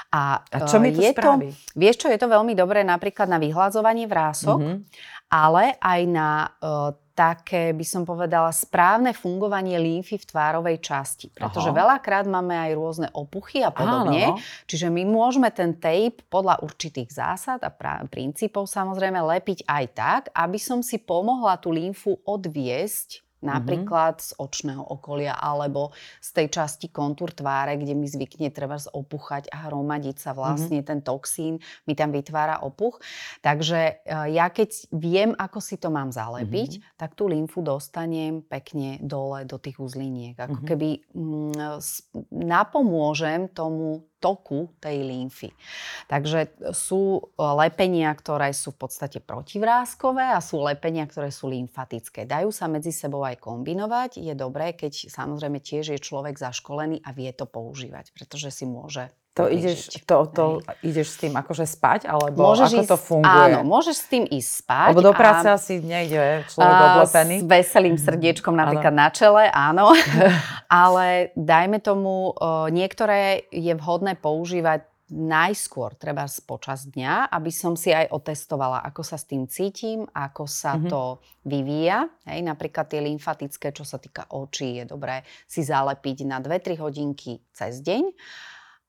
A, 0.09 0.41
a 0.41 0.57
čo 0.65 0.81
mi 0.81 0.89
to 0.93 1.05
je 1.05 1.13
spraví? 1.13 1.49
To, 1.53 1.77
vieš 1.77 1.97
čo, 2.01 2.09
je 2.09 2.17
to 2.17 2.33
veľmi 2.33 2.57
dobré 2.57 2.81
napríklad 2.81 3.29
na 3.29 3.37
vyhľadzovanie 3.37 4.09
vrások, 4.09 4.61
mm-hmm 4.61 5.19
ale 5.31 5.79
aj 5.79 6.01
na 6.11 6.51
uh, 6.59 6.91
také, 7.15 7.77
by 7.77 7.85
som 7.85 8.03
povedala, 8.09 8.49
správne 8.49 9.13
fungovanie 9.13 9.77
lymfy 9.77 10.17
v 10.17 10.25
tvárovej 10.25 10.81
časti. 10.81 11.29
Pretože 11.29 11.69
Aha. 11.69 11.77
veľakrát 11.77 12.25
máme 12.25 12.57
aj 12.57 12.71
rôzne 12.73 13.09
opuchy 13.13 13.61
a 13.61 13.69
podobne. 13.69 14.33
Áno. 14.33 14.41
Čiže 14.65 14.89
my 14.89 15.05
môžeme 15.05 15.53
ten 15.53 15.77
tape 15.77 16.25
podľa 16.33 16.65
určitých 16.65 17.13
zásad 17.13 17.61
a 17.61 17.69
pra- 17.69 18.09
princípov 18.09 18.67
samozrejme 18.73 19.21
lepiť 19.21 19.69
aj 19.69 19.85
tak, 19.93 20.23
aby 20.33 20.57
som 20.57 20.81
si 20.81 20.97
pomohla 20.97 21.61
tú 21.61 21.71
lymfu 21.77 22.17
odviesť 22.25 23.30
Napríklad 23.41 24.21
mm-hmm. 24.21 24.29
z 24.29 24.37
očného 24.37 24.85
okolia 24.85 25.33
alebo 25.33 25.97
z 26.21 26.29
tej 26.37 26.47
časti 26.53 26.93
kontúr 26.93 27.33
tváre, 27.33 27.81
kde 27.81 27.97
mi 27.97 28.05
zvykne 28.05 28.53
treba 28.53 28.77
opuchať 28.77 29.49
a 29.49 29.69
hromadiť 29.69 30.17
sa 30.21 30.37
vlastne 30.37 30.85
mm-hmm. 30.85 30.91
ten 30.93 31.01
toxín, 31.01 31.55
mi 31.89 31.97
tam 31.97 32.13
vytvára 32.13 32.61
opuch. 32.61 33.01
Takže 33.41 34.05
e, 34.05 34.35
ja 34.37 34.53
keď 34.53 34.93
viem, 34.93 35.33
ako 35.33 35.59
si 35.65 35.81
to 35.81 35.89
mám 35.89 36.13
zalepiť, 36.13 36.71
mm-hmm. 36.81 36.97
tak 37.01 37.17
tú 37.17 37.33
lymfu 37.33 37.65
dostanem 37.65 38.45
pekne 38.45 39.01
dole 39.01 39.49
do 39.49 39.57
tých 39.57 39.81
uzliniek. 39.81 40.37
Ako 40.37 40.61
mm-hmm. 40.61 40.69
keby 40.69 40.89
mm, 41.17 41.81
napomôžem 42.29 43.49
tomu 43.57 44.10
toku 44.21 44.71
tej 44.79 45.03
lymfy. 45.03 45.51
Takže 46.07 46.71
sú 46.77 47.19
e, 47.19 47.23
lepenia, 47.41 48.13
ktoré 48.13 48.53
sú 48.53 48.77
v 48.77 48.87
podstate 48.87 49.19
protivrázkové 49.25 50.31
a 50.31 50.45
sú 50.45 50.61
lepenia, 50.63 51.09
ktoré 51.09 51.33
sú 51.33 51.49
lymfatické. 51.49 52.29
Dajú 52.29 52.53
sa 52.53 52.69
medzi 52.69 52.93
sebou 52.93 53.25
aj 53.25 53.41
kombinovať. 53.41 54.21
Je 54.21 54.37
dobré, 54.37 54.77
keď 54.77 55.09
samozrejme 55.09 55.59
tiež 55.59 55.97
je 55.97 55.99
človek 55.99 56.37
zaškolený 56.37 57.03
a 57.03 57.11
vie 57.17 57.33
to 57.33 57.49
používať, 57.49 58.13
pretože 58.15 58.53
si 58.53 58.69
môže 58.69 59.09
To 59.39 59.47
ideš, 59.47 59.95
to, 60.11 60.17
to 60.35 60.45
ideš 60.83 61.15
s 61.15 61.17
tým 61.23 61.39
akože 61.39 61.63
spať, 61.63 62.11
alebo 62.11 62.51
môžeš 62.51 62.75
ako 62.75 62.83
ísť, 62.83 62.91
to 62.91 62.99
funguje? 62.99 63.31
Áno, 63.31 63.59
môžeš 63.63 63.97
s 64.03 64.07
tým 64.11 64.25
ísť 64.27 64.51
spať. 64.67 64.89
Lebo 64.91 65.07
do 65.07 65.15
práce 65.15 65.47
a, 65.47 65.55
asi 65.55 65.79
nejde 65.79 66.43
človek 66.51 66.79
oblepený. 66.99 67.37
S 67.39 67.47
veselým 67.47 67.95
srdiečkom 67.95 68.59
napríklad 68.59 68.91
ano. 68.91 69.03
na 69.07 69.09
čele, 69.15 69.45
áno. 69.55 69.95
Ale 70.67 71.31
dajme 71.39 71.79
tomu, 71.79 72.35
niektoré 72.75 73.47
je 73.55 73.71
vhodné 73.79 74.19
používať 74.19 74.91
najskôr, 75.11 75.99
treba 75.99 76.27
počas 76.47 76.87
dňa, 76.87 77.35
aby 77.35 77.51
som 77.51 77.75
si 77.75 77.91
aj 77.91 78.15
otestovala, 78.15 78.83
ako 78.87 79.03
sa 79.03 79.19
s 79.19 79.27
tým 79.27 79.51
cítim, 79.51 80.07
ako 80.15 80.47
sa 80.47 80.79
mm-hmm. 80.79 80.91
to 80.91 81.03
vyvíja. 81.51 82.07
Hej, 82.31 82.47
napríklad 82.47 82.87
tie 82.87 83.03
lymfatické, 83.03 83.75
čo 83.75 83.83
sa 83.83 83.99
týka 83.99 84.31
očí, 84.31 84.79
je 84.79 84.85
dobré 84.87 85.27
si 85.51 85.67
zalepiť 85.67 86.27
na 86.31 86.39
2-3 86.39 86.79
hodinky 86.79 87.43
cez 87.51 87.83
deň 87.83 88.11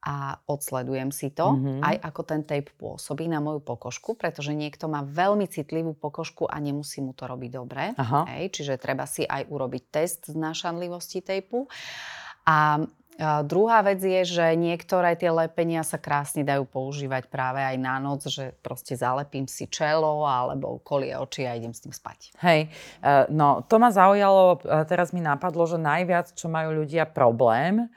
a 0.01 0.41
odsledujem 0.49 1.13
si 1.13 1.29
to, 1.29 1.53
mm-hmm. 1.53 1.79
aj 1.85 1.95
ako 2.09 2.21
ten 2.25 2.41
tape 2.41 2.73
pôsobí 2.81 3.29
na 3.29 3.37
moju 3.37 3.61
pokožku, 3.61 4.17
pretože 4.17 4.49
niekto 4.57 4.89
má 4.89 5.05
veľmi 5.05 5.45
citlivú 5.45 5.93
pokožku 5.93 6.49
a 6.49 6.57
nemusí 6.57 7.05
mu 7.05 7.13
to 7.13 7.29
robiť 7.29 7.51
dobre. 7.53 7.93
Hej, 8.25 8.57
čiže 8.57 8.81
treba 8.81 9.05
si 9.05 9.29
aj 9.29 9.45
urobiť 9.45 9.83
test 9.93 10.33
znášanlivosti 10.33 11.21
tejpu. 11.21 11.69
A 12.49 12.81
a 13.21 13.45
druhá 13.45 13.85
vec 13.85 14.01
je, 14.01 14.23
že 14.39 14.57
niektoré 14.57 15.13
tie 15.13 15.29
lepenia 15.29 15.85
sa 15.85 16.01
krásne 16.01 16.41
dajú 16.41 16.65
používať 16.65 17.29
práve 17.29 17.61
aj 17.61 17.77
na 17.77 18.01
noc, 18.01 18.25
že 18.25 18.57
proste 18.65 18.97
zalepím 18.97 19.45
si 19.45 19.69
čelo 19.69 20.25
alebo 20.25 20.81
kolie 20.81 21.13
oči 21.13 21.45
a 21.45 21.53
idem 21.53 21.69
s 21.69 21.85
tým 21.85 21.93
spať. 21.93 22.33
Hej, 22.41 22.73
e, 23.03 23.09
no 23.29 23.61
to 23.67 23.77
ma 23.77 23.93
zaujalo, 23.93 24.63
e, 24.63 24.87
teraz 24.89 25.13
mi 25.13 25.21
napadlo, 25.21 25.67
že 25.69 25.77
najviac, 25.77 26.33
čo 26.33 26.49
majú 26.49 26.81
ľudia 26.81 27.05
problém, 27.05 27.91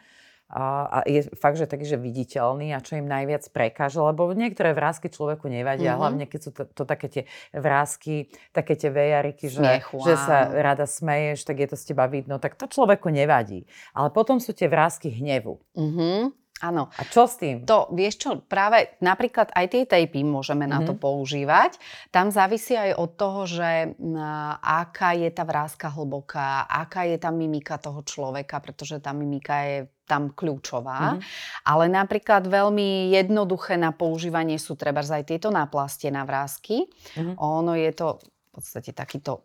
a 0.54 0.98
je 1.02 1.26
fakt, 1.34 1.58
že 1.58 1.66
taký, 1.66 1.82
že 1.82 1.98
viditeľný 1.98 2.70
a 2.70 2.78
čo 2.78 2.94
im 2.94 3.10
najviac 3.10 3.42
prekáže, 3.50 3.98
lebo 3.98 4.30
niektoré 4.30 4.70
vrázky 4.70 5.10
človeku 5.10 5.50
nevadia, 5.50 5.92
mm-hmm. 5.94 6.00
hlavne 6.00 6.24
keď 6.30 6.40
sú 6.40 6.50
to, 6.54 6.62
to 6.70 6.86
také 6.86 7.06
tie 7.10 7.22
vrázky, 7.50 8.30
také 8.54 8.78
tie 8.78 8.94
vejariky, 8.94 9.50
že, 9.50 9.58
Smiechu, 9.58 9.98
že 10.06 10.14
sa 10.14 10.46
rada 10.54 10.86
smeješ, 10.86 11.42
tak 11.42 11.58
je 11.58 11.68
to 11.74 11.76
z 11.76 11.84
teba 11.90 12.06
vidno, 12.06 12.38
tak 12.38 12.54
to 12.54 12.70
človeku 12.70 13.10
nevadí. 13.10 13.66
Ale 13.98 14.14
potom 14.14 14.38
sú 14.38 14.54
tie 14.54 14.70
vrázky 14.70 15.10
hnevu. 15.10 15.58
Mm-hmm. 15.74 16.43
Áno. 16.62 16.86
A 16.94 17.02
čo 17.10 17.26
s 17.26 17.34
tým? 17.42 17.66
To, 17.66 17.90
vieš 17.90 18.22
čo, 18.22 18.30
práve 18.38 18.94
napríklad 19.02 19.50
aj 19.50 19.66
tie 19.74 19.82
tejpy 19.90 20.22
môžeme 20.22 20.70
mm-hmm. 20.70 20.84
na 20.84 20.86
to 20.86 20.94
mhm. 20.94 21.00
používať. 21.02 21.82
Tam 22.14 22.30
závisí 22.30 22.78
aj 22.78 22.94
od 22.94 23.10
toho, 23.18 23.40
že 23.50 23.70
m, 23.98 24.14
aká 24.62 25.18
je 25.18 25.28
tá 25.34 25.42
vrázka 25.42 25.90
hlboká, 25.90 26.70
aká 26.70 27.10
je 27.10 27.18
tá 27.18 27.34
mimika 27.34 27.74
toho 27.82 28.06
človeka, 28.06 28.62
pretože 28.62 29.02
tá 29.02 29.10
mimika 29.10 29.66
je 29.66 29.78
tam 30.04 30.30
kľúčová. 30.30 31.16
Mm-hmm. 31.16 31.20
Ale 31.64 31.84
napríklad 31.90 32.44
veľmi 32.46 33.10
jednoduché 33.12 33.80
na 33.80 33.90
používanie 33.90 34.60
sú 34.60 34.76
treba 34.76 35.00
aj 35.00 35.24
tieto 35.26 35.48
náplastie 35.48 36.12
na 36.12 36.22
vrázky. 36.28 36.86
Mm-hmm. 37.16 37.34
Ono 37.40 37.72
je 37.74 37.90
to 37.96 38.20
v 38.20 38.48
podstate 38.54 38.94
takýto 38.94 39.42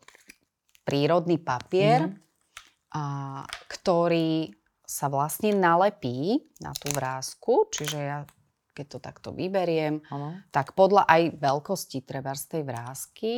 prírodný 0.83 1.41
papier, 1.41 2.05
mm-hmm. 2.05 2.93
a, 2.93 3.03
ktorý 3.71 4.58
sa 4.89 5.05
vlastne 5.05 5.53
nalepí 5.53 6.49
na 6.57 6.73
tú 6.73 6.89
vrázku, 6.89 7.69
čiže 7.69 7.99
ja 8.01 8.19
keď 8.73 8.87
to 8.95 8.99
takto 9.03 9.29
vyberiem, 9.35 9.99
ano. 10.07 10.39
tak 10.55 10.71
podľa 10.71 11.03
aj 11.03 11.35
veľkosti 11.35 11.99
z 11.99 12.45
tej 12.47 12.63
vrázky 12.63 13.31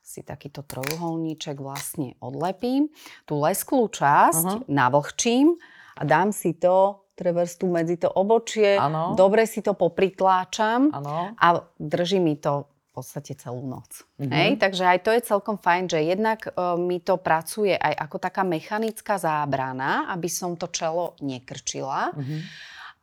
si 0.00 0.24
takýto 0.24 0.64
trojuholníček 0.64 1.60
vlastne 1.60 2.16
odlepím. 2.24 2.88
Tú 3.28 3.44
lesklú 3.44 3.92
časť 3.92 4.64
uh-huh. 4.64 4.72
navlhčím 4.72 5.60
a 6.00 6.02
dám 6.06 6.32
si 6.32 6.56
to 6.56 7.04
treba 7.12 7.44
tu 7.48 7.68
medzi 7.68 7.96
to 7.96 8.08
obočie, 8.12 8.76
ano. 8.76 9.16
dobre 9.16 9.48
si 9.48 9.64
to 9.64 9.72
popritláčam 9.72 10.92
ano. 10.92 11.32
a 11.36 11.46
drží 11.80 12.20
mi 12.20 12.36
to 12.36 12.68
podstate 12.96 13.36
celú 13.36 13.60
noc. 13.68 14.08
Mm-hmm. 14.16 14.32
Hej? 14.32 14.50
Takže 14.56 14.84
aj 14.88 14.98
to 15.04 15.10
je 15.12 15.28
celkom 15.28 15.60
fajn, 15.60 15.84
že 15.92 16.00
jednak 16.00 16.48
uh, 16.48 16.80
mi 16.80 17.04
to 17.04 17.20
pracuje 17.20 17.76
aj 17.76 17.92
ako 18.08 18.16
taká 18.16 18.42
mechanická 18.48 19.20
zábrana, 19.20 20.08
aby 20.08 20.32
som 20.32 20.56
to 20.56 20.72
čelo 20.72 21.12
nekrčila. 21.20 22.16
Mm-hmm. 22.16 22.40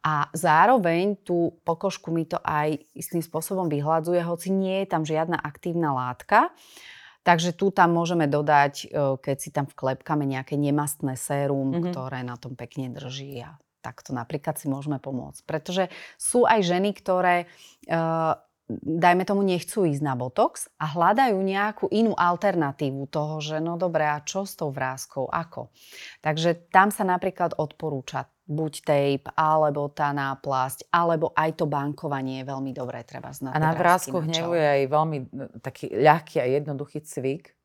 A 0.04 0.28
zároveň 0.36 1.22
tú 1.22 1.56
pokožku 1.64 2.12
mi 2.12 2.28
to 2.28 2.42
aj 2.42 2.76
istým 2.92 3.24
spôsobom 3.24 3.72
vyhľadzuje, 3.72 4.20
hoci 4.20 4.52
nie 4.52 4.84
je 4.84 4.88
tam 4.90 5.08
žiadna 5.08 5.40
aktívna 5.40 5.96
látka. 5.96 6.52
Takže 7.24 7.56
tu 7.56 7.72
tam 7.72 7.96
môžeme 7.96 8.28
dodať, 8.28 8.92
keď 9.24 9.38
si 9.40 9.48
tam 9.56 9.64
vklepkame 9.64 10.28
nejaké 10.28 10.60
nemastné 10.60 11.16
sérum, 11.16 11.72
mm-hmm. 11.72 11.96
ktoré 11.96 12.20
na 12.20 12.36
tom 12.36 12.52
pekne 12.60 12.92
drží 12.92 13.48
a 13.48 13.56
takto 13.80 14.12
napríklad 14.16 14.60
si 14.60 14.68
môžeme 14.72 15.00
pomôcť. 15.00 15.44
Pretože 15.48 15.88
sú 16.16 16.44
aj 16.44 16.68
ženy, 16.68 16.92
ktoré 16.96 17.48
uh, 17.88 18.36
dajme 18.82 19.28
tomu, 19.28 19.46
nechcú 19.46 19.86
ísť 19.86 20.02
na 20.02 20.18
botox 20.18 20.72
a 20.82 20.90
hľadajú 20.90 21.38
nejakú 21.38 21.86
inú 21.94 22.18
alternatívu 22.18 23.12
toho, 23.12 23.44
že 23.44 23.62
no 23.62 23.78
dobré, 23.78 24.10
a 24.10 24.24
čo 24.26 24.48
s 24.48 24.58
tou 24.58 24.74
vrázkou, 24.74 25.30
ako. 25.30 25.70
Takže 26.26 26.72
tam 26.74 26.90
sa 26.90 27.06
napríklad 27.06 27.54
odporúča 27.60 28.32
buď 28.44 28.74
tape, 28.84 29.28
alebo 29.40 29.88
tá 29.88 30.12
náplasť, 30.12 30.92
alebo 30.92 31.32
aj 31.32 31.64
to 31.64 31.66
bankovanie 31.66 32.44
je 32.44 32.50
veľmi 32.52 32.72
dobré 32.76 33.08
treba 33.08 33.32
znať. 33.32 33.56
A 33.56 33.60
na 33.60 33.72
vrázku 33.72 34.20
hnevu 34.20 34.52
je 34.52 34.68
aj 34.68 34.84
veľmi 34.92 35.18
taký 35.64 35.88
ľahký 35.96 36.44
a 36.44 36.46
jednoduchý 36.52 37.00
cvik, 37.08 37.56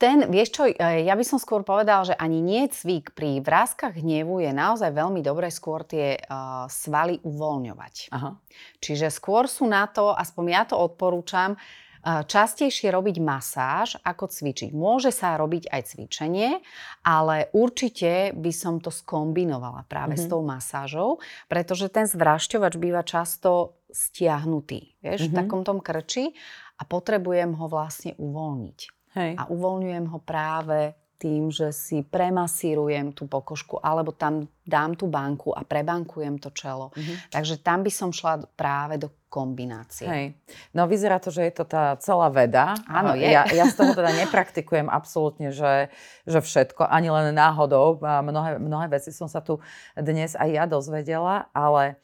ten, 0.00 0.24
vieš 0.32 0.48
čo, 0.56 0.62
e, 0.64 1.04
ja 1.04 1.12
by 1.12 1.24
som 1.28 1.36
skôr 1.36 1.60
povedal, 1.60 2.08
že 2.08 2.16
ani 2.16 2.40
nie 2.40 2.64
cvik. 2.72 3.12
Pri 3.12 3.44
vrázkach 3.44 4.00
hnevu 4.00 4.40
je 4.40 4.48
naozaj 4.48 4.96
veľmi 4.96 5.20
dobré 5.20 5.52
skôr 5.52 5.84
tie 5.84 6.16
uh, 6.16 6.64
svaly 6.72 7.20
uvoľňovať. 7.20 8.08
Aha. 8.16 8.32
Čiže 8.80 9.12
skôr 9.12 9.44
sú 9.44 9.68
na 9.68 9.84
to, 9.84 10.16
aspoň 10.16 10.44
ja 10.48 10.62
to 10.64 10.80
odporúčam, 10.80 11.52
uh, 11.52 12.24
častejšie 12.24 12.88
robiť 12.88 13.20
masáž 13.20 14.00
ako 14.00 14.32
cvičiť. 14.32 14.72
Môže 14.72 15.12
sa 15.12 15.36
robiť 15.36 15.68
aj 15.68 15.82
cvičenie, 15.92 16.64
ale 17.04 17.52
určite 17.52 18.32
by 18.32 18.52
som 18.56 18.80
to 18.80 18.88
skombinovala 18.88 19.84
práve 19.84 20.16
mm-hmm. 20.16 20.24
s 20.24 20.28
mhm. 20.28 20.32
tou 20.32 20.40
masážou, 20.40 21.08
pretože 21.44 21.92
ten 21.92 22.08
zvrašťovač 22.08 22.80
býva 22.80 23.04
často 23.04 23.76
stiahnutý, 23.92 24.96
vieš, 25.04 25.28
mm-hmm. 25.28 25.32
v 25.32 25.34
mhm. 25.36 25.40
takom 25.44 25.60
tom 25.60 25.78
krči 25.84 26.32
a 26.80 26.88
potrebujem 26.88 27.52
ho 27.52 27.68
vlastne 27.68 28.16
uvoľniť. 28.16 28.99
Hej. 29.18 29.38
A 29.38 29.48
uvoľňujem 29.50 30.06
ho 30.10 30.18
práve 30.22 30.94
tým, 31.20 31.52
že 31.52 31.68
si 31.76 32.00
premasírujem 32.00 33.12
tú 33.12 33.28
pokožku 33.28 33.76
alebo 33.76 34.08
tam 34.16 34.48
dám 34.64 34.96
tú 34.96 35.04
banku 35.04 35.52
a 35.52 35.60
prebankujem 35.68 36.40
to 36.40 36.48
čelo. 36.56 36.96
Mm-hmm. 36.96 37.28
Takže 37.28 37.60
tam 37.60 37.84
by 37.84 37.92
som 37.92 38.08
šla 38.08 38.40
práve 38.56 38.96
do 38.96 39.12
kombinácie. 39.28 40.08
Hej. 40.08 40.26
No 40.72 40.88
vyzerá 40.88 41.20
to, 41.20 41.28
že 41.28 41.44
je 41.44 41.52
to 41.60 41.68
tá 41.68 42.00
celá 42.00 42.32
veda. 42.32 42.72
Áno, 42.88 43.12
je. 43.12 43.28
Ja, 43.28 43.44
ja 43.52 43.68
z 43.68 43.76
toho 43.76 43.92
teda 43.92 44.16
nepraktikujem 44.16 44.88
absolútne, 44.88 45.52
že, 45.52 45.92
že 46.24 46.40
všetko, 46.40 46.88
ani 46.88 47.12
len 47.12 47.36
náhodou. 47.36 48.00
Mnohé, 48.00 48.56
mnohé 48.56 48.88
veci 48.88 49.12
som 49.12 49.28
sa 49.28 49.44
tu 49.44 49.60
dnes 49.92 50.32
aj 50.32 50.48
ja 50.48 50.64
dozvedela, 50.64 51.52
ale 51.52 52.00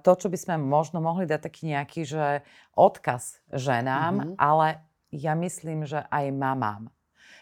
to, 0.00 0.12
čo 0.16 0.32
by 0.32 0.38
sme 0.40 0.54
možno 0.56 1.04
mohli 1.04 1.28
dať 1.28 1.40
taký 1.44 1.68
nejaký, 1.68 2.08
že 2.08 2.40
odkaz 2.72 3.44
ženám, 3.52 4.14
mm-hmm. 4.16 4.34
ale 4.40 4.87
ja 5.12 5.32
myslím, 5.38 5.88
že 5.88 6.04
aj 6.08 6.32
mamám. 6.32 6.90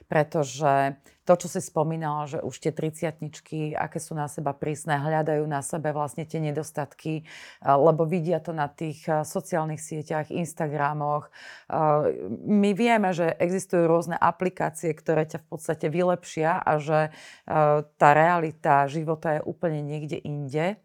Pretože 0.06 1.02
to, 1.26 1.34
čo 1.34 1.50
si 1.50 1.58
spomínala, 1.58 2.30
že 2.30 2.38
už 2.38 2.62
tie 2.62 2.70
triciatničky, 2.70 3.74
aké 3.74 3.98
sú 3.98 4.14
na 4.14 4.30
seba 4.30 4.54
prísne, 4.54 5.02
hľadajú 5.02 5.42
na 5.50 5.58
sebe 5.66 5.90
vlastne 5.90 6.22
tie 6.22 6.38
nedostatky, 6.38 7.26
lebo 7.64 8.06
vidia 8.06 8.38
to 8.38 8.54
na 8.54 8.70
tých 8.70 9.02
sociálnych 9.02 9.82
sieťach, 9.82 10.30
Instagramoch. 10.30 11.26
My 12.46 12.70
vieme, 12.70 13.10
že 13.10 13.34
existujú 13.34 13.90
rôzne 13.90 14.14
aplikácie, 14.14 14.94
ktoré 14.94 15.26
ťa 15.26 15.42
v 15.42 15.46
podstate 15.50 15.90
vylepšia 15.90 16.62
a 16.62 16.72
že 16.78 17.10
tá 17.98 18.08
realita 18.14 18.86
života 18.86 19.42
je 19.42 19.42
úplne 19.42 19.82
niekde 19.82 20.22
inde. 20.22 20.78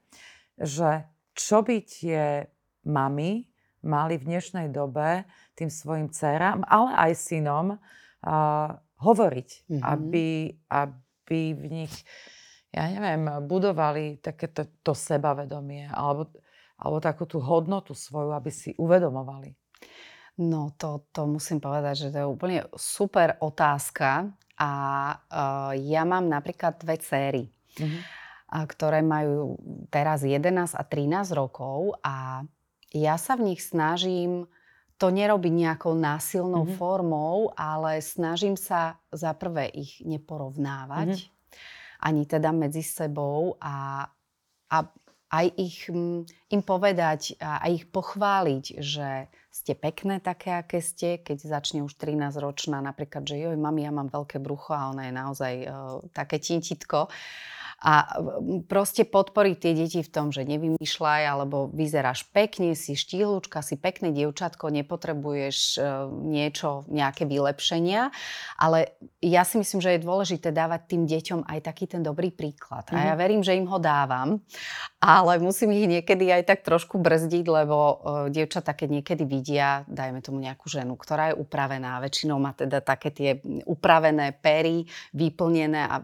Že 0.58 1.06
čo 1.38 1.62
by 1.62 1.78
tie 1.86 2.50
mamy 2.90 3.46
mali 3.86 4.18
v 4.18 4.34
dnešnej 4.34 4.74
dobe 4.74 5.30
tým 5.56 5.70
svojim 5.70 6.08
dcerám, 6.10 6.64
ale 6.66 6.92
aj 6.96 7.12
synom 7.18 7.76
uh, 7.76 7.80
hovoriť, 9.02 9.50
mm-hmm. 9.68 9.82
aby, 9.84 10.28
aby 10.70 11.42
v 11.58 11.66
nich, 11.68 11.94
ja 12.70 12.88
neviem, 12.88 13.26
budovali 13.46 14.22
takéto 14.22 14.70
to 14.86 14.94
sebavedomie 14.94 15.90
alebo, 15.90 16.30
alebo 16.78 16.98
takú 17.02 17.26
tú 17.26 17.42
hodnotu 17.42 17.98
svoju, 17.98 18.32
aby 18.32 18.52
si 18.54 18.72
uvedomovali. 18.78 19.58
No 20.42 20.74
to, 20.80 21.12
to 21.12 21.28
musím 21.28 21.60
povedať, 21.60 22.08
že 22.08 22.12
to 22.16 22.18
je 22.24 22.28
úplne 22.28 22.60
super 22.78 23.36
otázka 23.44 24.32
a 24.56 24.72
uh, 25.14 25.72
ja 25.76 26.08
mám 26.08 26.30
napríklad 26.30 26.80
dve 26.80 26.96
céry. 27.02 27.44
Mm-hmm. 27.78 28.02
Ktoré 28.52 29.00
majú 29.00 29.56
teraz 29.88 30.28
11 30.28 30.76
a 30.76 30.84
13 30.84 31.32
rokov 31.32 31.96
a 32.04 32.44
ja 32.92 33.16
sa 33.16 33.40
v 33.40 33.48
nich 33.48 33.64
snažím 33.64 34.44
to 35.02 35.10
nerobiť 35.10 35.54
nejakou 35.66 35.98
násilnou 35.98 36.70
mm-hmm. 36.70 36.78
formou, 36.78 37.50
ale 37.58 38.06
snažím 38.06 38.54
sa 38.54 39.02
za 39.10 39.34
prvé 39.34 39.66
ich 39.74 39.98
neporovnávať, 40.06 41.26
mm-hmm. 41.26 42.06
ani 42.06 42.24
teda 42.30 42.54
medzi 42.54 42.86
sebou 42.86 43.58
a, 43.58 44.06
a 44.70 44.78
aj 45.32 45.46
ich, 45.58 45.90
mm, 45.90 46.54
im 46.54 46.62
povedať 46.62 47.42
a, 47.42 47.66
a 47.66 47.74
ich 47.74 47.90
pochváliť, 47.90 48.66
že 48.78 49.26
ste 49.50 49.74
pekné 49.74 50.22
také, 50.22 50.54
aké 50.54 50.86
ste, 50.86 51.18
keď 51.18 51.50
začne 51.50 51.82
už 51.82 51.98
13-ročná, 51.98 52.78
napríklad, 52.86 53.26
že 53.26 53.42
joj, 53.42 53.58
mami, 53.58 53.88
ja 53.88 53.92
mám 53.96 54.12
veľké 54.12 54.38
brucho 54.38 54.78
a 54.78 54.94
ona 54.94 55.10
je 55.10 55.14
naozaj 55.18 55.54
uh, 55.66 55.72
také 56.14 56.38
tintitko 56.38 57.10
a 57.82 58.22
proste 58.70 59.10
podporiť 59.10 59.58
tie 59.58 59.74
deti 59.74 60.00
v 60.06 60.14
tom, 60.14 60.30
že 60.30 60.46
nevymýšľaj, 60.46 61.22
alebo 61.26 61.66
vyzeráš 61.74 62.30
pekne, 62.30 62.78
si 62.78 62.94
štíhlučka, 62.94 63.66
si 63.66 63.74
pekné 63.74 64.14
dievčatko, 64.14 64.70
nepotrebuješ 64.70 65.58
e, 65.76 65.84
niečo, 66.30 66.86
nejaké 66.86 67.26
vylepšenia, 67.26 68.14
ale 68.62 68.94
ja 69.18 69.42
si 69.42 69.58
myslím, 69.58 69.82
že 69.82 69.98
je 69.98 70.06
dôležité 70.06 70.54
dávať 70.54 70.94
tým 70.94 71.10
deťom 71.10 71.50
aj 71.50 71.60
taký 71.66 71.90
ten 71.90 72.06
dobrý 72.06 72.30
príklad. 72.30 72.86
A 72.94 73.12
ja 73.12 73.14
mhm. 73.18 73.20
verím, 73.20 73.42
že 73.42 73.58
im 73.58 73.66
ho 73.66 73.82
dávam, 73.82 74.38
ale 75.02 75.42
musím 75.42 75.74
ich 75.74 75.90
niekedy 75.90 76.30
aj 76.30 76.54
tak 76.54 76.60
trošku 76.62 77.02
brzdiť, 77.02 77.46
lebo 77.50 77.78
uh, 77.82 77.94
dievčatá, 78.30 78.78
keď 78.78 79.02
niekedy 79.02 79.26
vidia, 79.26 79.90
dajme 79.90 80.22
tomu 80.22 80.38
nejakú 80.38 80.70
ženu, 80.70 80.94
ktorá 80.94 81.34
je 81.34 81.40
upravená, 81.42 81.98
väčšinou 81.98 82.38
má 82.38 82.54
teda 82.54 82.78
také 82.86 83.10
tie 83.10 83.30
upravené 83.66 84.38
pery, 84.38 84.86
vyplnené 85.18 85.82
a 85.90 85.98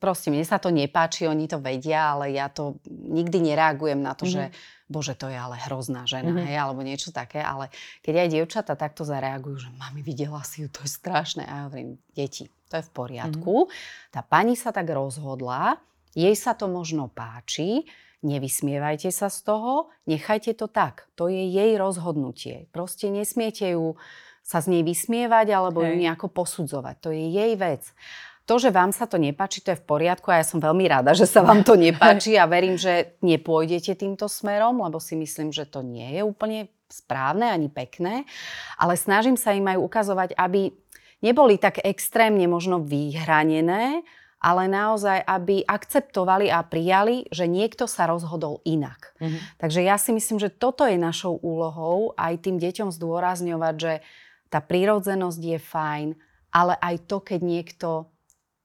proste 0.00 0.32
mne 0.32 0.42
sa 0.42 0.56
to 0.56 0.72
nepáči, 0.72 1.28
oni 1.28 1.46
to 1.46 1.60
vedia, 1.60 2.16
ale 2.16 2.32
ja 2.32 2.48
to 2.48 2.80
nikdy 2.88 3.52
nereagujem 3.52 4.00
na 4.00 4.16
to, 4.16 4.24
mm-hmm. 4.24 4.50
že 4.50 4.88
bože, 4.90 5.14
to 5.14 5.30
je 5.30 5.38
ale 5.38 5.54
hrozná 5.68 6.08
žena, 6.08 6.34
mm-hmm. 6.34 6.48
hej, 6.50 6.56
alebo 6.58 6.80
niečo 6.82 7.14
také, 7.14 7.38
ale 7.38 7.70
keď 8.02 8.26
aj 8.26 8.28
dievčata 8.32 8.72
takto 8.74 9.06
zareagujú, 9.06 9.68
že 9.68 9.70
mami, 9.78 10.02
videla 10.02 10.42
si 10.42 10.64
ju, 10.64 10.68
to 10.72 10.82
je 10.82 10.90
strašné, 10.90 11.46
a 11.46 11.52
ja 11.52 11.62
hovorím, 11.70 12.00
deti, 12.16 12.50
to 12.66 12.80
je 12.80 12.84
v 12.88 12.90
poriadku. 12.90 13.70
Mm-hmm. 13.70 14.10
Tá 14.10 14.24
pani 14.26 14.58
sa 14.58 14.74
tak 14.74 14.90
rozhodla, 14.90 15.78
jej 16.16 16.34
sa 16.34 16.58
to 16.58 16.66
možno 16.66 17.06
páči, 17.06 17.86
nevysmievajte 18.26 19.14
sa 19.14 19.30
z 19.30 19.46
toho, 19.46 19.94
nechajte 20.04 20.52
to 20.58 20.66
tak. 20.68 21.08
To 21.16 21.30
je 21.30 21.48
jej 21.48 21.78
rozhodnutie. 21.80 22.68
Proste 22.74 23.08
nesmiete 23.08 23.72
ju 23.78 23.96
sa 24.44 24.60
z 24.60 24.76
nej 24.76 24.82
vysmievať 24.84 25.46
alebo 25.54 25.80
Hej. 25.80 25.88
ju 25.88 25.94
nejako 26.04 26.26
posudzovať. 26.32 26.96
To 27.00 27.10
je 27.14 27.24
jej 27.30 27.52
vec. 27.56 27.86
To, 28.48 28.58
že 28.58 28.74
vám 28.74 28.90
sa 28.90 29.06
to 29.06 29.14
nepáči, 29.20 29.62
to 29.62 29.72
je 29.74 29.78
v 29.78 29.86
poriadku 29.86 30.26
a 30.32 30.42
ja 30.42 30.46
som 30.46 30.58
veľmi 30.58 30.82
rada, 30.90 31.14
že 31.14 31.28
sa 31.28 31.46
vám 31.46 31.62
to 31.62 31.78
nepáči 31.78 32.34
a 32.34 32.50
verím, 32.50 32.74
že 32.74 33.14
nepôjdete 33.22 33.94
týmto 33.94 34.26
smerom, 34.26 34.82
lebo 34.82 34.98
si 34.98 35.14
myslím, 35.14 35.54
že 35.54 35.70
to 35.70 35.86
nie 35.86 36.18
je 36.18 36.22
úplne 36.26 36.66
správne 36.90 37.46
ani 37.46 37.70
pekné, 37.70 38.26
ale 38.74 38.98
snažím 38.98 39.38
sa 39.38 39.54
im 39.54 39.70
aj 39.70 39.78
ukazovať, 39.78 40.30
aby 40.34 40.74
neboli 41.22 41.62
tak 41.62 41.78
extrémne 41.86 42.50
možno 42.50 42.82
vyhranené, 42.82 44.02
ale 44.40 44.72
naozaj, 44.72 45.20
aby 45.28 45.62
akceptovali 45.68 46.48
a 46.48 46.64
prijali, 46.64 47.28
že 47.28 47.44
niekto 47.44 47.84
sa 47.84 48.08
rozhodol 48.08 48.64
inak. 48.64 49.12
Mm-hmm. 49.20 49.60
Takže 49.60 49.80
ja 49.84 50.00
si 50.00 50.16
myslím, 50.16 50.40
že 50.40 50.48
toto 50.48 50.88
je 50.88 50.96
našou 50.96 51.36
úlohou 51.44 52.16
aj 52.16 52.48
tým 52.48 52.56
deťom 52.56 52.88
zdôrazňovať, 52.88 53.74
že 53.76 53.92
tá 54.48 54.64
prírodzenosť 54.64 55.40
je 55.44 55.58
fajn, 55.60 56.08
ale 56.56 56.74
aj 56.80 56.94
to, 57.06 57.20
keď 57.20 57.40
niekto 57.44 57.88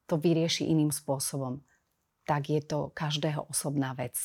to 0.06 0.18
vyrieši 0.18 0.70
iným 0.70 0.94
spôsobom. 0.94 1.62
Tak 2.26 2.50
je 2.50 2.62
to 2.62 2.90
každého 2.94 3.46
osobná 3.50 3.94
vec. 3.94 4.18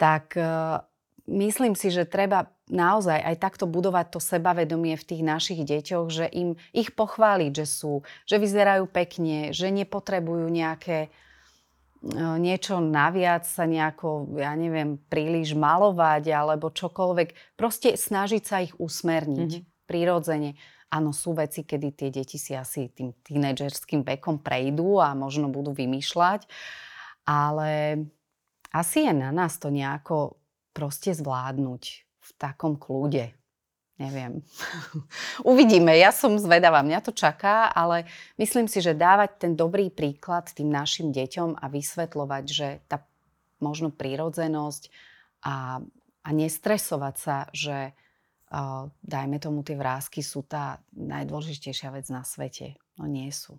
Tak 0.00 0.36
uh, 0.36 0.80
myslím 1.28 1.76
si, 1.76 1.92
že 1.92 2.08
treba 2.08 2.52
naozaj 2.68 3.20
aj 3.20 3.36
takto 3.40 3.64
budovať 3.68 4.16
to 4.16 4.20
sebavedomie 4.20 4.96
v 4.96 5.06
tých 5.08 5.22
našich 5.24 5.60
deťoch, 5.64 6.06
že 6.08 6.26
im 6.32 6.56
ich 6.72 6.92
pochváliť, 6.92 7.52
že 7.52 7.66
sú, 7.68 8.04
že 8.24 8.40
vyzerajú 8.40 8.88
pekne, 8.88 9.52
že 9.52 9.68
nepotrebujú 9.72 10.48
nejaké 10.48 11.08
uh, 11.08 12.36
niečo 12.36 12.80
naviac 12.80 13.48
sa 13.48 13.64
nejako, 13.64 14.36
ja 14.36 14.52
neviem, 14.56 15.00
príliš 15.08 15.56
malovať 15.56 16.32
alebo 16.32 16.72
čokoľvek. 16.72 17.56
Proste 17.56 17.96
snažiť 17.96 18.42
sa 18.44 18.64
ich 18.64 18.72
usmerniť 18.76 19.50
mm-hmm. 19.52 19.88
prirodzene 19.88 20.56
Áno, 20.86 21.10
sú 21.10 21.34
veci, 21.34 21.66
kedy 21.66 21.88
tie 21.98 22.08
deti 22.14 22.38
si 22.38 22.54
asi 22.54 22.86
tým 22.94 23.10
tínedžerským 23.26 24.06
vekom 24.06 24.38
prejdú 24.38 25.02
a 25.02 25.18
možno 25.18 25.50
budú 25.50 25.74
vymýšľať, 25.74 26.46
ale 27.26 28.00
asi 28.70 29.10
je 29.10 29.12
na 29.12 29.34
nás 29.34 29.58
to 29.58 29.72
nejako 29.72 30.38
proste 30.70 31.10
zvládnuť 31.10 31.82
v 32.06 32.30
takom 32.38 32.78
kľude. 32.78 33.34
Neviem. 33.96 34.44
Uvidíme, 35.50 35.96
ja 35.96 36.12
som 36.12 36.36
zvedavá, 36.36 36.84
mňa 36.84 37.00
to 37.00 37.16
čaká, 37.16 37.72
ale 37.72 38.04
myslím 38.36 38.68
si, 38.68 38.84
že 38.84 38.92
dávať 38.92 39.40
ten 39.40 39.52
dobrý 39.56 39.88
príklad 39.88 40.52
tým 40.52 40.68
našim 40.68 41.16
deťom 41.16 41.56
a 41.56 41.64
vysvetľovať, 41.72 42.44
že 42.44 42.68
tá 42.92 43.00
možno 43.56 43.88
prírodzenosť 43.88 44.92
a, 45.48 45.80
a 46.22 46.28
nestresovať 46.28 47.14
sa, 47.16 47.36
že 47.56 47.96
dajme 49.02 49.42
tomu, 49.42 49.66
tie 49.66 49.74
vrázky 49.74 50.22
sú 50.22 50.46
tá 50.46 50.78
najdôležitejšia 50.94 51.90
vec 51.90 52.06
na 52.14 52.22
svete. 52.22 52.78
No 52.94 53.10
nie 53.10 53.28
sú. 53.34 53.58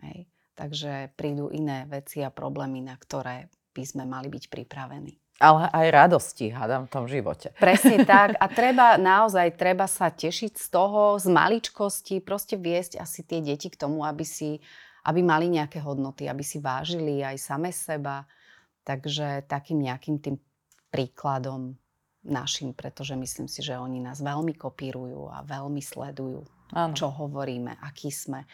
Hej. 0.00 0.30
Takže 0.54 1.10
prídu 1.18 1.50
iné 1.50 1.88
veci 1.88 2.22
a 2.22 2.30
problémy, 2.30 2.84
na 2.84 2.94
ktoré 2.94 3.50
by 3.72 3.82
sme 3.82 4.04
mali 4.04 4.28
byť 4.28 4.52
pripravení. 4.52 5.16
Ale 5.42 5.66
aj 5.74 5.86
radosti, 5.90 6.54
hádam, 6.54 6.86
v 6.86 6.92
tom 6.92 7.04
živote. 7.10 7.50
Presne 7.58 8.04
tak. 8.12 8.38
A 8.38 8.46
treba, 8.46 8.94
naozaj, 8.94 9.58
treba 9.58 9.90
sa 9.90 10.12
tešiť 10.12 10.54
z 10.54 10.66
toho, 10.70 11.18
z 11.18 11.26
maličkosti, 11.26 12.22
proste 12.22 12.54
viesť 12.54 13.00
asi 13.02 13.26
tie 13.26 13.42
deti 13.42 13.72
k 13.72 13.80
tomu, 13.80 14.06
aby 14.06 14.22
si, 14.22 14.62
aby 15.02 15.18
mali 15.24 15.50
nejaké 15.50 15.82
hodnoty, 15.82 16.30
aby 16.30 16.44
si 16.46 16.62
vážili 16.62 17.24
aj 17.26 17.42
same 17.42 17.74
seba. 17.74 18.28
Takže 18.86 19.50
takým 19.50 19.82
nejakým 19.82 20.22
tým 20.22 20.36
príkladom 20.94 21.74
našim, 22.22 22.70
pretože 22.72 23.18
myslím 23.18 23.50
si, 23.50 23.60
že 23.62 23.78
oni 23.78 23.98
nás 23.98 24.22
veľmi 24.22 24.54
kopírujú 24.54 25.30
a 25.30 25.42
veľmi 25.42 25.82
sledujú, 25.82 26.42
ano. 26.74 26.94
čo 26.94 27.10
hovoríme, 27.10 27.78
aký 27.82 28.14
sme. 28.14 28.46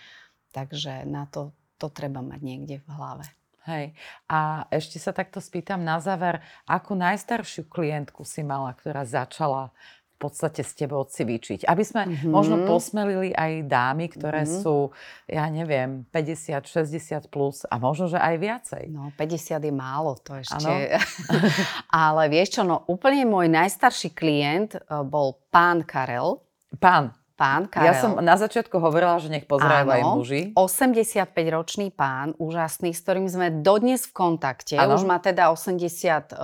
Takže 0.53 1.05
na 1.05 1.29
to, 1.29 1.53
to 1.77 1.93
treba 1.93 2.25
mať 2.25 2.41
niekde 2.41 2.77
v 2.81 2.89
hlave. 2.89 3.25
Hej. 3.69 3.93
A 4.33 4.65
ešte 4.73 4.97
sa 4.97 5.13
takto 5.13 5.45
spýtam 5.45 5.85
na 5.85 6.01
záver, 6.01 6.41
akú 6.65 6.97
najstaršiu 6.97 7.69
klientku 7.69 8.25
si 8.25 8.41
mala, 8.41 8.73
ktorá 8.73 9.05
začala 9.05 9.77
podstate 10.19 10.67
s 10.67 10.75
tebou 10.75 11.07
cvičiť. 11.07 11.65
Aby 11.65 11.85
sme 11.87 12.03
mm-hmm. 12.11 12.31
možno 12.35 12.67
posmelili 12.67 13.31
aj 13.31 13.71
dámy, 13.71 14.11
ktoré 14.11 14.43
mm-hmm. 14.43 14.61
sú, 14.61 14.91
ja 15.31 15.47
neviem, 15.47 16.03
50, 16.11 16.67
60 16.67 17.31
plus 17.31 17.63
a 17.71 17.79
možno, 17.79 18.11
že 18.11 18.19
aj 18.19 18.35
viacej. 18.37 18.85
No, 18.91 19.15
50 19.15 19.63
je 19.63 19.73
málo, 19.73 20.19
to 20.19 20.35
ešte. 20.43 20.99
Ale 21.95 22.27
vieš 22.27 22.59
čo, 22.59 22.63
no 22.67 22.83
úplne 22.91 23.23
môj 23.31 23.47
najstarší 23.47 24.11
klient 24.13 24.75
e, 24.75 24.81
bol 25.07 25.39
pán 25.55 25.87
Karel. 25.87 26.43
Pán. 26.83 27.15
Pán 27.39 27.71
Karel. 27.71 27.95
Ja 27.95 27.95
som 27.95 28.19
na 28.19 28.35
začiatku 28.35 28.83
hovorila, 28.83 29.23
že 29.23 29.31
nech 29.31 29.47
pozerajú 29.47 29.87
aj 29.87 30.03
muži. 30.19 30.43
85-ročný 30.59 31.95
pán, 31.95 32.35
úžasný, 32.35 32.91
s 32.91 32.99
ktorým 33.07 33.31
sme 33.31 33.63
dodnes 33.63 34.11
v 34.11 34.13
kontakte. 34.27 34.75
Ano. 34.75 34.99
Už 34.99 35.07
má 35.07 35.23
teda 35.23 35.55
88. 35.55 36.35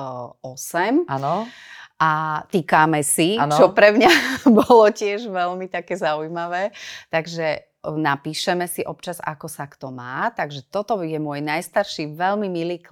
Áno 1.11 1.35
a 1.99 2.43
týkame 2.51 3.07
si, 3.07 3.39
ano. 3.39 3.55
čo 3.55 3.71
pre 3.71 3.95
mňa 3.95 4.13
bolo 4.59 4.91
tiež 4.91 5.31
veľmi 5.31 5.71
také 5.71 5.95
zaujímavé. 5.95 6.75
Takže 7.09 7.47
e, 7.55 7.61
napíšeme 7.87 8.67
si 8.67 8.83
občas, 8.83 9.23
ako 9.23 9.47
sa 9.47 9.71
kto 9.71 9.95
má. 9.95 10.29
Takže 10.35 10.67
toto 10.69 10.99
je 11.07 11.19
môj 11.23 11.39
najstarší, 11.41 12.13
veľmi 12.19 12.51
milý 12.51 12.83
e, 12.83 12.85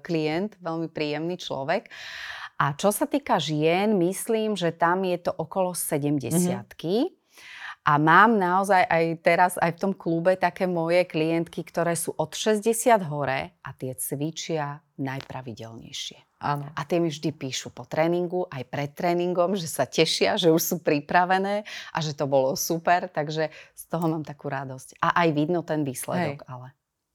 klient, 0.00 0.56
veľmi 0.64 0.88
príjemný 0.88 1.36
človek. 1.36 1.92
A 2.58 2.74
čo 2.74 2.90
sa 2.90 3.06
týka 3.06 3.38
žien, 3.38 3.94
myslím, 4.02 4.58
že 4.58 4.74
tam 4.74 5.06
je 5.06 5.18
to 5.22 5.30
okolo 5.30 5.76
70 5.78 6.34
mm-hmm. 6.34 7.14
A 7.88 7.96
mám 7.96 8.36
naozaj 8.36 8.84
aj 8.84 9.04
teraz 9.24 9.52
aj 9.56 9.78
v 9.78 9.80
tom 9.80 9.92
klube 9.96 10.36
také 10.36 10.68
moje 10.68 11.08
klientky, 11.08 11.64
ktoré 11.64 11.96
sú 11.96 12.12
od 12.20 12.36
60 12.36 12.68
hore 13.08 13.56
a 13.64 13.68
tie 13.72 13.96
cvičia 13.96 14.84
najpravidelnejšie. 15.00 16.27
Áno. 16.38 16.70
A 16.70 16.80
tie 16.86 17.02
mi 17.02 17.10
vždy 17.10 17.34
píšu 17.34 17.74
po 17.74 17.82
tréningu, 17.82 18.46
aj 18.46 18.62
pred 18.70 18.90
tréningom, 18.94 19.58
že 19.58 19.66
sa 19.66 19.90
tešia, 19.90 20.38
že 20.38 20.54
už 20.54 20.62
sú 20.62 20.76
pripravené 20.78 21.66
a 21.90 21.98
že 21.98 22.14
to 22.14 22.30
bolo 22.30 22.54
super, 22.54 23.10
takže 23.10 23.50
z 23.74 23.82
toho 23.90 24.06
mám 24.06 24.22
takú 24.22 24.46
radosť. 24.46 25.02
A 25.02 25.26
aj 25.26 25.28
vidno 25.34 25.66
ten 25.66 25.82
výsledok, 25.82 26.46
Hej. 26.46 26.46
ale. 26.46 26.68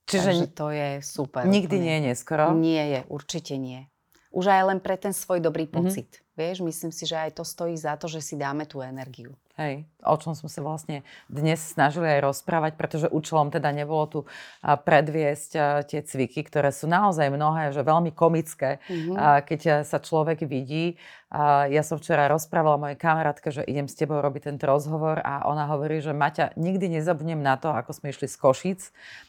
Čiže 0.03 0.27
takže 0.27 0.47
to 0.51 0.67
je 0.75 0.89
super. 0.99 1.47
Nikdy 1.47 1.75
úplne. 1.79 1.85
nie 1.87 1.95
je 1.95 2.03
neskoro? 2.11 2.43
Nie 2.51 2.83
je, 2.91 2.99
určite 3.07 3.55
nie. 3.55 3.87
Už 4.35 4.51
aj 4.51 4.75
len 4.75 4.79
pre 4.83 4.99
ten 4.99 5.15
svoj 5.15 5.39
dobrý 5.39 5.71
mhm. 5.71 5.73
pocit. 5.73 6.09
Mm-hmm 6.11 6.22
Vieš, 6.33 6.65
myslím 6.65 6.89
si, 6.89 7.05
že 7.05 7.13
aj 7.13 7.37
to 7.37 7.43
stojí 7.45 7.77
za 7.77 7.93
to, 7.93 8.09
že 8.09 8.21
si 8.21 8.35
dáme 8.35 8.65
tú 8.65 8.81
energiu. 8.81 9.37
Hej, 9.53 9.85
o 10.01 10.17
čom 10.17 10.33
sme 10.33 10.49
sa 10.49 10.65
vlastne 10.65 11.05
dnes 11.29 11.61
snažili 11.61 12.09
aj 12.09 12.25
rozprávať, 12.25 12.73
pretože 12.73 13.05
účelom 13.05 13.53
teda 13.53 13.69
nebolo 13.69 14.09
tu 14.09 14.19
predviesť 14.65 15.51
tie 15.85 16.01
cviky, 16.01 16.41
ktoré 16.41 16.73
sú 16.73 16.89
naozaj 16.89 17.29
mnohé, 17.29 17.69
že 17.69 17.85
veľmi 17.85 18.17
komické, 18.17 18.81
mm-hmm. 18.89 19.45
keď 19.45 19.85
sa 19.85 20.01
človek 20.01 20.49
vidí. 20.49 20.97
Ja 21.69 21.85
som 21.85 22.01
včera 22.01 22.25
rozprávala 22.33 22.81
mojej 22.81 22.97
kamarátke, 22.97 23.53
že 23.53 23.61
idem 23.61 23.85
s 23.85 23.93
tebou 23.93 24.25
robiť 24.25 24.49
tento 24.49 24.65
rozhovor 24.65 25.21
a 25.21 25.45
ona 25.45 25.69
hovorí, 25.69 26.01
že 26.01 26.17
Maťa, 26.17 26.57
nikdy 26.57 26.89
nezabudnem 26.89 27.41
na 27.41 27.53
to, 27.53 27.69
ako 27.69 27.93
sme 27.93 28.09
išli 28.09 28.25
z 28.25 28.37
Košic 28.41 28.81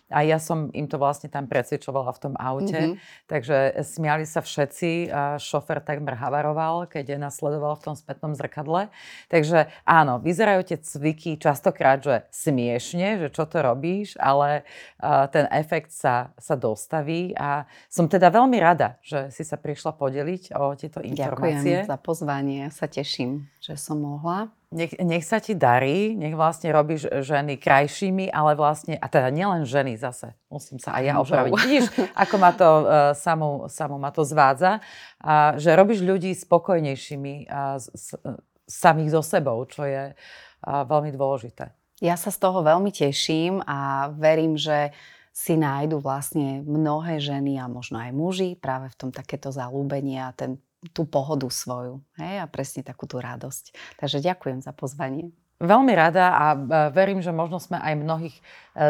a 0.08 0.24
ja 0.24 0.40
som 0.40 0.72
im 0.72 0.88
to 0.88 0.96
vlastne 0.96 1.28
tam 1.28 1.48
precvičovala 1.48 2.12
v 2.16 2.20
tom 2.20 2.34
aute. 2.40 2.96
Mm-hmm. 2.96 3.28
Takže 3.28 3.56
smiali 3.84 4.24
sa 4.24 4.40
všetci, 4.40 5.12
šofer 5.36 5.84
takmer 5.84 6.16
havaroval, 6.16 6.88
keď 6.94 7.18
nás 7.18 7.34
sledoval 7.34 7.74
v 7.82 7.90
tom 7.90 7.96
spätnom 7.98 8.38
zrkadle. 8.38 8.94
Takže 9.26 9.66
áno, 9.82 10.04
áno, 10.04 10.20
vyzerajú 10.20 10.60
tie 10.68 10.78
cviky 10.78 11.40
častokrát, 11.40 12.04
že 12.04 12.28
smiešne, 12.28 13.24
že 13.24 13.28
čo 13.32 13.48
to 13.48 13.64
robíš, 13.64 14.20
ale 14.20 14.68
uh, 15.00 15.24
ten 15.32 15.48
efekt 15.48 15.96
sa, 15.96 16.36
sa 16.36 16.54
dostaví 16.60 17.32
a 17.34 17.64
som 17.88 18.04
teda 18.04 18.28
veľmi 18.28 18.60
rada, 18.60 19.00
že 19.00 19.32
si 19.32 19.42
sa 19.42 19.56
prišla 19.56 19.96
podeliť 19.96 20.52
o 20.60 20.76
tieto 20.76 21.00
informácie. 21.00 21.88
Ďakujem 21.88 21.88
za 21.88 21.98
pozvanie, 21.98 22.62
sa 22.68 22.84
teším, 22.84 23.48
že 23.64 23.80
som 23.80 23.96
mohla. 23.96 24.52
Nech, 24.68 24.92
nech 25.00 25.24
sa 25.24 25.40
ti 25.40 25.56
darí, 25.56 26.12
nech 26.12 26.36
vlastne 26.36 26.68
robíš 26.68 27.08
ženy 27.24 27.56
krajšími, 27.56 28.28
ale 28.28 28.52
vlastne, 28.52 29.00
a 29.00 29.06
teda 29.08 29.32
nielen 29.32 29.64
ženy 29.64 29.96
zase, 29.96 30.36
musím 30.52 30.76
sa 30.76 31.00
aj 31.00 31.02
ja 31.08 31.14
opraviť. 31.16 31.52
Vidíš, 31.56 31.84
ako 32.12 32.34
ma 32.36 32.52
to 32.52 32.68
uh, 32.68 32.84
samú, 33.16 33.64
samú 33.72 33.96
ma 33.96 34.12
to 34.12 34.20
zvádza, 34.20 34.84
uh, 35.24 35.56
že 35.56 35.72
robíš 35.72 36.04
ľudí 36.04 36.36
spokojnejšími 36.36 37.48
uh, 37.48 37.80
s, 37.80 38.12
samých 38.68 39.16
so 39.16 39.22
sebou, 39.24 39.60
čo 39.68 39.84
je 39.84 40.16
veľmi 40.64 41.12
dôležité. 41.12 41.76
Ja 42.00 42.16
sa 42.16 42.32
z 42.32 42.40
toho 42.40 42.64
veľmi 42.64 42.88
teším 42.88 43.60
a 43.68 44.08
verím, 44.16 44.56
že 44.56 44.96
si 45.34 45.58
nájdu 45.58 46.00
vlastne 46.00 46.64
mnohé 46.64 47.20
ženy 47.20 47.60
a 47.60 47.68
možno 47.68 48.00
aj 48.00 48.14
muži 48.16 48.56
práve 48.56 48.88
v 48.88 48.96
tom 48.96 49.10
takéto 49.12 49.52
zalúbenie 49.52 50.22
a 50.22 50.32
ten, 50.32 50.56
tú 50.92 51.08
pohodu 51.08 51.48
svoju. 51.48 52.04
Hej? 52.18 52.44
A 52.44 52.46
presne 52.50 52.84
takú 52.84 53.08
tú 53.08 53.22
radosť. 53.22 53.72
Takže 53.96 54.20
ďakujem 54.20 54.60
za 54.60 54.74
pozvanie. 54.74 55.32
Veľmi 55.62 55.94
rada 55.94 56.34
a 56.34 56.46
verím, 56.90 57.22
že 57.22 57.30
možno 57.30 57.62
sme 57.62 57.78
aj 57.78 57.94
mnohých 57.94 58.36
e, 58.36 58.42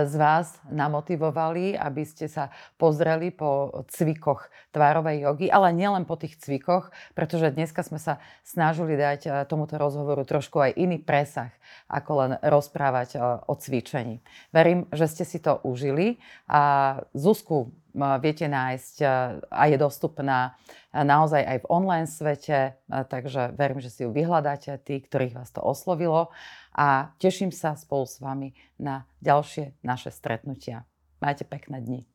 z 0.08 0.14
vás 0.16 0.56
namotivovali, 0.72 1.76
aby 1.76 2.02
ste 2.08 2.24
sa 2.24 2.48
pozreli 2.80 3.28
po 3.28 3.84
cvikoch 3.92 4.48
tvárovej 4.72 5.28
jogy, 5.28 5.46
ale 5.52 5.76
nielen 5.76 6.08
po 6.08 6.16
tých 6.16 6.40
cvikoch, 6.40 6.88
pretože 7.12 7.52
dneska 7.52 7.84
sme 7.84 8.00
sa 8.00 8.16
snažili 8.48 8.96
dať 8.96 9.20
e, 9.22 9.30
tomuto 9.44 9.76
rozhovoru 9.76 10.24
trošku 10.24 10.56
aj 10.56 10.72
iný 10.80 11.04
presah, 11.04 11.52
ako 11.86 12.10
len 12.24 12.32
rozprávať 12.40 13.08
e, 13.12 13.16
o 13.44 13.54
cvičení. 13.60 14.24
Verím, 14.48 14.88
že 14.88 15.04
ste 15.04 15.28
si 15.28 15.44
to 15.44 15.60
užili 15.68 16.16
a 16.48 16.96
Zuzku 17.12 17.76
viete 17.94 18.50
nájsť 18.50 18.96
a 19.48 19.62
je 19.70 19.78
dostupná 19.78 20.58
naozaj 20.90 21.42
aj 21.42 21.58
v 21.62 21.70
online 21.70 22.10
svete, 22.10 22.74
takže 22.86 23.54
verím, 23.54 23.78
že 23.78 23.90
si 23.90 24.02
ju 24.02 24.10
vyhľadáte, 24.10 24.74
tí, 24.82 24.98
ktorých 25.02 25.38
vás 25.38 25.50
to 25.54 25.62
oslovilo 25.62 26.34
a 26.74 27.14
teším 27.22 27.54
sa 27.54 27.78
spolu 27.78 28.06
s 28.06 28.18
vami 28.18 28.54
na 28.78 29.06
ďalšie 29.22 29.78
naše 29.86 30.10
stretnutia. 30.10 30.82
Majte 31.22 31.46
pekné 31.46 31.80
dni. 31.80 32.13